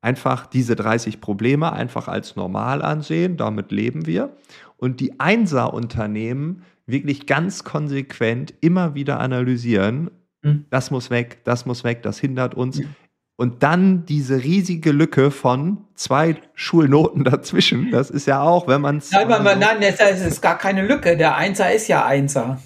einfach 0.00 0.46
diese 0.46 0.74
30 0.74 1.20
Probleme 1.20 1.72
einfach 1.72 2.08
als 2.08 2.34
normal 2.34 2.82
ansehen, 2.82 3.36
damit 3.36 3.70
leben 3.70 4.04
wir, 4.04 4.36
und 4.76 4.98
die 4.98 5.20
Einser-Unternehmen 5.20 6.64
wirklich 6.86 7.26
ganz 7.26 7.64
konsequent 7.64 8.54
immer 8.60 8.94
wieder 8.94 9.20
analysieren, 9.20 10.10
mhm. 10.42 10.66
das 10.70 10.90
muss 10.90 11.10
weg, 11.10 11.38
das 11.44 11.66
muss 11.66 11.84
weg, 11.84 12.02
das 12.02 12.18
hindert 12.18 12.54
uns. 12.54 12.78
Mhm. 12.78 12.94
Und 13.36 13.62
dann 13.62 14.04
diese 14.06 14.42
riesige 14.42 14.92
Lücke 14.92 15.30
von 15.30 15.84
zwei 15.94 16.36
Schulnoten 16.54 17.24
dazwischen, 17.24 17.90
das 17.90 18.10
ist 18.10 18.26
ja 18.26 18.42
auch, 18.42 18.68
wenn 18.68 18.80
man 18.80 18.98
es. 18.98 19.10
Nein, 19.10 19.28
man, 19.28 19.58
nein, 19.58 19.78
das 19.80 20.20
ist 20.20 20.40
gar 20.40 20.58
keine 20.58 20.86
Lücke. 20.86 21.16
Der 21.16 21.36
Einser 21.36 21.72
ist 21.72 21.88
ja 21.88 22.04
Einser. 22.04 22.58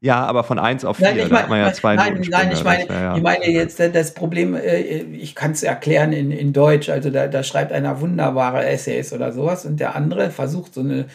Ja, 0.00 0.24
aber 0.26 0.44
von 0.44 0.60
1 0.60 0.84
auf 0.84 0.98
4, 0.98 1.08
nein, 1.08 1.18
ich 1.18 1.22
mein, 1.24 1.30
da 1.30 1.42
hat 1.42 1.48
man 1.48 1.60
ja 1.60 1.72
zwei 1.72 1.96
Nein, 1.96 2.24
nein 2.30 2.52
ich 2.52 2.62
meine, 2.62 2.86
ja, 2.86 3.00
ja. 3.00 3.16
ich 3.16 3.22
meine 3.22 3.50
jetzt 3.50 3.80
äh, 3.80 3.90
das 3.90 4.14
Problem, 4.14 4.54
äh, 4.54 4.80
ich 4.80 5.34
kann 5.34 5.50
es 5.50 5.64
erklären 5.64 6.12
in, 6.12 6.30
in 6.30 6.52
Deutsch, 6.52 6.88
also 6.88 7.10
da, 7.10 7.26
da 7.26 7.42
schreibt 7.42 7.72
einer 7.72 8.00
wunderbare 8.00 8.64
Essays 8.64 9.12
oder 9.12 9.32
sowas 9.32 9.66
und 9.66 9.80
der 9.80 9.96
andere 9.96 10.30
versucht 10.30 10.74
so 10.74 10.82
eine, 10.82 11.06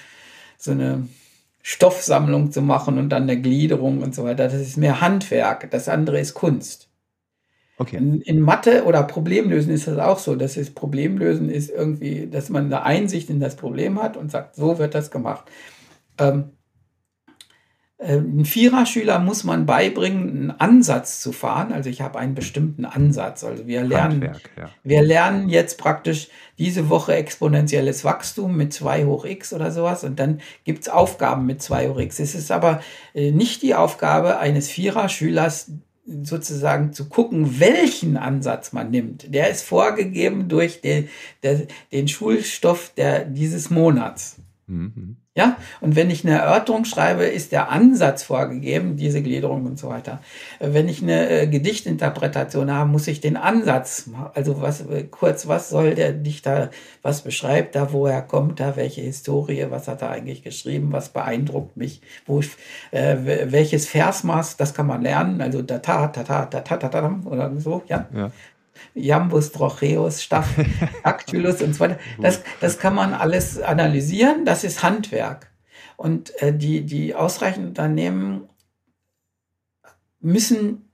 so 0.58 0.72
eine 0.72 1.08
Stoffsammlung 1.66 2.52
zu 2.52 2.62
machen 2.62 2.98
und 2.98 3.10
dann 3.10 3.24
eine 3.24 3.40
Gliederung 3.40 4.04
und 4.04 4.14
so 4.14 4.26
weiter. 4.26 4.44
Das 4.44 4.56
ist 4.56 4.76
mehr 4.78 5.00
Handwerk. 5.00 5.72
Das 5.72 5.88
andere 5.88 6.20
ist 6.20 6.34
Kunst. 6.34 6.90
Okay. 7.78 7.96
In, 7.96 8.22
in 8.22 8.42
Mathe 8.42 8.84
oder 8.84 9.02
Problemlösen 9.04 9.74
ist 9.74 9.88
das 9.88 9.98
auch 9.98 10.20
so. 10.20 10.36
Das 10.36 10.58
ist 10.58 10.76
Problemlösen 10.76 11.50
ist 11.50 11.72
irgendwie, 11.72 12.28
dass 12.28 12.50
man 12.50 12.66
eine 12.66 12.84
Einsicht 12.84 13.30
in 13.30 13.40
das 13.40 13.56
Problem 13.56 14.02
hat 14.04 14.18
und 14.18 14.30
sagt, 14.30 14.56
so 14.56 14.78
wird 14.78 14.94
das 14.94 15.10
gemacht. 15.10 15.46
Ähm, 16.20 16.40
äh, 16.42 16.63
ein 18.06 18.46
Viererschüler 18.46 19.20
muss 19.20 19.44
man 19.44 19.66
beibringen, 19.66 20.30
einen 20.30 20.52
Ansatz 20.52 21.22
zu 21.22 21.32
fahren. 21.32 21.72
Also 21.72 21.90
ich 21.90 22.02
habe 22.02 22.20
einen 22.20 22.36
bestimmten 22.36 22.86
Ansatz. 22.86 23.44
Also 23.44 23.66
wir 23.68 23.84
lernen, 23.84 24.22
ja. 24.58 24.70
wir 24.84 25.02
lernen 25.02 25.50
jetzt 25.50 25.78
praktisch 25.78 26.30
diese 26.58 26.90
Woche 26.90 27.16
exponentielles 27.16 28.04
Wachstum 28.04 28.58
mit 28.58 28.74
2 28.74 29.06
hoch 29.06 29.26
x 29.26 29.54
oder 29.54 29.72
sowas 29.72 30.04
und 30.04 30.20
dann 30.20 30.42
gibt 30.66 30.84
es 30.84 30.90
Aufgaben 30.90 31.46
mit 31.46 31.62
2 31.62 31.90
hoch 31.90 32.00
x. 32.00 32.20
Es 32.20 32.36
ist 32.36 32.52
aber 32.52 32.82
äh, 33.14 33.32
nicht 33.32 33.62
die 33.62 33.76
Aufgabe 33.76 34.38
eines 34.38 34.70
Viererschülers, 34.70 35.72
sozusagen 36.06 36.92
zu 36.92 37.08
gucken, 37.08 37.60
welchen 37.60 38.18
Ansatz 38.18 38.74
man 38.74 38.92
nimmt. 38.92 39.34
Der 39.34 39.50
ist 39.50 39.64
vorgegeben 39.64 40.50
durch 40.50 40.82
den, 40.82 41.08
der, 41.44 41.62
den 41.92 42.08
Schulstoff 42.08 42.92
der, 42.98 43.24
dieses 43.26 43.70
Monats. 43.70 44.36
Mhm. 44.68 45.18
Ja, 45.36 45.58
und 45.82 45.96
wenn 45.96 46.12
ich 46.12 46.24
eine 46.24 46.38
Erörterung 46.38 46.86
schreibe, 46.86 47.24
ist 47.24 47.52
der 47.52 47.70
Ansatz 47.70 48.22
vorgegeben, 48.22 48.98
diese 48.98 49.24
Gliederung 49.24 49.66
und 49.66 49.80
so 49.80 49.90
weiter. 49.90 50.22
Wenn 50.60 50.88
ich 50.88 51.02
eine 51.02 51.28
äh, 51.28 51.48
Gedichtinterpretation 51.48 52.72
habe, 52.72 52.88
muss 52.88 53.08
ich 53.08 53.20
den 53.20 53.36
Ansatz, 53.36 54.12
also 54.36 54.62
was, 54.62 54.82
äh, 54.82 55.06
kurz, 55.06 55.48
was 55.48 55.70
soll 55.70 55.96
der 55.96 56.14
Dichter, 56.14 56.70
was 57.02 57.24
beschreibt 57.24 57.76
er, 57.76 57.94
woher 57.94 58.22
kommt 58.22 58.60
er, 58.60 58.76
welche 58.76 59.02
Historie, 59.02 59.66
was 59.70 59.88
hat 59.88 60.04
er 60.04 60.12
eigentlich 60.12 60.44
geschrieben, 60.44 60.92
was 60.92 61.10
beeindruckt 61.10 61.78
mich, 61.78 62.02
wo 62.28 62.40
ich, 62.40 62.52
äh, 62.92 63.16
welches 63.46 63.88
Versmaß, 63.88 64.58
das 64.58 64.76
kann 64.76 64.86
man 64.86 65.02
lernen, 65.02 65.42
also 65.42 65.64
da 65.64 65.80
ta 65.80 66.08
ta 66.08 66.24
ta 66.24 66.46
ta 66.46 66.62
ta 66.62 66.78
ta 66.78 66.90
ta 66.90 67.20
oder 67.26 67.52
so, 67.58 67.82
ja. 67.88 68.08
ja. 68.16 68.32
Jambus, 68.94 69.52
Trocheus, 69.52 70.22
Staff, 70.22 70.48
Actylus 71.04 71.62
und 71.62 71.74
so 71.74 71.82
weiter. 71.82 72.00
Das, 72.20 72.42
das 72.60 72.80
kann 72.80 72.96
man 72.96 73.14
alles 73.14 73.62
analysieren, 73.62 74.46
das 74.46 74.64
ist 74.64 74.84
Handwerk. 74.84 75.52
Und 75.98 76.40
äh, 76.42 76.56
die, 76.56 76.86
die 76.86 77.16
ausreichenden 77.16 77.70
Unternehmen 77.70 78.50
müssen 80.20 80.90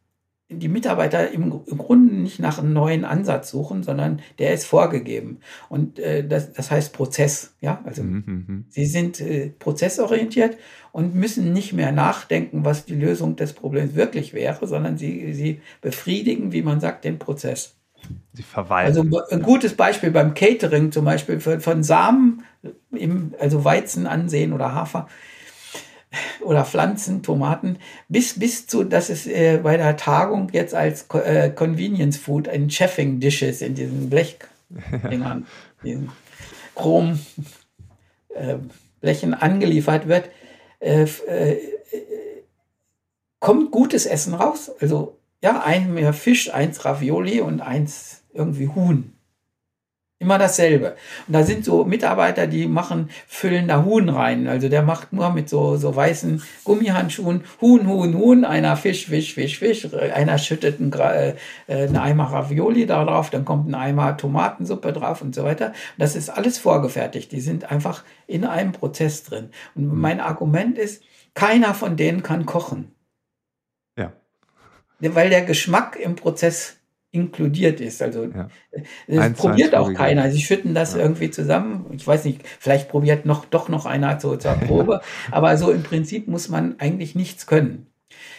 die 0.50 0.68
Mitarbeiter 0.68 1.30
im, 1.32 1.62
im 1.66 1.78
Grunde 1.78 2.16
nicht 2.16 2.40
nach 2.40 2.58
einem 2.58 2.74
neuen 2.74 3.06
Ansatz 3.06 3.52
suchen, 3.52 3.84
sondern 3.84 4.20
der 4.40 4.54
ist 4.54 4.66
vorgegeben. 4.66 5.40
Und 5.70 6.00
äh, 6.00 6.28
das, 6.28 6.54
das 6.54 6.72
heißt 6.72 6.92
Prozess. 6.92 7.54
Ja, 7.62 7.82
also 7.86 8.04
mhm. 8.04 8.24
mhm, 8.26 8.66
sie 8.68 8.86
sind 8.86 9.22
äh, 9.22 9.52
prozessorientiert 9.60 10.58
und 10.92 11.14
müssen 11.14 11.54
nicht 11.54 11.74
mehr 11.74 11.92
nachdenken, 11.92 12.66
was 12.66 12.86
die 12.86 12.96
Lösung 12.96 13.36
des 13.36 13.54
Problems 13.54 13.94
wirklich 13.94 14.34
wäre, 14.34 14.66
sondern 14.66 14.98
sie, 14.98 15.34
sie 15.34 15.62
befriedigen, 15.82 16.52
wie 16.52 16.64
man 16.64 16.80
sagt, 16.80 17.06
den 17.06 17.20
Prozess. 17.20 17.76
Sie 18.34 18.44
verwalten. 18.44 18.88
Also 18.88 19.26
ein 19.30 19.42
gutes 19.44 19.76
Beispiel 19.76 20.10
beim 20.10 20.34
Catering 20.34 20.92
zum 20.92 21.06
Beispiel 21.06 21.40
von 21.40 21.84
Samen, 21.84 22.44
also 23.38 23.66
Weizen 23.66 24.08
ansehen 24.08 24.54
oder 24.54 24.74
Hafer 24.74 25.08
oder 26.42 26.66
Pflanzen, 26.66 27.22
Tomaten, 27.22 27.78
bis, 28.08 28.40
bis 28.40 28.68
zu, 28.68 28.84
dass 28.84 29.10
es 29.10 29.28
äh, 29.28 29.60
bei 29.62 29.78
der 29.78 29.98
Tagung 29.98 30.50
jetzt 30.52 30.74
als 30.74 31.06
äh, 31.14 31.50
Convenience 31.52 32.18
Food 32.18 32.48
in 32.48 32.70
Cheffing 32.70 33.20
Dishes 33.20 33.62
in 33.62 33.76
diesen 33.76 34.10
Blechdingern, 34.10 35.46
diesen 35.84 36.12
Chrom 36.76 37.20
äh, 38.30 38.56
Blechen 39.02 39.34
angeliefert 39.34 40.08
wird, 40.08 40.30
äh, 40.80 41.04
äh, 41.04 41.58
kommt 43.40 43.72
gutes 43.72 44.06
Essen 44.06 44.34
raus. 44.34 44.72
Also 44.80 45.20
ja, 45.42 45.62
ein 45.64 45.94
mehr 45.94 46.14
Fisch, 46.14 46.54
eins 46.54 46.84
Ravioli 46.86 47.42
und 47.42 47.62
eins 47.62 48.24
irgendwie 48.34 48.68
Huhn. 48.68 49.14
Immer 50.22 50.38
dasselbe. 50.38 50.98
Und 51.28 51.34
da 51.34 51.44
sind 51.44 51.64
so 51.64 51.86
Mitarbeiter, 51.86 52.46
die 52.46 52.68
machen, 52.68 53.10
füllen 53.26 53.70
da 53.70 53.86
Huhn 53.86 54.10
rein. 54.10 54.48
Also 54.48 54.68
der 54.68 54.82
macht 54.82 55.14
nur 55.14 55.32
mit 55.32 55.48
so, 55.48 55.78
so 55.78 55.96
weißen 55.96 56.44
Gummihandschuhen 56.66 57.46
Huhn, 57.62 57.88
Huhn, 57.88 58.18
Huhn, 58.18 58.44
einer 58.44 58.76
Fisch, 58.76 59.06
Fisch, 59.08 59.34
Fisch, 59.34 59.60
Fisch, 59.60 59.88
einer 59.94 60.38
schüttet 60.38 60.82
einen, 60.82 60.92
äh, 60.92 61.36
einen 61.70 61.96
Eimer 61.96 62.26
Ravioli 62.26 62.86
da 62.86 63.06
drauf, 63.06 63.30
dann 63.30 63.46
kommt 63.46 63.70
ein 63.70 63.76
Eimer 63.76 64.18
Tomatensuppe 64.18 64.92
drauf 64.92 65.22
und 65.22 65.34
so 65.34 65.46
weiter. 65.46 65.72
Das 65.98 66.18
ist 66.18 66.30
alles 66.30 66.58
vorgefertigt. 66.58 67.32
Die 67.32 67.40
sind 67.40 67.72
einfach 67.72 68.04
in 68.28 68.44
einem 68.44 68.74
Prozess 68.74 69.24
drin. 69.24 69.52
Und 69.74 69.88
mein 69.88 70.20
Argument 70.20 70.78
ist, 70.78 71.02
keiner 71.34 71.74
von 71.74 71.96
denen 71.96 72.24
kann 72.24 72.46
kochen. 72.46 72.94
Weil 75.00 75.30
der 75.30 75.44
Geschmack 75.44 75.96
im 75.96 76.16
Prozess 76.16 76.79
inkludiert 77.12 77.82
ist. 77.82 78.02
Also 78.02 78.26
ja. 78.26 78.50
das 79.08 79.34
probiert 79.34 79.76
auch 79.76 79.94
keiner. 79.94 80.32
Sie 80.32 80.42
schütten 80.42 80.74
das 80.74 80.94
ja. 80.94 81.00
irgendwie 81.00 81.32
zusammen. 81.32 81.86
Ich 81.94 82.06
weiß 82.06 82.26
nicht, 82.26 82.42
vielleicht 82.60 82.90
probiert 82.90 83.26
noch 83.26 83.46
doch 83.46 83.70
noch 83.70 83.86
einer 83.86 84.20
zur, 84.20 84.40
zur 84.40 84.54
Probe. 84.68 85.02
aber 85.32 85.58
so 85.58 85.72
im 85.72 85.84
Prinzip 85.84 86.28
muss 86.28 86.50
man 86.50 86.80
eigentlich 86.80 87.16
nichts 87.16 87.48
können. 87.48 87.88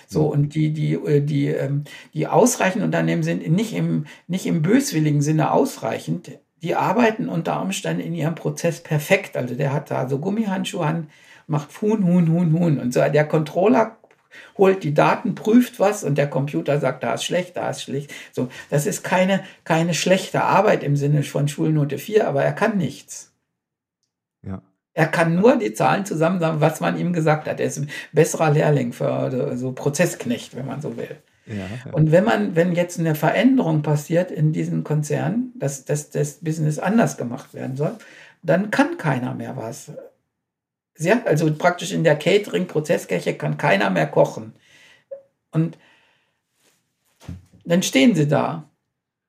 So, 0.07 0.27
und 0.27 0.55
die, 0.55 0.73
die, 0.73 0.95
äh, 0.95 1.21
die, 1.21 1.47
ähm, 1.47 1.85
die 2.15 2.27
ausreichenden 2.27 2.87
Unternehmen 2.87 3.23
sind 3.23 3.49
nicht 3.49 3.73
im, 3.75 4.07
nicht 4.27 4.47
im 4.47 4.63
böswilligen 4.63 5.23
Sinne 5.23 5.53
ausreichend. 5.53 6.33
Die 6.63 6.75
arbeiten 6.75 7.29
unter 7.29 7.63
Umständen 7.63 8.03
in 8.03 8.15
ihrem 8.15 8.35
Prozess 8.35 8.83
perfekt. 8.83 9.37
Also 9.37 9.55
der 9.55 9.73
hat 9.73 9.91
da 9.91 10.09
so 10.09 10.19
Gummihandschuhe 10.19 10.85
an, 10.85 11.09
macht 11.47 11.81
Huhn, 11.81 12.05
Huhn, 12.05 12.31
Huhn, 12.31 12.53
Huhn. 12.53 12.79
Und 12.79 12.93
so 12.93 13.01
der 13.01 13.25
Controller 13.25 14.00
holt 14.57 14.83
die 14.83 14.95
Daten, 14.95 15.35
prüft 15.35 15.81
was 15.81 16.05
und 16.05 16.19
der 16.19 16.29
Computer 16.29 16.81
sagt, 16.81 17.03
da 17.03 17.15
ist 17.15 17.25
schlecht, 17.25 17.57
da 17.57 17.71
ist 17.71 17.83
schlecht. 17.83 18.13
So, 18.33 18.49
das 18.71 18.87
ist 18.87 19.03
keine, 19.03 19.43
keine 19.65 19.95
schlechte 19.95 20.43
Arbeit 20.43 20.83
im 20.83 20.97
Sinne 20.97 21.23
von 21.23 21.49
Schulnote 21.49 21.99
4, 21.99 22.27
aber 22.27 22.43
er 22.43 22.53
kann 22.53 22.77
nichts. 22.77 23.33
Ja. 24.47 24.63
Er 24.93 25.07
kann 25.07 25.37
nur 25.37 25.57
die 25.57 25.73
Zahlen 25.73 26.05
zusammensammeln, 26.05 26.61
was 26.61 26.81
man 26.81 26.99
ihm 26.99 27.13
gesagt 27.13 27.49
hat. 27.49 27.61
Er 27.61 27.67
ist 27.67 27.79
ein 27.79 27.91
besserer 28.13 28.51
Lehrling 28.51 28.93
für 28.93 29.57
so 29.57 29.73
Prozessknecht, 29.73 30.57
wenn 30.57 30.67
man 30.67 30.81
so 30.81 30.97
will. 30.97 31.17
Ja, 31.47 31.55
ja. 31.55 31.93
Und 31.93 32.13
wenn 32.13 32.25
man, 32.25 32.55
wenn 32.57 32.73
jetzt 32.73 32.99
eine 32.99 33.15
Veränderung 33.15 33.83
passiert 33.83 34.31
in 34.31 34.53
diesem 34.53 34.85
Konzern, 34.85 35.53
dass, 35.57 35.85
dass 35.85 36.11
das 36.11 36.35
Business 36.35 36.79
anders 36.79 37.17
gemacht 37.17 37.55
werden 37.55 37.77
soll, 37.77 37.97
dann 38.43 38.71
kann 38.71 38.99
keiner 38.99 39.35
mehr 39.35 39.57
was. 39.57 39.93
Ja, 41.01 41.23
also 41.25 41.53
praktisch 41.55 41.93
in 41.93 42.05
der 42.05 42.17
Catering-Prozesskirche 42.17 43.35
kann 43.35 43.57
keiner 43.57 43.91
mehr 43.91 44.07
kochen. 44.07 44.55
Und 45.51 45.79
dann 47.65 47.83
stehen 47.83 48.15
sie 48.15 48.29
da. 48.29 48.65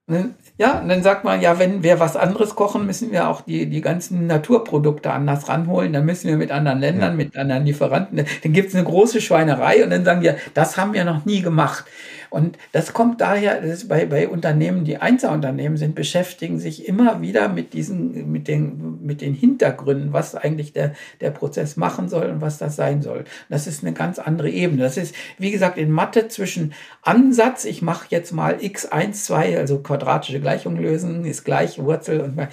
Und 0.07 0.35
ja, 0.57 0.79
und 0.79 0.89
dann 0.89 1.01
sagt 1.01 1.23
man, 1.23 1.41
ja, 1.41 1.57
wenn 1.57 1.81
wir 1.81 1.99
was 1.99 2.15
anderes 2.15 2.53
kochen, 2.53 2.85
müssen 2.85 3.11
wir 3.11 3.27
auch 3.29 3.41
die, 3.41 3.67
die 3.67 3.81
ganzen 3.81 4.27
Naturprodukte 4.27 5.11
anders 5.11 5.49
ranholen. 5.49 5.93
Dann 5.93 6.05
müssen 6.05 6.27
wir 6.27 6.37
mit 6.37 6.51
anderen 6.51 6.79
Ländern, 6.79 7.11
ja. 7.11 7.15
mit 7.17 7.35
anderen 7.35 7.65
Lieferanten. 7.65 8.17
Dann 8.43 8.53
gibt 8.53 8.69
es 8.69 8.75
eine 8.75 8.83
große 8.83 9.21
Schweinerei 9.21 9.83
und 9.83 9.89
dann 9.89 10.05
sagen 10.05 10.21
wir, 10.21 10.37
das 10.53 10.77
haben 10.77 10.93
wir 10.93 11.03
noch 11.03 11.25
nie 11.25 11.41
gemacht. 11.41 11.85
Und 12.31 12.57
das 12.71 12.93
kommt 12.93 13.19
daher, 13.19 13.59
das 13.59 13.89
bei, 13.89 14.05
bei 14.05 14.29
Unternehmen, 14.29 14.85
die 14.85 14.95
Einzelunternehmen 14.95 15.77
sind, 15.77 15.95
beschäftigen 15.95 16.59
sich 16.59 16.87
immer 16.87 17.21
wieder 17.21 17.49
mit 17.49 17.73
diesen, 17.73 18.31
mit 18.31 18.47
den, 18.47 19.05
mit 19.05 19.19
den 19.19 19.33
Hintergründen, 19.33 20.13
was 20.13 20.33
eigentlich 20.33 20.71
der, 20.71 20.93
der 21.19 21.31
Prozess 21.31 21.75
machen 21.75 22.07
soll 22.07 22.27
und 22.27 22.39
was 22.39 22.57
das 22.57 22.77
sein 22.77 23.01
soll. 23.01 23.25
Das 23.49 23.67
ist 23.67 23.83
eine 23.83 23.91
ganz 23.91 24.17
andere 24.17 24.49
Ebene. 24.49 24.81
Das 24.81 24.95
ist, 24.95 25.13
wie 25.39 25.51
gesagt, 25.51 25.77
in 25.77 25.91
Mathe 25.91 26.29
zwischen 26.29 26.73
Ansatz, 27.01 27.65
ich 27.65 27.81
mache 27.81 28.07
jetzt 28.11 28.31
mal 28.31 28.55
x1, 28.55 29.11
2, 29.11 29.57
also 29.57 29.79
quadratische 29.79 30.39
Gleichung 30.39 30.77
lösen, 30.77 31.25
ist 31.25 31.43
gleich 31.43 31.79
Wurzel 31.79 32.21
und 32.21 32.47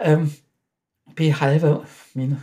ähm, 0.00 0.34
p 1.14 1.32
halbe 1.32 1.82
minus 2.12 2.40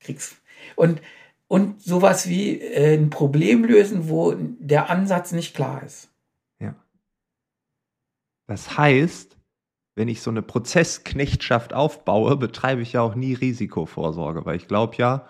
Kriegs. 0.00 0.36
Und 0.74 1.02
und 1.48 1.82
sowas 1.82 2.28
wie 2.28 2.60
äh, 2.60 2.96
ein 2.96 3.10
Problem 3.10 3.64
lösen, 3.64 4.08
wo 4.08 4.34
der 4.36 4.90
Ansatz 4.90 5.32
nicht 5.32 5.56
klar 5.56 5.82
ist. 5.82 6.10
Ja. 6.60 6.74
Das 8.46 8.76
heißt, 8.76 9.36
wenn 9.96 10.08
ich 10.08 10.22
so 10.22 10.30
eine 10.30 10.42
Prozessknechtschaft 10.42 11.74
aufbaue, 11.74 12.36
betreibe 12.36 12.82
ich 12.82 12.92
ja 12.92 13.00
auch 13.00 13.16
nie 13.16 13.34
Risikovorsorge, 13.34 14.44
weil 14.44 14.56
ich 14.56 14.68
glaube 14.68 14.96
ja, 14.96 15.26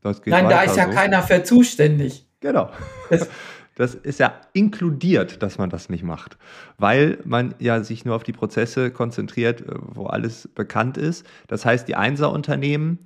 das 0.00 0.22
geht 0.22 0.32
Nein, 0.32 0.48
da 0.48 0.62
ist 0.62 0.76
ja 0.76 0.86
so. 0.86 0.92
keiner 0.92 1.22
für 1.22 1.44
zuständig. 1.44 2.26
Genau. 2.40 2.70
Das, 3.10 3.28
das 3.76 3.94
ist 3.94 4.18
ja 4.18 4.40
inkludiert, 4.54 5.42
dass 5.42 5.58
man 5.58 5.68
das 5.70 5.90
nicht 5.90 6.02
macht, 6.02 6.38
weil 6.78 7.18
man 7.24 7.54
ja 7.58 7.84
sich 7.84 8.04
nur 8.04 8.16
auf 8.16 8.22
die 8.24 8.32
Prozesse 8.32 8.90
konzentriert, 8.90 9.62
wo 9.66 10.06
alles 10.06 10.48
bekannt 10.54 10.96
ist. 10.96 11.26
Das 11.48 11.64
heißt, 11.64 11.86
die 11.86 11.96
Einser-Unternehmen, 11.96 12.98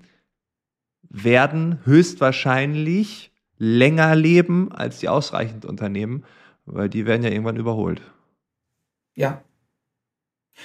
werden 1.22 1.78
höchstwahrscheinlich 1.84 3.30
länger 3.56 4.16
leben 4.16 4.72
als 4.72 4.98
die 4.98 5.08
ausreichend 5.08 5.64
Unternehmen, 5.64 6.24
weil 6.66 6.88
die 6.88 7.06
werden 7.06 7.22
ja 7.22 7.30
irgendwann 7.30 7.56
überholt. 7.56 8.02
Ja. 9.14 9.42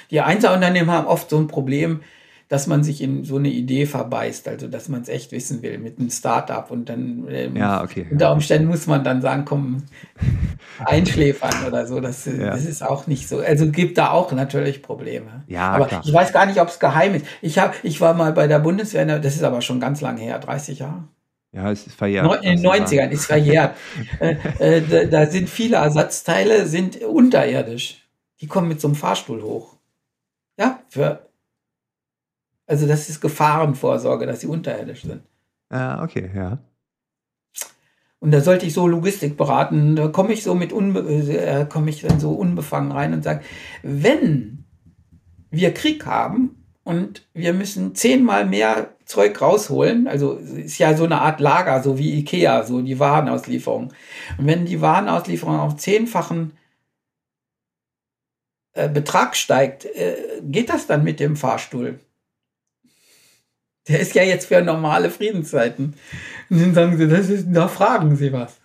Die 0.09 0.21
Einzelunternehmen 0.21 0.89
haben 0.89 1.07
oft 1.07 1.29
so 1.29 1.37
ein 1.37 1.47
Problem, 1.47 2.01
dass 2.49 2.65
man 2.65 2.83
sich 2.83 3.01
in 3.01 3.23
so 3.23 3.37
eine 3.37 3.47
Idee 3.47 3.85
verbeißt, 3.85 4.47
also 4.47 4.67
dass 4.67 4.89
man 4.89 5.03
es 5.03 5.07
echt 5.07 5.31
wissen 5.31 5.61
will 5.61 5.77
mit 5.77 5.99
einem 5.99 6.09
Startup 6.09 6.69
und 6.71 6.89
dann 6.89 7.27
ähm, 7.29 7.55
ja, 7.55 7.83
okay, 7.83 8.07
unter. 8.09 8.33
Umständen 8.33 8.67
muss 8.67 8.87
man 8.87 9.03
dann 9.03 9.21
sagen, 9.21 9.45
komm, 9.45 9.83
einschläfern 10.85 11.67
oder 11.67 11.85
so. 11.85 11.99
Das, 11.99 12.25
ja. 12.25 12.49
das 12.49 12.65
ist 12.65 12.81
auch 12.81 13.05
nicht 13.05 13.29
so. 13.29 13.37
Also 13.37 13.69
gibt 13.69 13.99
da 13.99 14.09
auch 14.09 14.31
natürlich 14.31 14.81
Probleme. 14.81 15.43
Ja, 15.47 15.69
aber 15.69 15.85
klar. 15.85 16.01
ich 16.03 16.11
weiß 16.11 16.33
gar 16.33 16.47
nicht, 16.47 16.59
ob 16.59 16.69
es 16.69 16.79
geheim 16.79 17.13
ist. 17.13 17.25
Ich, 17.43 17.59
hab, 17.59 17.75
ich 17.83 18.01
war 18.01 18.15
mal 18.15 18.33
bei 18.33 18.47
der 18.47 18.59
Bundeswehr, 18.59 19.05
das 19.19 19.35
ist 19.35 19.43
aber 19.43 19.61
schon 19.61 19.79
ganz 19.79 20.01
lange 20.01 20.21
her, 20.21 20.39
30 20.39 20.79
Jahre. 20.79 21.03
Ja, 21.51 21.71
es 21.71 21.85
ist 21.85 21.95
verjährt. 21.95 22.43
In 22.43 22.57
den 22.57 22.65
90ern 22.65 23.09
ist 23.09 23.25
verjährt. 23.27 23.75
äh, 24.19 24.35
äh, 24.57 24.81
da, 24.81 25.03
da 25.05 25.25
sind 25.27 25.49
viele 25.49 25.77
Ersatzteile 25.77 26.65
sind 26.65 27.03
unterirdisch. 27.03 28.07
Die 28.41 28.47
kommen 28.47 28.67
mit 28.67 28.81
so 28.81 28.87
einem 28.87 28.95
Fahrstuhl 28.95 29.43
hoch. 29.43 29.75
Ja, 30.57 30.79
für 30.89 31.28
also 32.69 32.87
das 32.87 33.09
ist 33.09 33.19
Gefahrenvorsorge, 33.19 34.27
dass 34.27 34.41
sie 34.41 34.47
unterirdisch 34.47 35.01
sind. 35.01 35.23
Ah, 35.69 36.03
okay, 36.03 36.29
ja. 36.35 36.59
Und 38.19 38.31
da 38.31 38.41
sollte 38.41 38.65
ich 38.65 38.73
so 38.73 38.87
Logistik 38.87 39.37
beraten. 39.37 39.95
Da 39.95 40.09
komme 40.09 40.33
ich 40.33 40.43
so 40.43 40.53
mit 40.53 40.71
unbe 40.71 40.99
äh, 40.99 41.65
komme 41.65 41.89
ich 41.89 42.01
dann 42.01 42.19
so 42.19 42.31
unbefangen 42.31 42.91
rein 42.91 43.13
und 43.13 43.23
sage, 43.23 43.43
wenn 43.81 44.65
wir 45.49 45.73
Krieg 45.73 46.05
haben 46.05 46.63
und 46.83 47.27
wir 47.33 47.53
müssen 47.53 47.95
zehnmal 47.95 48.45
mehr 48.45 48.93
Zeug 49.05 49.41
rausholen. 49.41 50.07
Also 50.07 50.33
ist 50.35 50.77
ja 50.77 50.95
so 50.95 51.05
eine 51.05 51.21
Art 51.21 51.39
Lager, 51.39 51.81
so 51.81 51.97
wie 51.97 52.19
Ikea, 52.19 52.63
so 52.65 52.81
die 52.81 52.99
Warenauslieferung. 52.99 53.93
Und 54.37 54.45
wenn 54.45 54.65
die 54.65 54.81
Warenauslieferung 54.81 55.59
auf 55.59 55.77
zehnfachen 55.77 56.53
äh, 58.73 58.89
Betrag 58.89 59.35
steigt, 59.35 59.85
äh, 59.85 60.41
geht 60.43 60.69
das 60.69 60.85
dann 60.85 61.03
mit 61.03 61.19
dem 61.19 61.35
Fahrstuhl? 61.35 61.99
Der 63.89 63.99
ist 63.99 64.15
ja 64.15 64.23
jetzt 64.23 64.45
für 64.45 64.61
normale 64.61 65.09
Friedenszeiten. 65.09 65.95
Und 66.49 66.61
dann 66.61 66.73
sagen 66.73 66.97
sie, 66.97 67.07
das 67.07 67.29
ist, 67.29 67.47
da 67.51 67.67
fragen 67.67 68.15
sie 68.15 68.31
was. 68.31 68.59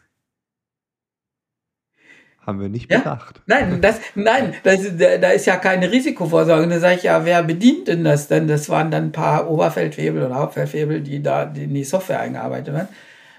Haben 2.46 2.60
wir 2.60 2.68
nicht 2.68 2.88
bedacht. 2.88 3.40
Nein, 3.46 3.80
das, 3.80 4.00
nein, 4.14 4.52
das, 4.64 4.80
da 4.98 5.30
ist 5.30 5.46
ja 5.46 5.56
keine 5.56 5.90
Risikovorsorge. 5.90 6.68
Da 6.68 6.78
sage 6.78 6.96
ich 6.96 7.02
ja, 7.04 7.24
wer 7.24 7.42
bedient 7.42 7.88
denn 7.88 8.04
das 8.04 8.28
denn? 8.28 8.48
Das 8.48 8.68
waren 8.68 8.90
dann 8.90 9.04
ein 9.04 9.12
paar 9.12 9.50
Oberfeldwebel 9.50 10.22
oder 10.22 10.34
Hauptfeldwebel, 10.34 11.00
die 11.00 11.22
da 11.22 11.44
in 11.44 11.72
die 11.72 11.84
Software 11.84 12.20
eingearbeitet 12.20 12.74
werden. 12.74 12.88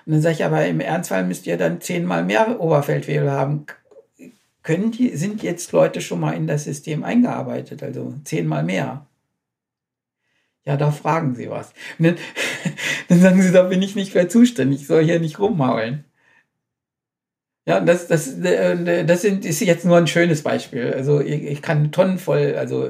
Und 0.08 0.14
dann 0.14 0.22
sage 0.22 0.36
ich, 0.36 0.46
aber 0.46 0.66
im 0.66 0.80
Ernstfall 0.80 1.24
müsst 1.24 1.46
ihr 1.46 1.58
dann 1.58 1.82
zehnmal 1.82 2.24
mehr 2.24 2.60
Oberfeldwebel 2.60 3.32
haben. 3.32 3.68
Können 4.64 4.92
die, 4.92 5.16
sind 5.16 5.44
jetzt 5.44 5.72
Leute 5.72 6.02
schon 6.02 6.20
mal 6.20 6.32
in 6.32 6.48
das 6.48 6.64
System 6.64 7.04
eingearbeitet? 7.04 7.84
Also 7.84 8.16
zehnmal 8.24 8.64
mehr. 8.64 9.06
Ja, 10.66 10.78
da 10.78 10.92
fragen 10.92 11.36
sie 11.36 11.50
was. 11.50 11.74
Dann, 12.00 12.16
dann, 13.08 13.20
sagen 13.22 13.42
sie, 13.42 13.52
da 13.52 13.64
bin 13.64 13.82
ich 13.82 13.96
nicht 13.96 14.16
mehr 14.16 14.30
zuständig, 14.30 14.82
ich 14.82 14.88
soll 14.88 15.04
hier 15.04 15.20
nicht 15.20 15.40
rummaulen. 15.40 16.06
Ja, 17.68 17.80
das, 17.80 18.08
das, 18.08 18.40
äh, 18.40 19.06
das 19.06 19.22
sind, 19.22 19.46
ist 19.46 19.60
jetzt 19.62 19.86
nur 19.86 19.98
ein 19.98 20.08
schönes 20.08 20.44
Beispiel. 20.44 20.94
Also 20.94 21.20
ich, 21.22 21.44
ich 21.44 21.62
kann 21.62 21.92
Tonnen 21.92 22.20
voll, 22.20 22.56
also 22.56 22.90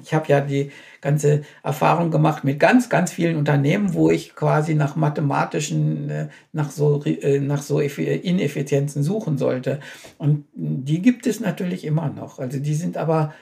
ich 0.00 0.14
habe 0.14 0.28
ja 0.28 0.40
die 0.40 0.70
ganze 1.00 1.42
Erfahrung 1.62 2.10
gemacht 2.10 2.44
mit 2.44 2.58
ganz, 2.58 2.88
ganz 2.88 3.12
vielen 3.12 3.36
Unternehmen, 3.36 3.94
wo 3.94 4.10
ich 4.10 4.34
quasi 4.34 4.74
nach 4.74 4.96
mathematischen, 4.96 6.08
äh, 6.08 6.28
nach 6.52 6.70
so, 6.70 7.04
äh, 7.04 7.40
nach 7.40 7.62
so 7.62 7.80
Ineffizienzen 7.80 9.02
suchen 9.02 9.36
sollte. 9.36 9.80
Und 10.18 10.46
die 10.54 11.02
gibt 11.02 11.26
es 11.26 11.40
natürlich 11.40 11.84
immer 11.84 12.08
noch. 12.08 12.38
Also 12.38 12.58
die 12.58 12.74
sind 12.74 12.96
aber, 12.96 13.34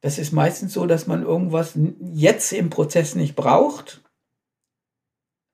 das 0.00 0.18
ist 0.18 0.32
meistens 0.32 0.72
so, 0.72 0.86
dass 0.86 1.06
man 1.06 1.22
irgendwas 1.22 1.72
jetzt 2.00 2.52
im 2.52 2.70
Prozess 2.70 3.14
nicht 3.14 3.36
braucht, 3.36 4.02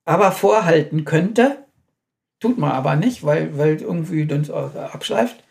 aber 0.04 0.32
vorhalten 0.32 1.04
könnte 1.04 1.66
Tut 2.38 2.58
man 2.58 2.72
aber 2.72 2.96
nicht, 2.96 3.24
weil, 3.24 3.56
weil 3.56 3.80
irgendwie 3.80 4.26
dann 4.26 4.48
abschleift. 4.50 5.42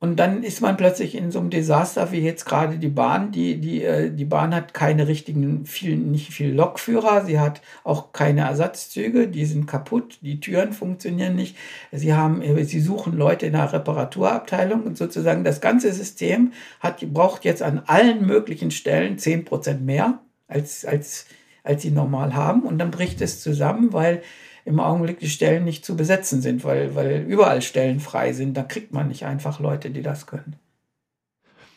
Und 0.00 0.16
dann 0.16 0.44
ist 0.44 0.60
man 0.60 0.76
plötzlich 0.76 1.16
in 1.16 1.32
so 1.32 1.40
einem 1.40 1.50
Desaster 1.50 2.12
wie 2.12 2.20
jetzt 2.20 2.44
gerade 2.44 2.78
die 2.78 2.88
Bahn. 2.88 3.32
Die, 3.32 3.60
die, 3.60 3.82
äh, 3.82 4.12
die 4.12 4.24
Bahn 4.24 4.54
hat 4.54 4.72
keine 4.72 5.08
richtigen, 5.08 5.66
viel, 5.66 5.96
nicht 5.96 6.32
viel 6.32 6.54
Lokführer. 6.54 7.24
Sie 7.24 7.40
hat 7.40 7.62
auch 7.82 8.12
keine 8.12 8.42
Ersatzzüge. 8.42 9.26
Die 9.26 9.44
sind 9.44 9.66
kaputt. 9.66 10.18
Die 10.22 10.38
Türen 10.38 10.72
funktionieren 10.72 11.34
nicht. 11.34 11.56
Sie 11.90 12.14
haben, 12.14 12.42
äh, 12.42 12.64
sie 12.64 12.80
suchen 12.80 13.16
Leute 13.16 13.46
in 13.46 13.54
der 13.54 13.72
Reparaturabteilung 13.72 14.84
und 14.84 14.96
sozusagen 14.96 15.42
das 15.42 15.60
ganze 15.60 15.92
System 15.92 16.52
hat, 16.78 17.00
braucht 17.12 17.44
jetzt 17.44 17.62
an 17.62 17.82
allen 17.86 18.24
möglichen 18.24 18.70
Stellen 18.70 19.18
zehn 19.18 19.44
Prozent 19.44 19.84
mehr 19.84 20.20
als, 20.46 20.84
als, 20.84 21.26
als 21.64 21.82
sie 21.82 21.90
normal 21.90 22.36
haben. 22.36 22.62
Und 22.62 22.78
dann 22.78 22.92
bricht 22.92 23.20
es 23.20 23.42
zusammen, 23.42 23.92
weil 23.92 24.22
im 24.64 24.80
Augenblick 24.80 25.18
die 25.18 25.28
Stellen 25.28 25.64
nicht 25.64 25.84
zu 25.84 25.96
besetzen 25.96 26.42
sind, 26.42 26.64
weil, 26.64 26.94
weil 26.94 27.24
überall 27.26 27.62
Stellen 27.62 28.00
frei 28.00 28.32
sind. 28.32 28.56
Da 28.56 28.62
kriegt 28.62 28.92
man 28.92 29.08
nicht 29.08 29.24
einfach 29.24 29.60
Leute, 29.60 29.90
die 29.90 30.02
das 30.02 30.26
können. 30.26 30.56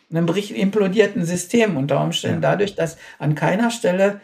Und 0.10 0.16
dann 0.16 0.26
bricht 0.26 0.52
implodiert 0.52 1.16
ein 1.16 1.26
System 1.26 1.78
unter 1.78 2.04
Umständen 2.04 2.44
ja. 2.44 2.52
dadurch, 2.52 2.76
dass 2.76 2.98
an 3.18 3.34
keiner 3.34 3.72
Stelle, 3.72 4.20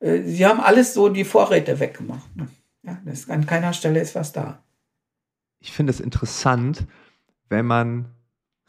äh, 0.00 0.22
sie 0.22 0.46
haben 0.46 0.60
alles 0.60 0.94
so 0.94 1.10
die 1.10 1.24
Vorräte 1.24 1.78
weggemacht. 1.78 2.34
Ne? 2.36 2.48
Ja, 2.82 2.98
das, 3.04 3.28
an 3.28 3.44
keiner 3.44 3.72
Stelle 3.72 4.00
ist 4.00 4.14
was 4.14 4.32
da. 4.32 4.62
Ich 5.60 5.72
finde 5.72 5.90
es 5.90 6.00
interessant, 6.00 6.84
wenn 7.48 7.66
man 7.66 8.06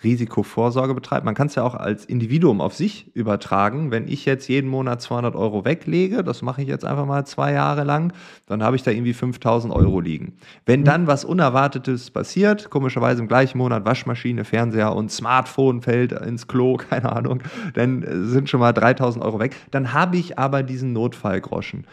Risikovorsorge 0.03 0.93
betreibt. 0.93 1.25
Man 1.25 1.33
kann 1.33 1.47
es 1.47 1.55
ja 1.55 1.63
auch 1.63 1.73
als 1.73 2.05
Individuum 2.05 2.61
auf 2.61 2.75
sich 2.75 3.15
übertragen. 3.15 3.89
Wenn 3.89 4.07
ich 4.07 4.25
jetzt 4.25 4.47
jeden 4.47 4.69
Monat 4.69 5.01
200 5.01 5.35
Euro 5.35 5.65
weglege, 5.65 6.23
das 6.23 6.43
mache 6.43 6.61
ich 6.61 6.67
jetzt 6.67 6.85
einfach 6.85 7.07
mal 7.07 7.25
zwei 7.25 7.53
Jahre 7.53 7.83
lang, 7.83 8.13
dann 8.45 8.63
habe 8.63 8.75
ich 8.75 8.83
da 8.83 8.91
irgendwie 8.91 9.13
5000 9.13 9.73
Euro 9.73 9.99
liegen. 9.99 10.33
Wenn 10.65 10.83
dann 10.83 11.07
was 11.07 11.25
Unerwartetes 11.25 12.11
passiert, 12.11 12.69
komischerweise 12.69 13.21
im 13.21 13.27
gleichen 13.27 13.57
Monat 13.57 13.85
Waschmaschine, 13.85 14.45
Fernseher 14.45 14.95
und 14.95 15.11
Smartphone 15.11 15.81
fällt 15.81 16.11
ins 16.11 16.47
Klo, 16.47 16.77
keine 16.89 17.11
Ahnung, 17.11 17.41
dann 17.73 18.05
sind 18.27 18.49
schon 18.49 18.59
mal 18.59 18.73
3000 18.73 19.25
Euro 19.25 19.39
weg. 19.39 19.55
Dann 19.71 19.93
habe 19.93 20.17
ich 20.17 20.37
aber 20.37 20.61
diesen 20.61 20.93
Notfallgroschen. 20.93 21.87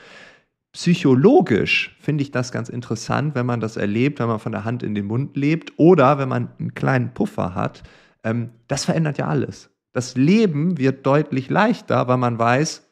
Psychologisch 0.74 1.96
finde 2.00 2.22
ich 2.22 2.32
das 2.32 2.50
ganz 2.50 2.68
interessant, 2.68 3.36
wenn 3.36 3.46
man 3.46 3.60
das 3.60 3.76
erlebt, 3.76 4.18
wenn 4.18 4.26
man 4.26 4.40
von 4.40 4.50
der 4.50 4.64
Hand 4.64 4.82
in 4.82 4.96
den 4.96 5.06
Mund 5.06 5.36
lebt 5.36 5.72
oder 5.76 6.18
wenn 6.18 6.28
man 6.28 6.48
einen 6.58 6.74
kleinen 6.74 7.14
Puffer 7.14 7.54
hat. 7.54 7.84
Ähm, 8.24 8.50
das 8.66 8.84
verändert 8.84 9.16
ja 9.16 9.28
alles. 9.28 9.70
Das 9.92 10.16
Leben 10.16 10.76
wird 10.76 11.06
deutlich 11.06 11.48
leichter, 11.48 12.08
weil 12.08 12.16
man 12.16 12.40
weiß, 12.40 12.90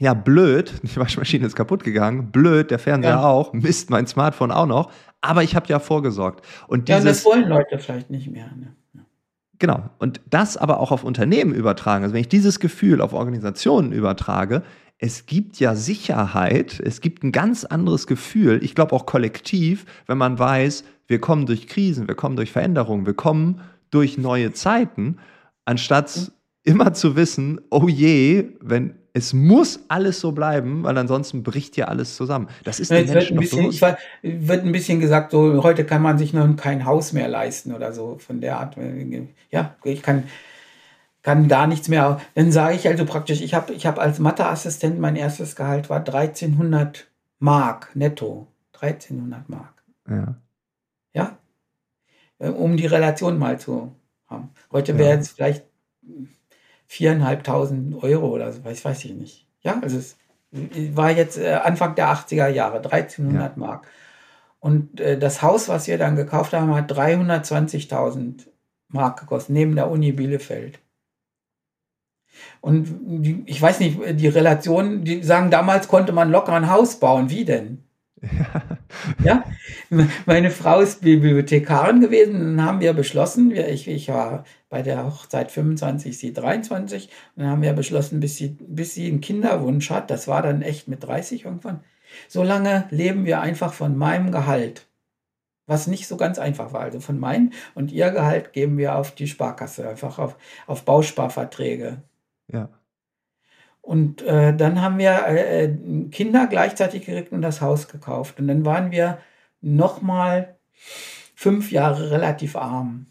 ja, 0.00 0.12
blöd, 0.12 0.72
die 0.82 0.96
Waschmaschine 0.96 1.46
ist 1.46 1.54
kaputt 1.54 1.84
gegangen, 1.84 2.32
blöd, 2.32 2.72
der 2.72 2.80
Fernseher 2.80 3.10
ja. 3.10 3.22
auch, 3.22 3.52
Mist, 3.52 3.90
mein 3.90 4.08
Smartphone 4.08 4.50
auch 4.50 4.66
noch, 4.66 4.90
aber 5.20 5.44
ich 5.44 5.54
habe 5.54 5.68
ja 5.68 5.78
vorgesorgt. 5.78 6.44
Und 6.66 6.88
dieses, 6.88 7.04
ja, 7.04 7.08
das 7.10 7.24
wollen 7.24 7.48
Leute 7.48 7.78
vielleicht 7.78 8.10
nicht 8.10 8.28
mehr. 8.28 8.50
Ne? 8.56 8.74
Genau. 9.60 9.84
Und 10.00 10.20
das 10.28 10.56
aber 10.56 10.80
auch 10.80 10.90
auf 10.90 11.04
Unternehmen 11.04 11.54
übertragen. 11.54 12.02
Also 12.02 12.14
wenn 12.14 12.22
ich 12.22 12.28
dieses 12.28 12.58
Gefühl 12.58 13.00
auf 13.00 13.12
Organisationen 13.12 13.92
übertrage, 13.92 14.64
es 14.98 15.26
gibt 15.26 15.60
ja 15.60 15.74
Sicherheit, 15.74 16.80
es 16.84 17.00
gibt 17.00 17.22
ein 17.22 17.32
ganz 17.32 17.64
anderes 17.64 18.06
Gefühl, 18.06 18.62
ich 18.62 18.74
glaube 18.74 18.94
auch 18.94 19.06
kollektiv, 19.06 19.86
wenn 20.06 20.18
man 20.18 20.38
weiß, 20.38 20.84
wir 21.06 21.20
kommen 21.20 21.46
durch 21.46 21.68
Krisen, 21.68 22.08
wir 22.08 22.16
kommen 22.16 22.36
durch 22.36 22.50
Veränderungen, 22.52 23.06
wir 23.06 23.14
kommen 23.14 23.60
durch 23.90 24.18
neue 24.18 24.52
Zeiten, 24.52 25.18
anstatt 25.64 26.32
immer 26.64 26.92
zu 26.92 27.16
wissen, 27.16 27.60
oh 27.70 27.88
je, 27.88 28.50
wenn 28.60 28.94
es 29.14 29.32
muss 29.32 29.80
alles 29.88 30.20
so 30.20 30.32
bleiben, 30.32 30.84
weil 30.84 30.96
ansonsten 30.96 31.42
bricht 31.42 31.76
ja 31.76 31.86
alles 31.86 32.14
zusammen. 32.14 32.48
Das 32.64 32.78
ist 32.78 32.90
den 32.90 33.08
Menschen 33.08 33.40
wird 33.40 33.52
ein 33.52 33.68
bisschen, 33.68 33.80
war, 33.80 33.98
wird 34.22 34.64
ein 34.64 34.72
bisschen 34.72 35.00
gesagt, 35.00 35.32
so 35.32 35.62
heute 35.62 35.84
kann 35.84 36.02
man 36.02 36.18
sich 36.18 36.32
noch 36.32 36.56
kein 36.56 36.84
Haus 36.84 37.12
mehr 37.12 37.26
leisten 37.26 37.72
oder 37.72 37.92
so 37.92 38.18
von 38.18 38.40
der 38.40 38.58
Art. 38.58 38.76
Ja, 39.50 39.76
ich 39.82 40.02
kann 40.02 40.24
kann 41.28 41.46
gar 41.46 41.66
nichts 41.66 41.88
mehr. 41.88 42.22
Dann 42.34 42.52
sage 42.52 42.74
ich 42.74 42.88
also 42.88 43.04
praktisch, 43.04 43.42
ich 43.42 43.52
habe 43.52 43.74
ich 43.74 43.84
hab 43.84 43.98
als 43.98 44.18
Matheassistent 44.18 44.98
mein 44.98 45.14
erstes 45.14 45.56
Gehalt 45.56 45.90
war 45.90 45.98
1300 45.98 47.06
Mark 47.38 47.90
netto. 47.94 48.46
1300 48.72 49.46
Mark. 49.50 49.84
Ja. 50.08 50.36
Ja. 51.12 51.38
Äh, 52.38 52.48
um 52.48 52.78
die 52.78 52.86
Relation 52.86 53.36
mal 53.36 53.60
zu 53.60 53.94
haben. 54.26 54.54
Heute 54.72 54.96
wäre 54.96 55.10
ja. 55.10 55.20
es 55.20 55.28
vielleicht 55.28 55.66
viereinhalbtausend 56.86 58.02
Euro 58.02 58.28
oder 58.28 58.50
so, 58.50 58.64
weiß, 58.64 58.86
weiß 58.86 59.04
ich 59.04 59.12
nicht. 59.12 59.46
Ja, 59.60 59.78
also 59.82 59.98
es 59.98 60.16
war 60.96 61.10
jetzt 61.10 61.36
äh, 61.36 61.60
Anfang 61.62 61.94
der 61.94 62.08
80er 62.08 62.48
Jahre, 62.48 62.78
1300 62.78 63.34
ja. 63.34 63.52
Mark. 63.54 63.86
Und 64.60 64.98
äh, 64.98 65.18
das 65.18 65.42
Haus, 65.42 65.68
was 65.68 65.88
wir 65.88 65.98
dann 65.98 66.16
gekauft 66.16 66.54
haben, 66.54 66.74
hat 66.74 66.90
320.000 66.90 68.46
Mark 68.88 69.20
gekostet, 69.20 69.50
neben 69.50 69.76
der 69.76 69.90
Uni 69.90 70.12
Bielefeld. 70.12 70.78
Und 72.60 72.88
die, 73.02 73.42
ich 73.46 73.60
weiß 73.60 73.80
nicht, 73.80 73.98
die 74.20 74.28
Relation, 74.28 75.04
die 75.04 75.22
sagen, 75.22 75.50
damals 75.50 75.88
konnte 75.88 76.12
man 76.12 76.30
locker 76.30 76.52
ein 76.52 76.70
Haus 76.70 77.00
bauen. 77.00 77.30
Wie 77.30 77.44
denn? 77.44 77.84
Ja. 78.20 78.62
ja? 79.24 79.44
Meine 80.26 80.50
Frau 80.50 80.80
ist 80.80 81.02
Bibliothekarin 81.02 82.00
gewesen. 82.00 82.56
Dann 82.56 82.66
haben 82.66 82.80
wir 82.80 82.92
beschlossen, 82.92 83.50
ich, 83.52 83.88
ich 83.88 84.08
war 84.08 84.44
bei 84.68 84.82
der 84.82 85.04
Hochzeit 85.06 85.50
25, 85.50 86.18
sie 86.18 86.32
23. 86.32 87.08
Und 87.36 87.42
dann 87.42 87.52
haben 87.52 87.62
wir 87.62 87.72
beschlossen, 87.72 88.20
bis 88.20 88.36
sie, 88.36 88.56
bis 88.60 88.94
sie 88.94 89.08
einen 89.08 89.20
Kinderwunsch 89.20 89.90
hat, 89.90 90.10
das 90.10 90.28
war 90.28 90.42
dann 90.42 90.62
echt 90.62 90.88
mit 90.88 91.04
30 91.04 91.44
irgendwann, 91.44 91.80
so 92.28 92.42
lange 92.42 92.86
leben 92.90 93.24
wir 93.24 93.40
einfach 93.40 93.72
von 93.72 93.96
meinem 93.96 94.32
Gehalt. 94.32 94.86
Was 95.66 95.86
nicht 95.86 96.08
so 96.08 96.16
ganz 96.16 96.38
einfach 96.38 96.72
war. 96.72 96.80
Also 96.80 97.00
von 97.00 97.18
meinem 97.18 97.52
und 97.74 97.92
ihr 97.92 98.10
Gehalt 98.10 98.52
geben 98.52 98.78
wir 98.78 98.96
auf 98.96 99.14
die 99.14 99.28
Sparkasse, 99.28 99.88
einfach 99.88 100.18
auf, 100.18 100.36
auf 100.66 100.84
Bausparverträge. 100.84 102.02
Ja. 102.52 102.70
Und 103.88 104.22
äh, 104.22 104.54
dann 104.54 104.82
haben 104.82 104.98
wir 104.98 105.26
äh, 105.26 105.64
äh, 105.64 106.08
Kinder 106.10 106.46
gleichzeitig 106.46 107.06
gekriegt 107.06 107.32
und 107.32 107.42
das 107.42 107.60
Haus 107.62 107.88
gekauft. 107.88 108.38
Und 108.38 108.48
dann 108.48 108.66
waren 108.66 108.90
wir 108.90 109.18
nochmal 109.60 110.58
fünf 111.34 111.72
Jahre 111.72 112.10
relativ 112.10 112.56
arm. 112.56 113.06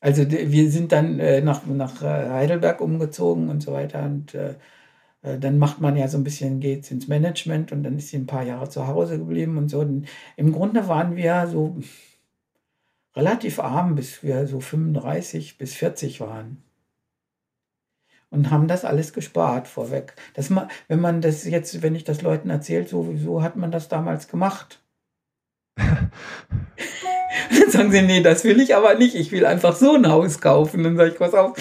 Also 0.00 0.28
wir 0.28 0.68
sind 0.70 0.90
dann 0.90 1.20
äh, 1.20 1.40
nach, 1.42 1.64
nach 1.66 2.02
äh, 2.02 2.30
Heidelberg 2.30 2.80
umgezogen 2.80 3.50
und 3.50 3.62
so 3.62 3.72
weiter. 3.72 4.02
Und 4.02 4.34
äh, 4.34 4.56
dann 5.22 5.58
macht 5.58 5.80
man 5.80 5.96
ja 5.96 6.08
so 6.08 6.18
ein 6.18 6.24
bisschen, 6.24 6.58
geht's 6.58 6.90
ins 6.90 7.06
Management 7.06 7.70
und 7.70 7.84
dann 7.84 7.96
ist 7.98 8.08
sie 8.08 8.16
ein 8.16 8.26
paar 8.26 8.42
Jahre 8.42 8.68
zu 8.68 8.88
Hause 8.88 9.18
geblieben 9.18 9.58
und 9.58 9.68
so. 9.68 9.78
Und 9.80 10.08
Im 10.36 10.50
Grunde 10.52 10.88
waren 10.88 11.14
wir 11.14 11.46
so 11.46 11.76
relativ 13.14 13.60
arm, 13.60 13.94
bis 13.94 14.24
wir 14.24 14.48
so 14.48 14.58
35 14.58 15.58
bis 15.58 15.74
40 15.74 16.20
waren. 16.20 16.64
Und 18.32 18.50
haben 18.50 18.66
das 18.66 18.84
alles 18.84 19.12
gespart 19.12 19.68
vorweg. 19.68 20.14
Das, 20.34 20.50
wenn 20.88 21.00
man 21.00 21.20
das 21.20 21.44
jetzt, 21.44 21.82
wenn 21.82 21.94
ich 21.94 22.04
das 22.04 22.22
Leuten 22.22 22.50
erzählt, 22.50 22.88
sowieso 22.88 23.42
hat 23.42 23.56
man 23.56 23.70
das 23.70 23.88
damals 23.88 24.26
gemacht. 24.26 24.80
dann 25.78 27.70
sagen 27.70 27.92
sie, 27.92 28.02
nee, 28.02 28.22
das 28.22 28.44
will 28.44 28.60
ich 28.60 28.74
aber 28.74 28.94
nicht. 28.94 29.14
Ich 29.14 29.32
will 29.32 29.46
einfach 29.46 29.76
so 29.76 29.94
ein 29.94 30.08
Haus 30.08 30.40
kaufen. 30.40 30.82
Dann 30.82 30.96
sage 30.96 31.10
ich, 31.10 31.18
pass 31.18 31.34
auf, 31.34 31.56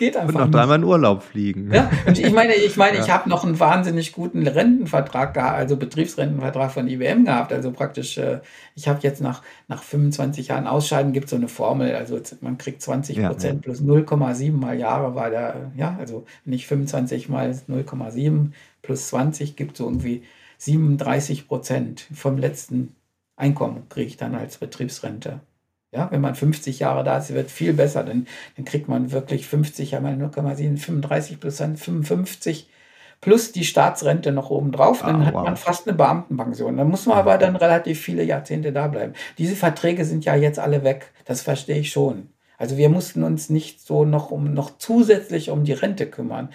geht 0.00 0.16
einfach. 0.16 0.34
Und 0.34 0.40
noch 0.40 0.50
dreimal 0.50 0.78
in 0.78 0.84
Urlaub 0.84 1.22
fliegen. 1.22 1.72
Ja, 1.72 1.88
und 2.06 2.18
ich 2.18 2.32
meine, 2.32 2.54
ich 2.54 2.76
meine, 2.76 2.96
ja. 2.96 3.04
ich 3.04 3.10
habe 3.10 3.28
noch 3.28 3.44
einen 3.44 3.60
wahnsinnig 3.60 4.12
guten 4.12 4.46
Rentenvertrag 4.46 5.34
gehabt, 5.34 5.56
also 5.56 5.76
Betriebsrentenvertrag 5.76 6.72
von 6.72 6.88
IBM 6.88 7.26
gehabt. 7.26 7.52
Also 7.52 7.70
praktisch, 7.70 8.18
äh, 8.18 8.40
ich 8.74 8.88
habe 8.88 8.98
jetzt 9.02 9.20
nach, 9.20 9.42
nach 9.68 9.82
25 9.82 10.48
Jahren 10.48 10.66
Ausscheiden 10.66 11.12
gibt 11.12 11.26
es 11.26 11.30
so 11.30 11.36
eine 11.36 11.48
Formel, 11.48 11.94
also 11.94 12.18
man 12.40 12.58
kriegt 12.58 12.82
20 12.82 13.22
Prozent 13.22 13.64
ja, 13.66 13.72
ja. 13.72 13.76
plus 13.76 13.82
0,7 13.82 14.52
mal 14.52 14.76
Jahre 14.76 15.14
war 15.14 15.30
der, 15.30 15.70
ja, 15.76 15.96
also 16.00 16.24
nicht 16.44 16.66
25 16.66 17.28
mal 17.28 17.50
0,7 17.50 18.52
plus 18.82 19.08
20 19.08 19.54
gibt 19.54 19.76
so 19.76 19.84
irgendwie 19.84 20.22
37 20.58 21.46
Prozent 21.46 22.06
vom 22.12 22.38
letzten 22.38 22.96
Einkommen 23.36 23.88
kriege 23.88 24.06
ich 24.06 24.16
dann 24.16 24.34
als 24.34 24.58
Betriebsrente. 24.58 25.40
Ja, 25.92 26.08
wenn 26.10 26.20
man 26.20 26.34
50 26.34 26.78
Jahre 26.78 27.02
da 27.02 27.18
ist, 27.18 27.34
wird 27.34 27.50
viel 27.50 27.72
besser, 27.72 28.04
dann, 28.04 28.26
dann 28.56 28.64
kriegt 28.64 28.88
man 28.88 29.10
wirklich 29.10 29.48
50 29.48 29.96
einmal 29.96 30.14
0,7, 30.14 30.78
35 30.78 31.40
plus 31.40 31.58
55 31.58 32.68
plus 33.20 33.52
die 33.52 33.64
Staatsrente 33.64 34.32
noch 34.32 34.50
oben 34.50 34.72
drauf. 34.72 35.02
Dann 35.02 35.22
ah, 35.22 35.26
hat 35.26 35.34
wow. 35.34 35.44
man 35.44 35.56
fast 35.56 35.86
eine 35.86 35.96
Beamtenpension. 35.96 36.76
Dann 36.76 36.88
muss 36.88 37.06
man 37.06 37.18
aber 37.18 37.38
dann 37.38 37.56
relativ 37.56 38.00
viele 38.00 38.22
Jahrzehnte 38.22 38.72
da 38.72 38.88
bleiben. 38.88 39.14
Diese 39.38 39.56
Verträge 39.56 40.04
sind 40.04 40.24
ja 40.24 40.34
jetzt 40.34 40.58
alle 40.58 40.84
weg. 40.84 41.12
Das 41.26 41.42
verstehe 41.42 41.78
ich 41.78 41.90
schon. 41.90 42.30
Also 42.56 42.76
wir 42.76 42.90
mussten 42.90 43.22
uns 43.22 43.48
nicht 43.48 43.86
so 43.86 44.04
noch 44.04 44.30
um 44.30 44.52
noch 44.52 44.76
zusätzlich 44.76 45.50
um 45.50 45.64
die 45.64 45.72
Rente 45.72 46.06
kümmern. 46.06 46.50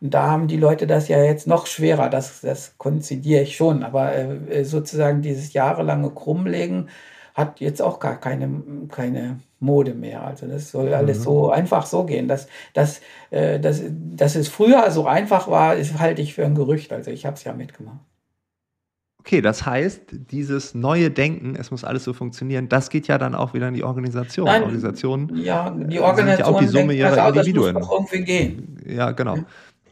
Und 0.00 0.14
da 0.14 0.30
haben 0.30 0.48
die 0.48 0.56
Leute 0.56 0.86
das 0.86 1.08
ja 1.08 1.22
jetzt 1.22 1.46
noch 1.46 1.66
schwerer. 1.66 2.08
Das, 2.08 2.40
das 2.40 2.74
konzidiere 2.78 3.42
ich 3.42 3.56
schon. 3.56 3.82
Aber 3.82 4.14
äh, 4.14 4.64
sozusagen 4.64 5.22
dieses 5.22 5.52
jahrelange 5.52 6.10
Krummlegen 6.10 6.88
hat 7.34 7.60
jetzt 7.60 7.82
auch 7.82 8.00
gar 8.00 8.18
keine, 8.18 8.62
keine 8.88 9.38
Mode 9.58 9.94
mehr. 9.94 10.24
Also 10.24 10.46
das 10.46 10.70
soll 10.70 10.94
alles 10.94 11.20
mhm. 11.20 11.22
so 11.22 11.50
einfach 11.50 11.86
so 11.86 12.04
gehen. 12.04 12.28
Dass, 12.28 12.48
dass, 12.74 13.00
äh, 13.30 13.60
dass, 13.60 13.82
dass 13.88 14.36
es 14.36 14.48
früher 14.48 14.90
so 14.90 15.06
einfach 15.06 15.48
war, 15.48 15.76
ist, 15.76 15.98
halte 15.98 16.22
ich 16.22 16.34
für 16.34 16.44
ein 16.44 16.54
Gerücht. 16.54 16.92
Also 16.92 17.10
ich 17.10 17.26
habe 17.26 17.36
es 17.36 17.44
ja 17.44 17.52
mitgemacht. 17.52 18.00
Okay, 19.20 19.42
das 19.42 19.66
heißt, 19.66 20.00
dieses 20.30 20.74
neue 20.74 21.10
Denken, 21.10 21.54
es 21.54 21.70
muss 21.70 21.84
alles 21.84 22.04
so 22.04 22.14
funktionieren, 22.14 22.70
das 22.70 22.88
geht 22.88 23.06
ja 23.06 23.18
dann 23.18 23.34
auch 23.34 23.52
wieder 23.52 23.68
in 23.68 23.74
die 23.74 23.84
Organisation. 23.84 24.46
Nein, 24.46 24.62
Organisationen 24.62 25.36
ja, 25.36 25.68
die 25.70 26.00
Organisation 26.00 26.38
ja 26.38 26.46
auch 26.46 26.58
die 26.58 26.66
Summe 26.66 26.94
ihrer 26.94 27.28
Individuen. 27.28 27.74
Das 27.74 27.86
muss 27.86 27.90
doch 27.90 27.96
irgendwie 27.96 28.24
gehen. 28.24 28.76
Ja, 28.86 29.10
genau. 29.10 29.36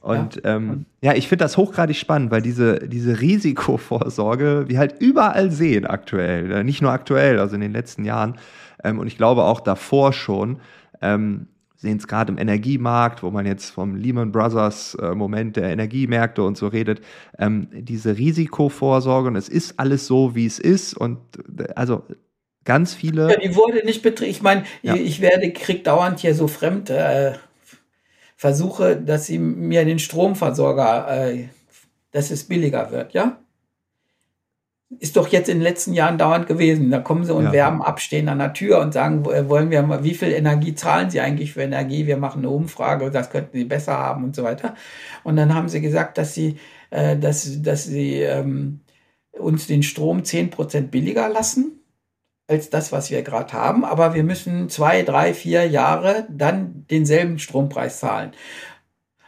Und 0.00 0.36
ja, 0.36 0.56
ähm, 0.56 0.86
ja 1.00 1.14
ich 1.14 1.28
finde 1.28 1.44
das 1.44 1.56
hochgradig 1.56 1.96
spannend, 1.96 2.30
weil 2.30 2.42
diese, 2.42 2.88
diese 2.88 3.20
Risikovorsorge 3.20 4.64
wir 4.68 4.78
halt 4.78 5.00
überall 5.00 5.50
sehen 5.50 5.86
aktuell. 5.86 6.50
Äh, 6.52 6.64
nicht 6.64 6.82
nur 6.82 6.92
aktuell, 6.92 7.38
also 7.38 7.54
in 7.54 7.60
den 7.60 7.72
letzten 7.72 8.04
Jahren. 8.04 8.38
Ähm, 8.82 8.98
und 8.98 9.06
ich 9.06 9.16
glaube 9.16 9.44
auch 9.44 9.60
davor 9.60 10.12
schon. 10.12 10.60
Ähm, 11.00 11.48
sehen 11.78 11.98
es 11.98 12.08
gerade 12.08 12.32
im 12.32 12.38
Energiemarkt, 12.38 13.22
wo 13.22 13.30
man 13.30 13.46
jetzt 13.46 13.70
vom 13.70 13.94
Lehman 13.94 14.32
Brothers 14.32 14.96
äh, 15.00 15.14
Moment 15.14 15.56
der 15.56 15.70
Energiemärkte 15.70 16.42
und 16.42 16.56
so 16.56 16.66
redet, 16.66 17.00
ähm, 17.38 17.68
diese 17.72 18.18
Risikovorsorge 18.18 19.28
und 19.28 19.36
es 19.36 19.48
ist 19.48 19.78
alles 19.78 20.06
so, 20.08 20.34
wie 20.34 20.46
es 20.46 20.58
ist 20.58 20.94
und 20.94 21.18
äh, 21.56 21.72
also 21.76 22.02
ganz 22.64 22.94
viele. 22.94 23.30
Ja, 23.30 23.38
die 23.38 23.54
wurde 23.54 23.84
nicht 23.86 24.02
betrieben. 24.02 24.30
Ich 24.30 24.42
meine, 24.42 24.64
ja. 24.82 24.94
ich 24.94 25.20
werde, 25.20 25.52
krieg 25.52 25.84
dauernd 25.84 26.18
hier 26.18 26.34
so 26.34 26.48
fremd 26.48 26.90
äh, 26.90 27.34
Versuche, 28.40 28.96
dass 28.96 29.26
sie 29.26 29.40
mir 29.40 29.84
den 29.84 29.98
Stromversorger, 29.98 31.28
äh, 31.28 31.48
dass 32.12 32.30
es 32.30 32.44
billiger 32.44 32.92
wird, 32.92 33.12
ja? 33.12 33.40
ist 35.00 35.16
doch 35.16 35.26
jetzt 35.26 35.48
in 35.48 35.58
den 35.58 35.64
letzten 35.64 35.92
Jahren 35.92 36.18
dauernd 36.18 36.46
gewesen. 36.46 36.90
Da 36.92 37.00
kommen 37.00 37.24
sie 37.24 37.34
und 37.34 37.46
ja. 37.46 37.52
werben 37.52 37.82
ab, 37.82 38.00
stehen 38.00 38.28
an 38.28 38.38
der 38.38 38.52
Tür 38.52 38.78
und 38.78 38.94
sagen, 38.94 39.24
äh, 39.24 39.48
wollen 39.48 39.70
wir 39.70 39.82
mal, 39.82 40.04
wie 40.04 40.14
viel 40.14 40.32
Energie 40.32 40.76
zahlen 40.76 41.10
sie 41.10 41.20
eigentlich 41.20 41.52
für 41.52 41.62
Energie? 41.62 42.06
Wir 42.06 42.16
machen 42.16 42.38
eine 42.38 42.50
Umfrage, 42.50 43.10
das 43.10 43.30
könnten 43.30 43.58
sie 43.58 43.64
besser 43.64 43.98
haben 43.98 44.22
und 44.22 44.36
so 44.36 44.44
weiter. 44.44 44.76
Und 45.24 45.34
dann 45.34 45.52
haben 45.52 45.68
sie 45.68 45.80
gesagt, 45.80 46.16
dass 46.16 46.32
sie, 46.32 46.58
äh, 46.90 47.18
dass, 47.18 47.60
dass 47.60 47.86
sie 47.86 48.20
ähm, 48.20 48.80
uns 49.32 49.66
den 49.66 49.82
Strom 49.82 50.24
zehn 50.24 50.48
Prozent 50.50 50.92
billiger 50.92 51.28
lassen 51.28 51.77
als 52.48 52.70
das, 52.70 52.90
was 52.92 53.10
wir 53.10 53.22
gerade 53.22 53.52
haben, 53.52 53.84
aber 53.84 54.14
wir 54.14 54.24
müssen 54.24 54.70
zwei, 54.70 55.02
drei, 55.02 55.34
vier 55.34 55.68
Jahre 55.68 56.26
dann 56.30 56.86
denselben 56.90 57.38
Strompreis 57.38 58.00
zahlen. 58.00 58.32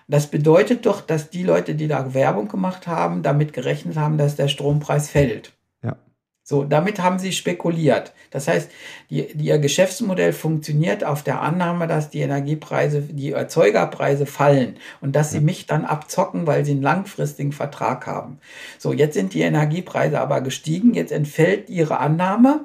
Das 0.08 0.26
bedeutet 0.26 0.86
doch, 0.86 1.02
dass 1.02 1.30
die 1.30 1.44
Leute, 1.44 1.76
die 1.76 1.86
da 1.86 2.14
Werbung 2.14 2.48
gemacht 2.48 2.88
haben, 2.88 3.22
damit 3.22 3.52
gerechnet 3.52 3.96
haben, 3.96 4.18
dass 4.18 4.34
der 4.34 4.48
Strompreis 4.48 5.08
fällt. 5.08 5.52
Ja. 5.84 5.96
So, 6.42 6.64
damit 6.64 7.00
haben 7.00 7.20
sie 7.20 7.30
spekuliert. 7.30 8.12
Das 8.30 8.48
heißt, 8.48 8.72
die, 9.10 9.28
die, 9.34 9.44
ihr 9.44 9.58
Geschäftsmodell 9.58 10.32
funktioniert 10.32 11.04
auf 11.04 11.22
der 11.22 11.42
Annahme, 11.42 11.86
dass 11.86 12.10
die 12.10 12.20
Energiepreise, 12.20 13.02
die 13.02 13.32
Erzeugerpreise 13.32 14.26
fallen 14.26 14.78
und 15.00 15.14
dass 15.14 15.32
ja. 15.32 15.38
sie 15.38 15.44
mich 15.44 15.66
dann 15.66 15.84
abzocken, 15.84 16.48
weil 16.48 16.64
sie 16.64 16.72
einen 16.72 16.82
langfristigen 16.82 17.52
Vertrag 17.52 18.06
haben. 18.08 18.38
So, 18.78 18.92
jetzt 18.92 19.14
sind 19.14 19.34
die 19.34 19.42
Energiepreise 19.42 20.20
aber 20.20 20.40
gestiegen, 20.40 20.94
jetzt 20.94 21.12
entfällt 21.12 21.68
ihre 21.70 21.98
Annahme. 21.98 22.64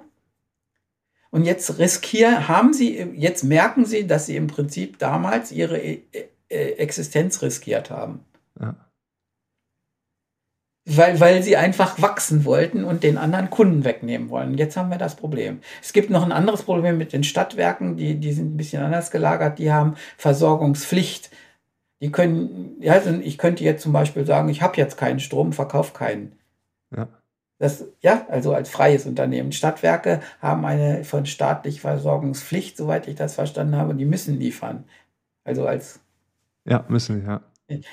Und 1.36 1.44
jetzt 1.44 1.80
riskieren, 1.80 2.48
haben 2.48 2.72
sie, 2.72 2.96
jetzt 3.14 3.44
merken 3.44 3.84
sie, 3.84 4.08
dass 4.08 4.26
sie 4.26 4.38
im 4.38 4.48
Prinzip 4.48 5.00
damals 5.00 5.52
ihre 5.52 5.82
äh, 5.82 6.00
Existenz 6.48 7.42
riskiert 7.42 7.90
haben. 7.90 8.24
Ja. 8.58 8.78
Weil, 10.86 11.20
weil 11.20 11.44
sie 11.44 11.58
einfach 11.58 12.02
wachsen 12.02 12.46
wollten 12.46 12.86
und 12.86 13.04
den 13.04 13.18
anderen 13.18 13.50
Kunden 13.50 13.84
wegnehmen 13.84 14.30
wollen. 14.30 14.58
Jetzt 14.58 14.78
haben 14.78 14.90
wir 14.90 14.98
das 14.98 15.18
Problem. 15.18 15.60
Es 15.84 15.92
gibt 15.92 16.10
noch 16.10 16.24
ein 16.24 16.32
anderes 16.32 16.64
Problem 16.64 16.98
mit 16.98 17.12
den 17.12 17.26
Stadtwerken, 17.26 17.98
die, 17.98 18.16
die 18.16 18.32
sind 18.32 18.54
ein 18.54 18.58
bisschen 18.58 18.82
anders 18.82 19.12
gelagert, 19.12 19.60
die 19.60 19.74
haben 19.74 19.96
Versorgungspflicht. 20.16 21.32
Die 22.00 22.14
können, 22.14 22.78
ja, 22.80 22.94
also 22.94 23.10
ich 23.10 23.38
könnte 23.38 23.66
jetzt 23.66 23.84
zum 23.84 23.92
Beispiel 23.92 24.26
sagen, 24.26 24.48
ich 24.48 24.62
habe 24.62 24.78
jetzt 24.78 24.96
keinen 24.96 25.20
Strom, 25.20 25.52
verkaufe 25.52 25.92
keinen. 25.92 26.32
Ja. 27.60 27.66
Das, 27.68 27.86
ja, 28.02 28.26
also 28.30 28.54
als 28.54 28.70
freies 28.70 29.06
Unternehmen. 29.06 29.52
Stadtwerke 29.52 30.20
haben 30.42 30.66
eine 30.66 31.04
von 31.04 31.26
staatlich 31.26 31.82
Versorgungspflicht, 31.82 32.78
soweit 32.78 33.08
ich 33.08 33.16
das 33.16 33.36
verstanden 33.36 33.76
habe, 33.76 33.96
die 33.96 34.06
müssen 34.06 34.40
liefern. 34.40 34.84
Also 35.44 35.66
als 35.66 36.00
ja, 36.66 36.84
müssen 36.90 37.26
ja. 37.26 37.42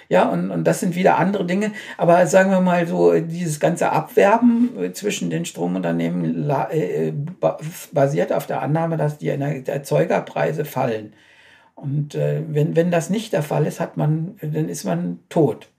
Ja, 0.09 0.29
und, 0.29 0.51
und 0.51 0.65
das 0.65 0.81
sind 0.81 0.97
wieder 0.97 1.19
andere 1.19 1.47
Dinge. 1.47 1.73
Aber 1.97 2.27
sagen 2.27 2.51
wir 2.51 2.61
mal 2.61 2.87
so, 2.87 3.19
dieses 3.19 3.59
ganze 3.59 3.91
Abwerben 3.91 4.71
äh, 4.79 4.93
zwischen 4.93 5.31
den 5.31 5.47
Stromunternehmen 5.47 6.51
äh, 6.51 7.13
basiert 7.93 8.33
auf 8.33 8.47
der 8.47 8.61
Annahme, 8.61 8.99
dass 8.99 9.17
die 9.17 9.29
Erzeugerpreise 9.29 10.67
fallen. 10.67 11.15
Und 11.75 12.15
äh, 12.15 12.43
wenn, 12.49 12.77
wenn 12.77 12.91
das 12.91 13.09
nicht 13.09 13.33
der 13.33 13.43
Fall 13.43 13.67
ist, 13.67 13.81
hat 13.81 13.97
man, 13.97 14.37
dann 14.43 14.69
ist 14.69 14.85
man 14.85 15.21
tot. 15.31 15.72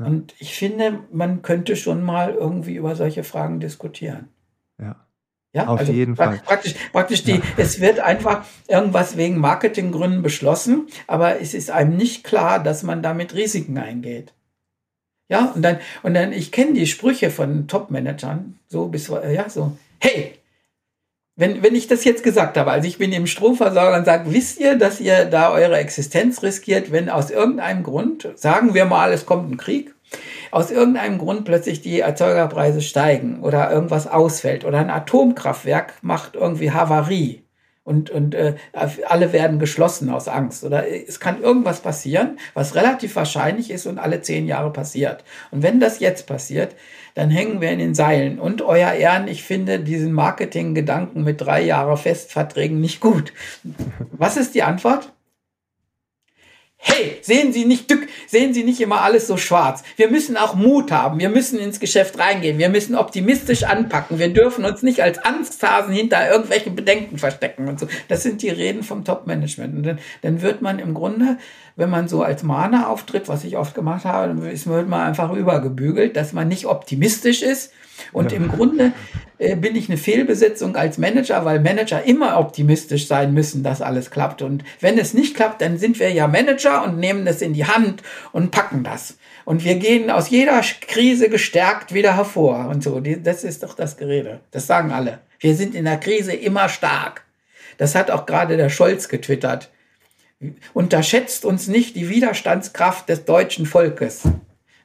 Ja. 0.00 0.06
Und 0.06 0.34
ich 0.38 0.54
finde, 0.54 1.00
man 1.12 1.42
könnte 1.42 1.76
schon 1.76 2.02
mal 2.02 2.34
irgendwie 2.34 2.74
über 2.74 2.96
solche 2.96 3.22
Fragen 3.24 3.60
diskutieren. 3.60 4.28
Ja. 4.78 4.96
Ja, 5.52 5.66
auf 5.66 5.80
also 5.80 5.92
jeden 5.92 6.14
Fall. 6.14 6.40
Praktisch, 6.44 6.74
praktisch 6.92 7.24
die, 7.24 7.32
ja. 7.32 7.42
es 7.56 7.80
wird 7.80 7.98
einfach 7.98 8.44
irgendwas 8.68 9.16
wegen 9.16 9.38
Marketinggründen 9.38 10.22
beschlossen, 10.22 10.86
aber 11.08 11.40
es 11.40 11.54
ist 11.54 11.70
einem 11.70 11.96
nicht 11.96 12.22
klar, 12.22 12.62
dass 12.62 12.84
man 12.84 13.02
damit 13.02 13.34
Risiken 13.34 13.76
eingeht. 13.76 14.32
Ja, 15.28 15.52
und 15.54 15.62
dann, 15.62 15.78
und 16.02 16.14
dann, 16.14 16.32
ich 16.32 16.52
kenne 16.52 16.74
die 16.74 16.86
Sprüche 16.86 17.30
von 17.30 17.66
Top-Managern, 17.66 18.58
so 18.68 18.86
bis, 18.88 19.08
ja, 19.08 19.48
so, 19.48 19.76
hey, 19.98 20.39
wenn, 21.40 21.62
wenn 21.62 21.74
ich 21.74 21.88
das 21.88 22.04
jetzt 22.04 22.22
gesagt 22.22 22.58
habe, 22.58 22.70
also 22.70 22.86
ich 22.86 22.98
bin 22.98 23.12
im 23.12 23.26
Stromversorger 23.26 23.96
und 23.96 24.04
sage, 24.04 24.30
wisst 24.30 24.60
ihr, 24.60 24.76
dass 24.76 25.00
ihr 25.00 25.24
da 25.24 25.50
eure 25.50 25.78
Existenz 25.78 26.42
riskiert, 26.42 26.92
wenn 26.92 27.08
aus 27.08 27.30
irgendeinem 27.30 27.82
Grund, 27.82 28.28
sagen 28.34 28.74
wir 28.74 28.84
mal, 28.84 29.10
es 29.10 29.24
kommt 29.24 29.50
ein 29.50 29.56
Krieg, 29.56 29.94
aus 30.50 30.70
irgendeinem 30.70 31.16
Grund 31.16 31.46
plötzlich 31.46 31.80
die 31.80 32.00
Erzeugerpreise 32.00 32.82
steigen 32.82 33.40
oder 33.40 33.70
irgendwas 33.70 34.06
ausfällt 34.06 34.66
oder 34.66 34.80
ein 34.80 34.90
Atomkraftwerk 34.90 35.94
macht 36.02 36.34
irgendwie 36.34 36.72
Havarie 36.72 37.42
und, 37.84 38.10
und 38.10 38.34
äh, 38.34 38.54
alle 38.72 39.32
werden 39.32 39.58
geschlossen 39.58 40.10
aus 40.10 40.28
Angst 40.28 40.64
oder 40.64 40.86
es 40.88 41.18
kann 41.18 41.42
irgendwas 41.42 41.80
passieren, 41.80 42.38
was 42.54 42.74
relativ 42.74 43.16
wahrscheinlich 43.16 43.70
ist 43.70 43.86
und 43.86 43.98
alle 43.98 44.20
zehn 44.20 44.46
Jahre 44.46 44.72
passiert. 44.72 45.24
Und 45.50 45.62
wenn 45.62 45.80
das 45.80 45.98
jetzt 45.98 46.26
passiert, 46.26 46.76
dann 47.14 47.30
hängen 47.30 47.60
wir 47.60 47.70
in 47.70 47.78
den 47.78 47.94
Seilen. 47.94 48.38
Und 48.38 48.62
euer 48.62 48.92
Ehren, 48.92 49.28
ich 49.28 49.42
finde 49.42 49.80
diesen 49.80 50.12
Marketinggedanken 50.12 51.24
mit 51.24 51.40
drei 51.40 51.62
Jahre 51.62 51.96
Festverträgen 51.96 52.80
nicht 52.80 53.00
gut. 53.00 53.32
Was 54.12 54.36
ist 54.36 54.54
die 54.54 54.62
Antwort? 54.62 55.12
Hey, 56.80 57.18
sehen 57.20 57.52
Sie 57.52 57.66
nicht 57.66 57.90
Dück, 57.90 58.06
sehen 58.26 58.54
Sie 58.54 58.64
nicht 58.64 58.80
immer 58.80 59.02
alles 59.02 59.26
so 59.26 59.36
schwarz. 59.36 59.82
Wir 59.96 60.10
müssen 60.10 60.36
auch 60.36 60.54
Mut 60.54 60.90
haben. 60.90 61.20
Wir 61.20 61.28
müssen 61.28 61.58
ins 61.58 61.78
Geschäft 61.78 62.18
reingehen. 62.18 62.58
Wir 62.58 62.70
müssen 62.70 62.94
optimistisch 62.94 63.64
anpacken. 63.64 64.18
Wir 64.18 64.32
dürfen 64.32 64.64
uns 64.64 64.82
nicht 64.82 65.02
als 65.02 65.18
Angsthasen 65.18 65.92
hinter 65.92 66.28
irgendwelchen 66.30 66.74
Bedenken 66.74 67.18
verstecken 67.18 67.68
und 67.68 67.78
so. 67.78 67.86
Das 68.08 68.22
sind 68.22 68.40
die 68.42 68.48
Reden 68.48 68.82
vom 68.82 69.04
Top-Management. 69.04 69.76
Und 69.76 69.82
dann, 69.84 69.98
dann 70.22 70.42
wird 70.42 70.62
man 70.62 70.78
im 70.78 70.94
Grunde, 70.94 71.36
wenn 71.76 71.90
man 71.90 72.08
so 72.08 72.22
als 72.22 72.42
Mahner 72.42 72.88
auftritt, 72.88 73.28
was 73.28 73.44
ich 73.44 73.58
oft 73.58 73.74
gemacht 73.74 74.06
habe, 74.06 74.28
dann 74.28 74.42
wird 74.42 74.88
man 74.88 75.02
einfach 75.02 75.32
übergebügelt, 75.32 76.16
dass 76.16 76.32
man 76.32 76.48
nicht 76.48 76.64
optimistisch 76.64 77.42
ist, 77.42 77.72
und 78.12 78.32
ja. 78.32 78.38
im 78.38 78.48
Grunde 78.48 78.92
bin 79.40 79.74
ich 79.74 79.88
eine 79.88 79.96
Fehlbesetzung 79.96 80.76
als 80.76 80.98
Manager, 80.98 81.46
weil 81.46 81.60
Manager 81.60 82.02
immer 82.02 82.38
optimistisch 82.38 83.06
sein 83.06 83.32
müssen, 83.32 83.62
dass 83.62 83.80
alles 83.80 84.10
klappt. 84.10 84.42
Und 84.42 84.64
wenn 84.80 84.98
es 84.98 85.14
nicht 85.14 85.34
klappt, 85.34 85.62
dann 85.62 85.78
sind 85.78 85.98
wir 85.98 86.10
ja 86.12 86.28
Manager 86.28 86.84
und 86.84 86.98
nehmen 86.98 87.24
das 87.24 87.40
in 87.40 87.54
die 87.54 87.64
Hand 87.64 88.02
und 88.32 88.50
packen 88.50 88.84
das. 88.84 89.16
Und 89.46 89.64
wir 89.64 89.76
gehen 89.76 90.10
aus 90.10 90.28
jeder 90.28 90.60
Krise 90.82 91.30
gestärkt 91.30 91.94
wieder 91.94 92.16
hervor. 92.16 92.68
Und 92.68 92.84
so, 92.84 93.00
das 93.00 93.42
ist 93.42 93.62
doch 93.62 93.74
das 93.74 93.96
Gerede. 93.96 94.40
Das 94.50 94.66
sagen 94.66 94.92
alle. 94.92 95.20
Wir 95.38 95.54
sind 95.54 95.74
in 95.74 95.86
der 95.86 95.96
Krise 95.96 96.34
immer 96.34 96.68
stark. 96.68 97.24
Das 97.78 97.94
hat 97.94 98.10
auch 98.10 98.26
gerade 98.26 98.58
der 98.58 98.68
Scholz 98.68 99.08
getwittert. 99.08 99.70
Unterschätzt 100.74 101.46
uns 101.46 101.66
nicht 101.66 101.96
die 101.96 102.10
Widerstandskraft 102.10 103.08
des 103.08 103.24
deutschen 103.24 103.64
Volkes. 103.64 104.24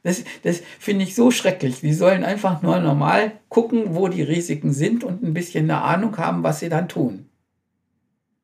Das, 0.06 0.24
das 0.44 0.62
finde 0.80 1.04
ich 1.04 1.16
so 1.16 1.32
schrecklich. 1.32 1.82
Die 1.82 1.92
sollen 1.92 2.24
einfach 2.24 2.62
nur 2.62 2.80
normal 2.80 3.32
gucken, 3.50 3.96
wo 3.96 4.08
die 4.08 4.22
Risiken 4.22 4.72
sind 4.72 5.04
und 5.04 5.24
ein 5.24 5.34
bisschen 5.34 5.64
eine 5.64 5.82
Ahnung 5.82 6.16
haben, 6.20 6.44
was 6.44 6.60
sie 6.60 6.70
dann 6.70 6.88
tun. 6.88 7.28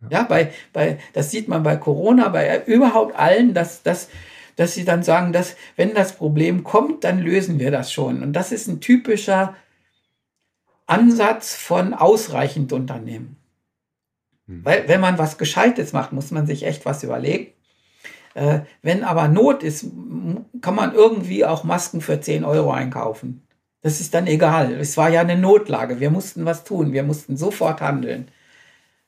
Ja, 0.09 0.23
bei, 0.23 0.51
bei, 0.73 0.97
das 1.13 1.29
sieht 1.29 1.47
man 1.47 1.61
bei 1.61 1.75
Corona, 1.77 2.29
bei 2.29 2.63
überhaupt 2.65 3.15
allen, 3.15 3.53
dass, 3.53 3.83
dass, 3.83 4.09
dass 4.55 4.73
sie 4.73 4.85
dann 4.85 5.03
sagen, 5.03 5.33
dass 5.33 5.55
wenn 5.75 5.93
das 5.93 6.13
Problem 6.13 6.63
kommt, 6.63 7.03
dann 7.03 7.19
lösen 7.19 7.59
wir 7.59 7.69
das 7.69 7.93
schon. 7.93 8.23
Und 8.23 8.33
das 8.33 8.51
ist 8.51 8.67
ein 8.67 8.81
typischer 8.81 9.55
Ansatz 10.87 11.55
von 11.55 11.93
ausreichend 11.93 12.73
Unternehmen. 12.73 13.37
Hm. 14.47 14.65
Weil 14.65 14.87
wenn 14.87 14.99
man 14.99 15.19
was 15.19 15.37
Gescheites 15.37 15.93
macht, 15.93 16.11
muss 16.11 16.31
man 16.31 16.47
sich 16.47 16.63
echt 16.63 16.85
was 16.85 17.03
überlegen. 17.03 17.53
Äh, 18.33 18.61
wenn 18.81 19.03
aber 19.03 19.27
Not 19.27 19.63
ist, 19.63 19.85
kann 20.61 20.75
man 20.75 20.93
irgendwie 20.93 21.45
auch 21.45 21.63
Masken 21.63 22.01
für 22.01 22.21
10 22.21 22.43
Euro 22.43 22.71
einkaufen. 22.71 23.45
Das 23.81 23.99
ist 23.99 24.13
dann 24.13 24.27
egal. 24.27 24.73
Es 24.73 24.97
war 24.97 25.09
ja 25.09 25.21
eine 25.21 25.37
Notlage. 25.37 25.99
Wir 25.99 26.11
mussten 26.11 26.45
was 26.45 26.63
tun. 26.63 26.93
Wir 26.93 27.03
mussten 27.03 27.37
sofort 27.37 27.81
handeln. 27.81 28.27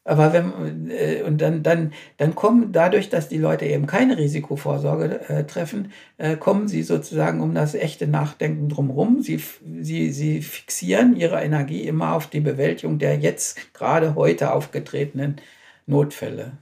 Aber 0.05 0.34
wenn, 0.34 0.89
äh, 0.91 1.21
und 1.24 1.39
dann, 1.41 1.63
dann, 1.63 1.93
dann 2.17 2.36
kommen 2.36 2.74
dadurch, 2.74 3.09
dass 3.09 3.30
die 3.30 3.38
Leute 3.38 3.65
eben 3.65 3.88
keine 3.88 4.17
Risikovorsorge 4.17 5.30
äh, 5.30 5.45
treffen, 5.45 5.93
äh, 6.17 6.36
kommen 6.36 6.67
sie 6.67 6.84
sozusagen 6.84 7.39
um 7.39 7.53
das 7.55 7.74
echte 7.74 8.07
Nachdenken 8.07 8.67
drumherum. 8.67 9.21
Sie, 9.21 9.41
sie, 9.82 10.11
sie 10.11 10.41
fixieren 10.41 11.15
ihre 11.15 11.41
Energie 11.41 11.84
immer 11.84 12.13
auf 12.15 12.28
die 12.28 12.41
Bewältigung 12.41 12.99
der 12.99 13.17
jetzt 13.17 13.74
gerade 13.74 14.15
heute 14.15 14.53
aufgetretenen 14.53 15.38
Notfälle. 15.86 16.57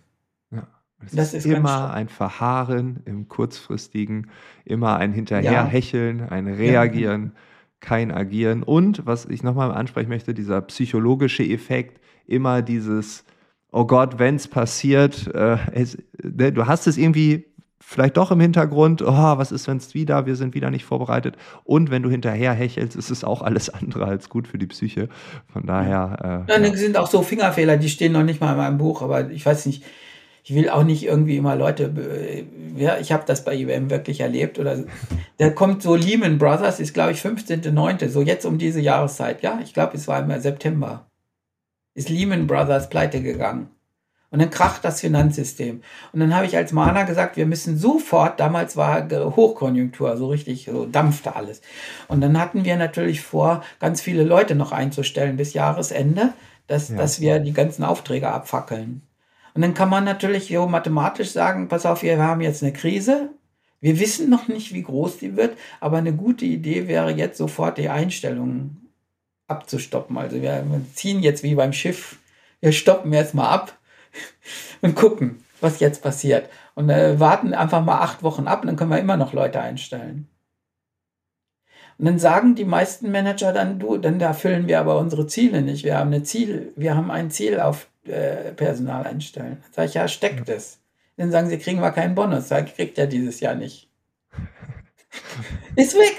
Es 1.06 1.14
das 1.14 1.34
ist, 1.34 1.45
ist 1.45 1.54
immer 1.54 1.93
ein 1.93 2.10
Verharren 2.10 3.02
im 3.06 3.28
kurzfristigen, 3.28 4.30
immer 4.66 4.97
ein 4.97 5.14
Hinterherhecheln, 5.14 6.20
ja. 6.20 6.28
ein 6.30 6.47
Reagieren, 6.47 7.24
ja. 7.34 7.41
kein 7.80 8.12
Agieren. 8.12 8.64
Und 8.64 9.06
was 9.06 9.26
ich 9.26 9.43
nochmal 9.43 9.72
ansprechen 9.72 10.10
möchte, 10.10 10.34
dieser 10.34 10.62
psychologische 10.62 11.43
Effekt, 11.43 11.99
immer 12.28 12.62
dieses, 12.62 13.26
oh 13.72 13.86
Gott, 13.86 14.20
wenn 14.20 14.36
es 14.36 14.47
passiert, 14.47 15.28
äh, 15.34 15.58
es, 15.74 15.97
ne, 16.22 16.52
du 16.52 16.68
hast 16.68 16.88
es 16.88 16.97
irgendwie 16.97 17.45
vielleicht 17.91 18.16
doch 18.16 18.32
im 18.32 18.39
Hintergrund, 18.39 19.02
oh, 19.02 19.38
was 19.38 19.52
ist, 19.52 19.68
wenn 19.68 19.78
es 19.78 19.93
wieder, 19.93 20.26
wir 20.26 20.36
sind 20.36 20.54
wieder 20.54 20.70
nicht 20.70 20.86
vorbereitet. 20.86 21.36
Und 21.64 21.91
wenn 21.91 22.04
du 22.04 22.10
hinterher 22.10 22.54
hechelst, 22.54 22.95
ist 22.95 23.10
es 23.10 23.24
auch 23.24 23.41
alles 23.41 23.70
andere 23.74 24.06
als 24.06 24.30
gut 24.30 24.47
für 24.47 24.58
die 24.58 24.68
Psyche. 24.68 25.10
Von 25.52 25.66
daher. 25.66 26.45
Äh, 26.47 26.52
ja, 26.52 26.60
ja. 26.60 26.76
sind 26.76 26.97
auch 26.97 27.08
so 27.08 27.22
Fingerfehler, 27.22 27.78
die 27.78 27.89
stehen 27.89 28.14
noch 28.14 28.24
nicht 28.24 28.39
mal 28.39 28.52
in 28.52 28.58
meinem 28.58 28.78
Buch, 28.78 29.02
aber 29.02 29.30
ich 29.32 29.45
weiß 29.45 29.66
nicht, 29.66 29.84
ich 30.44 30.56
will 30.56 30.70
auch 30.70 30.84
nicht 30.84 31.04
irgendwie 31.06 31.38
immer 31.38 31.56
Leute, 31.56 31.94
ja, 32.76 32.98
ich 32.98 33.12
habe 33.12 33.24
das 33.26 33.44
bei 33.44 33.56
IBM 33.56 33.89
wirklich 33.89 34.22
erlebt 34.22 34.58
oder 34.60 34.84
da 35.38 35.50
kommt 35.50 35.84
so 35.84 35.96
Lehman 35.96 36.38
Brothers, 36.38 36.80
ist 36.80 36.94
glaube 36.94 37.12
ich 37.12 37.20
15.9., 37.20 38.10
so 38.10 38.22
jetzt 38.22 38.46
um 38.46 38.58
diese 38.58 38.80
Jahreszeit, 38.80 39.44
ja, 39.44 39.60
ich 39.64 39.74
glaube 39.74 39.96
es 39.96 40.08
war 40.08 40.20
im 40.20 40.42
September, 40.42 41.06
ist 41.94 42.10
Lehman 42.10 42.48
Brothers 42.48 42.89
pleite 42.89 43.22
gegangen. 43.22 43.70
Und 44.34 44.39
dann 44.39 44.50
kracht 44.50 44.86
das 44.86 45.02
Finanzsystem. 45.02 45.82
Und 46.14 46.20
dann 46.22 46.34
habe 46.34 46.46
ich 46.46 46.56
als 46.56 46.72
Mahner 46.72 47.04
gesagt, 47.04 47.36
wir 47.36 47.46
müssen 47.46 47.78
sofort, 47.78 48.39
damals 48.39 48.78
war 48.78 49.10
Hochkonjunktur, 49.10 50.16
so 50.16 50.30
richtig, 50.30 50.70
so 50.72 50.86
dampfte 50.86 51.36
alles. 51.36 51.62
Und 52.08 52.22
dann 52.22 52.39
hatten 52.39 52.64
wir 52.64 52.78
natürlich 52.78 53.20
vor, 53.20 53.62
ganz 53.82 54.00
viele 54.00 54.24
Leute 54.24 54.56
noch 54.56 54.72
einzustellen 54.72 55.36
bis 55.36 55.54
Jahresende, 55.54 56.32
dass, 56.68 56.88
ja. 56.88 56.96
dass 56.96 57.20
wir 57.20 57.39
die 57.39 57.52
ganzen 57.52 57.84
Aufträge 57.84 58.30
abfackeln. 58.30 59.02
Und 59.54 59.62
dann 59.62 59.74
kann 59.74 59.89
man 59.89 60.04
natürlich 60.04 60.47
so 60.47 60.68
mathematisch 60.68 61.32
sagen, 61.32 61.68
pass 61.68 61.86
auf, 61.86 62.04
wir 62.04 62.18
haben 62.20 62.41
jetzt 62.41 62.64
eine 62.64 62.74
Krise. 62.74 63.30
Wir 63.82 63.99
wissen 63.99 64.30
noch 64.30 64.47
nicht, 64.47 64.74
wie 64.74 64.84
groß 64.84 65.18
die 65.18 65.36
wird, 65.36 65.58
aber 65.80 65.97
eine 65.97 66.14
gute 66.14 66.45
Idee 66.45 66.88
wäre 66.88 67.12
jetzt 67.12 67.38
sofort 67.38 67.80
die 67.80 67.89
Einstellungen 67.89 68.89
abzustoppen. 69.47 70.18
Also 70.18 70.41
wir 70.41 70.64
ziehen 70.93 71.22
jetzt 71.22 71.43
wie 71.43 71.56
beim 71.56 71.74
Schiff, 71.74 72.18
wir 72.60 72.72
stoppen 72.72 73.12
jetzt 73.12 73.34
mal 73.34 73.49
ab 73.49 73.78
und 74.82 74.95
gucken, 74.95 75.43
was 75.60 75.80
jetzt 75.80 76.04
passiert. 76.04 76.47
Und 76.76 76.89
äh, 76.89 77.20
warten 77.20 77.54
einfach 77.54 77.84
mal 77.84 77.99
acht 77.99 78.24
Wochen 78.24 78.47
ab 78.47 78.64
dann 78.66 78.76
können 78.76 78.91
wir 78.91 78.99
immer 78.99 79.18
noch 79.18 79.34
Leute 79.34 79.60
einstellen. 79.60 80.28
Und 81.97 82.06
dann 82.06 82.20
sagen 82.20 82.56
die 82.56 82.66
meisten 82.66 83.12
Manager 83.12 83.52
dann, 83.52 83.78
du, 83.78 83.97
dann 83.97 84.20
erfüllen 84.20 84.68
wir 84.68 84.80
aber 84.80 84.97
unsere 84.97 85.28
Ziele 85.28 85.62
nicht. 85.62 85.84
Wir 85.84 85.97
haben 85.97 86.08
eine 86.08 86.24
Ziel, 86.24 86.72
wir 86.76 86.95
haben 86.95 87.12
ein 87.12 87.30
Ziel 87.30 87.60
auf 87.60 87.88
äh, 88.06 88.52
Personal 88.54 89.06
einstellen. 89.06 89.58
Dann 89.62 89.74
sage 89.74 89.88
ich, 89.88 89.93
ja, 89.93 90.08
steckt 90.08 90.49
es. 90.49 90.80
Dann 91.18 91.32
sagen 91.32 91.49
sie, 91.49 91.58
kriegen 91.58 91.82
wir 91.82 91.91
keinen 91.91 92.16
Bonus. 92.16 92.47
Sag 92.47 92.68
ich, 92.68 92.76
kriegt 92.76 92.97
ja 92.97 93.06
dieses 93.06 93.39
Jahr 93.39 93.56
nicht. 93.56 93.89
Ist 95.76 95.95
weg. 95.95 96.16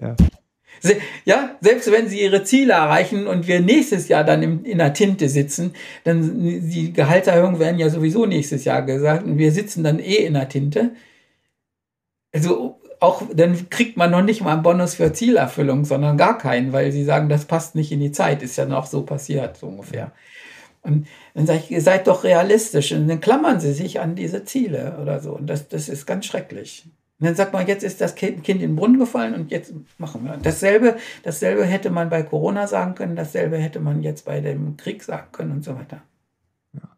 Ja. 0.00 0.16
Ja, 1.26 1.56
selbst 1.60 1.92
wenn 1.92 2.08
sie 2.08 2.22
ihre 2.22 2.42
Ziele 2.42 2.72
erreichen 2.72 3.26
und 3.26 3.46
wir 3.46 3.60
nächstes 3.60 4.08
Jahr 4.08 4.24
dann 4.24 4.42
in, 4.42 4.64
in 4.64 4.78
der 4.78 4.94
Tinte 4.94 5.28
sitzen, 5.28 5.74
dann 6.04 6.38
die 6.40 6.92
Gehaltserhöhungen 6.94 7.60
werden 7.60 7.78
ja 7.78 7.90
sowieso 7.90 8.24
nächstes 8.24 8.64
Jahr 8.64 8.80
gesagt 8.82 9.24
und 9.26 9.36
wir 9.36 9.52
sitzen 9.52 9.84
dann 9.84 9.98
eh 9.98 10.24
in 10.24 10.34
der 10.34 10.48
Tinte. 10.48 10.92
Also 12.32 12.80
auch 13.00 13.22
dann 13.34 13.68
kriegt 13.68 13.96
man 13.96 14.10
noch 14.10 14.22
nicht 14.22 14.42
mal 14.42 14.54
einen 14.54 14.62
Bonus 14.62 14.94
für 14.94 15.12
Zielerfüllung, 15.12 15.84
sondern 15.84 16.16
gar 16.16 16.38
keinen, 16.38 16.72
weil 16.72 16.92
sie 16.92 17.04
sagen, 17.04 17.28
das 17.28 17.44
passt 17.44 17.74
nicht 17.74 17.92
in 17.92 18.00
die 18.00 18.12
Zeit. 18.12 18.42
Ist 18.42 18.56
ja 18.56 18.66
noch 18.66 18.86
so 18.86 19.02
passiert, 19.02 19.56
so 19.56 19.66
ungefähr. 19.66 20.12
Und 20.82 21.06
dann 21.34 21.46
sage 21.46 21.60
ich, 21.64 21.70
ihr 21.70 21.82
seid 21.82 22.06
doch 22.06 22.24
realistisch. 22.24 22.92
Und 22.92 23.08
dann 23.08 23.20
klammern 23.20 23.60
sie 23.60 23.72
sich 23.72 24.00
an 24.00 24.14
diese 24.14 24.44
Ziele 24.44 24.98
oder 25.00 25.20
so. 25.20 25.36
Und 25.36 25.46
das, 25.46 25.68
das 25.68 25.88
ist 25.88 26.06
ganz 26.06 26.26
schrecklich. 26.26 26.84
Und 27.20 27.26
dann 27.26 27.34
sagt 27.34 27.52
man, 27.52 27.66
jetzt 27.66 27.84
ist 27.84 28.00
das 28.00 28.14
Kind 28.14 28.48
in 28.48 28.60
den 28.60 28.76
Brunnen 28.76 28.98
gefallen 28.98 29.34
und 29.34 29.50
jetzt 29.50 29.74
machen 29.98 30.24
wir. 30.24 30.38
Dasselbe, 30.38 30.96
dasselbe 31.22 31.66
hätte 31.66 31.90
man 31.90 32.08
bei 32.08 32.22
Corona 32.22 32.66
sagen 32.66 32.94
können, 32.94 33.14
dasselbe 33.14 33.58
hätte 33.58 33.78
man 33.78 34.02
jetzt 34.02 34.24
bei 34.24 34.40
dem 34.40 34.78
Krieg 34.78 35.02
sagen 35.02 35.28
können 35.30 35.52
und 35.52 35.62
so 35.62 35.76
weiter. 35.76 36.02
Ja. 36.72 36.96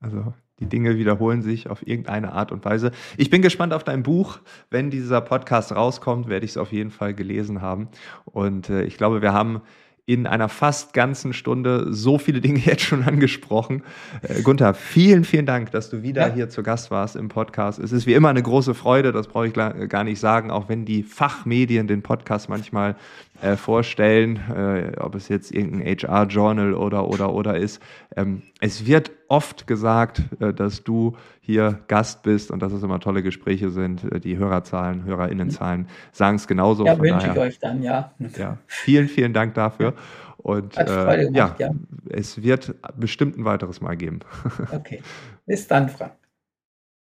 Also 0.00 0.34
die 0.58 0.66
Dinge 0.66 0.98
wiederholen 0.98 1.40
sich 1.40 1.70
auf 1.70 1.86
irgendeine 1.86 2.32
Art 2.32 2.52
und 2.52 2.66
Weise. 2.66 2.92
Ich 3.16 3.30
bin 3.30 3.40
gespannt 3.40 3.72
auf 3.72 3.82
dein 3.82 4.02
Buch. 4.02 4.40
Wenn 4.68 4.90
dieser 4.90 5.22
Podcast 5.22 5.72
rauskommt, 5.72 6.28
werde 6.28 6.44
ich 6.44 6.52
es 6.52 6.56
auf 6.58 6.70
jeden 6.70 6.90
Fall 6.90 7.14
gelesen 7.14 7.62
haben. 7.62 7.88
Und 8.26 8.68
äh, 8.68 8.82
ich 8.82 8.98
glaube, 8.98 9.22
wir 9.22 9.32
haben 9.32 9.62
in 10.06 10.26
einer 10.26 10.48
fast 10.48 10.92
ganzen 10.92 11.32
Stunde 11.32 11.92
so 11.92 12.18
viele 12.18 12.40
Dinge 12.40 12.58
jetzt 12.64 12.82
schon 12.82 13.04
angesprochen. 13.04 13.82
Äh, 14.22 14.42
Gunther, 14.42 14.74
vielen, 14.74 15.24
vielen 15.24 15.46
Dank, 15.46 15.70
dass 15.70 15.90
du 15.90 16.02
wieder 16.02 16.28
ja. 16.28 16.34
hier 16.34 16.48
zu 16.48 16.62
Gast 16.62 16.90
warst 16.90 17.16
im 17.16 17.28
Podcast. 17.28 17.78
Es 17.78 17.92
ist 17.92 18.06
wie 18.06 18.14
immer 18.14 18.28
eine 18.28 18.42
große 18.42 18.74
Freude, 18.74 19.12
das 19.12 19.28
brauche 19.28 19.46
ich 19.46 19.54
gar 19.88 20.04
nicht 20.04 20.20
sagen, 20.20 20.50
auch 20.50 20.68
wenn 20.68 20.84
die 20.84 21.02
Fachmedien 21.02 21.86
den 21.86 22.02
Podcast 22.02 22.48
manchmal 22.48 22.96
äh, 23.42 23.56
vorstellen, 23.56 24.36
äh, 24.54 24.92
ob 24.98 25.14
es 25.14 25.28
jetzt 25.28 25.52
irgendein 25.52 25.96
HR-Journal 25.96 26.74
oder, 26.74 27.08
oder, 27.08 27.32
oder 27.32 27.56
ist. 27.56 27.80
Ähm, 28.16 28.42
es 28.60 28.86
wird 28.86 29.10
oft 29.28 29.66
gesagt, 29.66 30.22
äh, 30.40 30.52
dass 30.52 30.84
du 30.84 31.16
hier 31.40 31.80
Gast 31.88 32.22
bist 32.22 32.50
und 32.50 32.60
dass 32.60 32.72
es 32.72 32.82
immer 32.82 33.00
tolle 33.00 33.22
Gespräche 33.22 33.70
sind. 33.70 34.04
Äh, 34.04 34.20
die 34.20 34.36
Hörerzahlen, 34.36 35.04
Hörerinnenzahlen 35.04 35.88
sagen 36.12 36.36
es 36.36 36.46
genauso. 36.46 36.84
Ja, 36.84 36.98
wünsche 36.98 37.28
ich 37.28 37.38
euch 37.38 37.58
dann, 37.58 37.82
ja. 37.82 38.12
ja. 38.36 38.58
Vielen, 38.66 39.08
vielen 39.08 39.32
Dank 39.32 39.54
dafür. 39.54 39.94
Und 40.38 40.76
äh, 40.78 40.84
gemacht, 40.84 41.30
ja, 41.34 41.54
ja, 41.58 41.70
es 42.08 42.42
wird 42.42 42.74
bestimmt 42.96 43.36
ein 43.36 43.44
weiteres 43.44 43.80
Mal 43.80 43.96
geben. 43.96 44.20
okay. 44.72 45.02
Bis 45.46 45.66
dann, 45.66 45.88
Frank. 45.88 46.12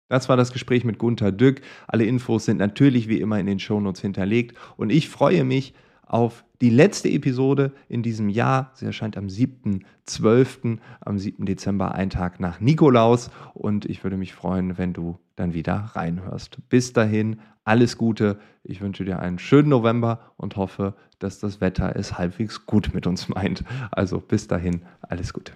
Das 0.09 0.29
war 0.29 0.37
das 0.37 0.53
Gespräch 0.53 0.85
mit 0.85 0.99
Gunther 0.99 1.33
Dück. 1.33 1.61
Alle 1.89 2.05
Infos 2.05 2.45
sind 2.45 2.59
natürlich 2.59 3.09
wie 3.09 3.21
immer 3.21 3.41
in 3.41 3.47
den 3.47 3.59
Shownotes 3.59 4.01
hinterlegt. 4.01 4.57
Und 4.77 4.91
ich 4.91 5.09
freue 5.09 5.43
mich 5.43 5.75
auf 6.07 6.45
die 6.61 6.71
letzte 6.71 7.11
Episode 7.11 7.73
in 7.89 8.03
diesem 8.03 8.29
Jahr. 8.29 8.71
Sie 8.75 8.87
erscheint 8.87 9.17
am 9.17 9.27
7.12., 9.27 10.79
am 11.01 11.19
7. 11.19 11.45
Dezember, 11.45 11.95
ein 11.95 12.11
Tag 12.11 12.41
nach 12.41 12.61
Nikolaus. 12.61 13.31
Und 13.53 13.85
ich 13.85 14.03
würde 14.05 14.17
mich 14.17 14.33
freuen, 14.33 14.79
wenn 14.79 14.93
du 14.93 15.19
dann 15.35 15.53
wieder 15.53 15.91
reinhörst. 15.95 16.59
Bis 16.69 16.93
dahin, 16.93 17.41
alles 17.65 17.99
Gute. 17.99 18.39
Ich 18.63 18.81
wünsche 18.81 19.05
dir 19.05 19.19
einen 19.19 19.39
schönen 19.39 19.69
November 19.69 20.33
und 20.37 20.57
hoffe, 20.57 20.95
dass 21.19 21.41
das 21.41 21.61
Wetter 21.61 21.95
es 21.97 22.17
halbwegs 22.17 22.65
gut 22.65 22.95
mit 22.95 23.07
uns 23.07 23.29
meint. 23.29 23.65
Also 23.91 24.21
bis 24.21 24.47
dahin, 24.47 24.83
alles 25.03 25.33
Gute. 25.33 25.53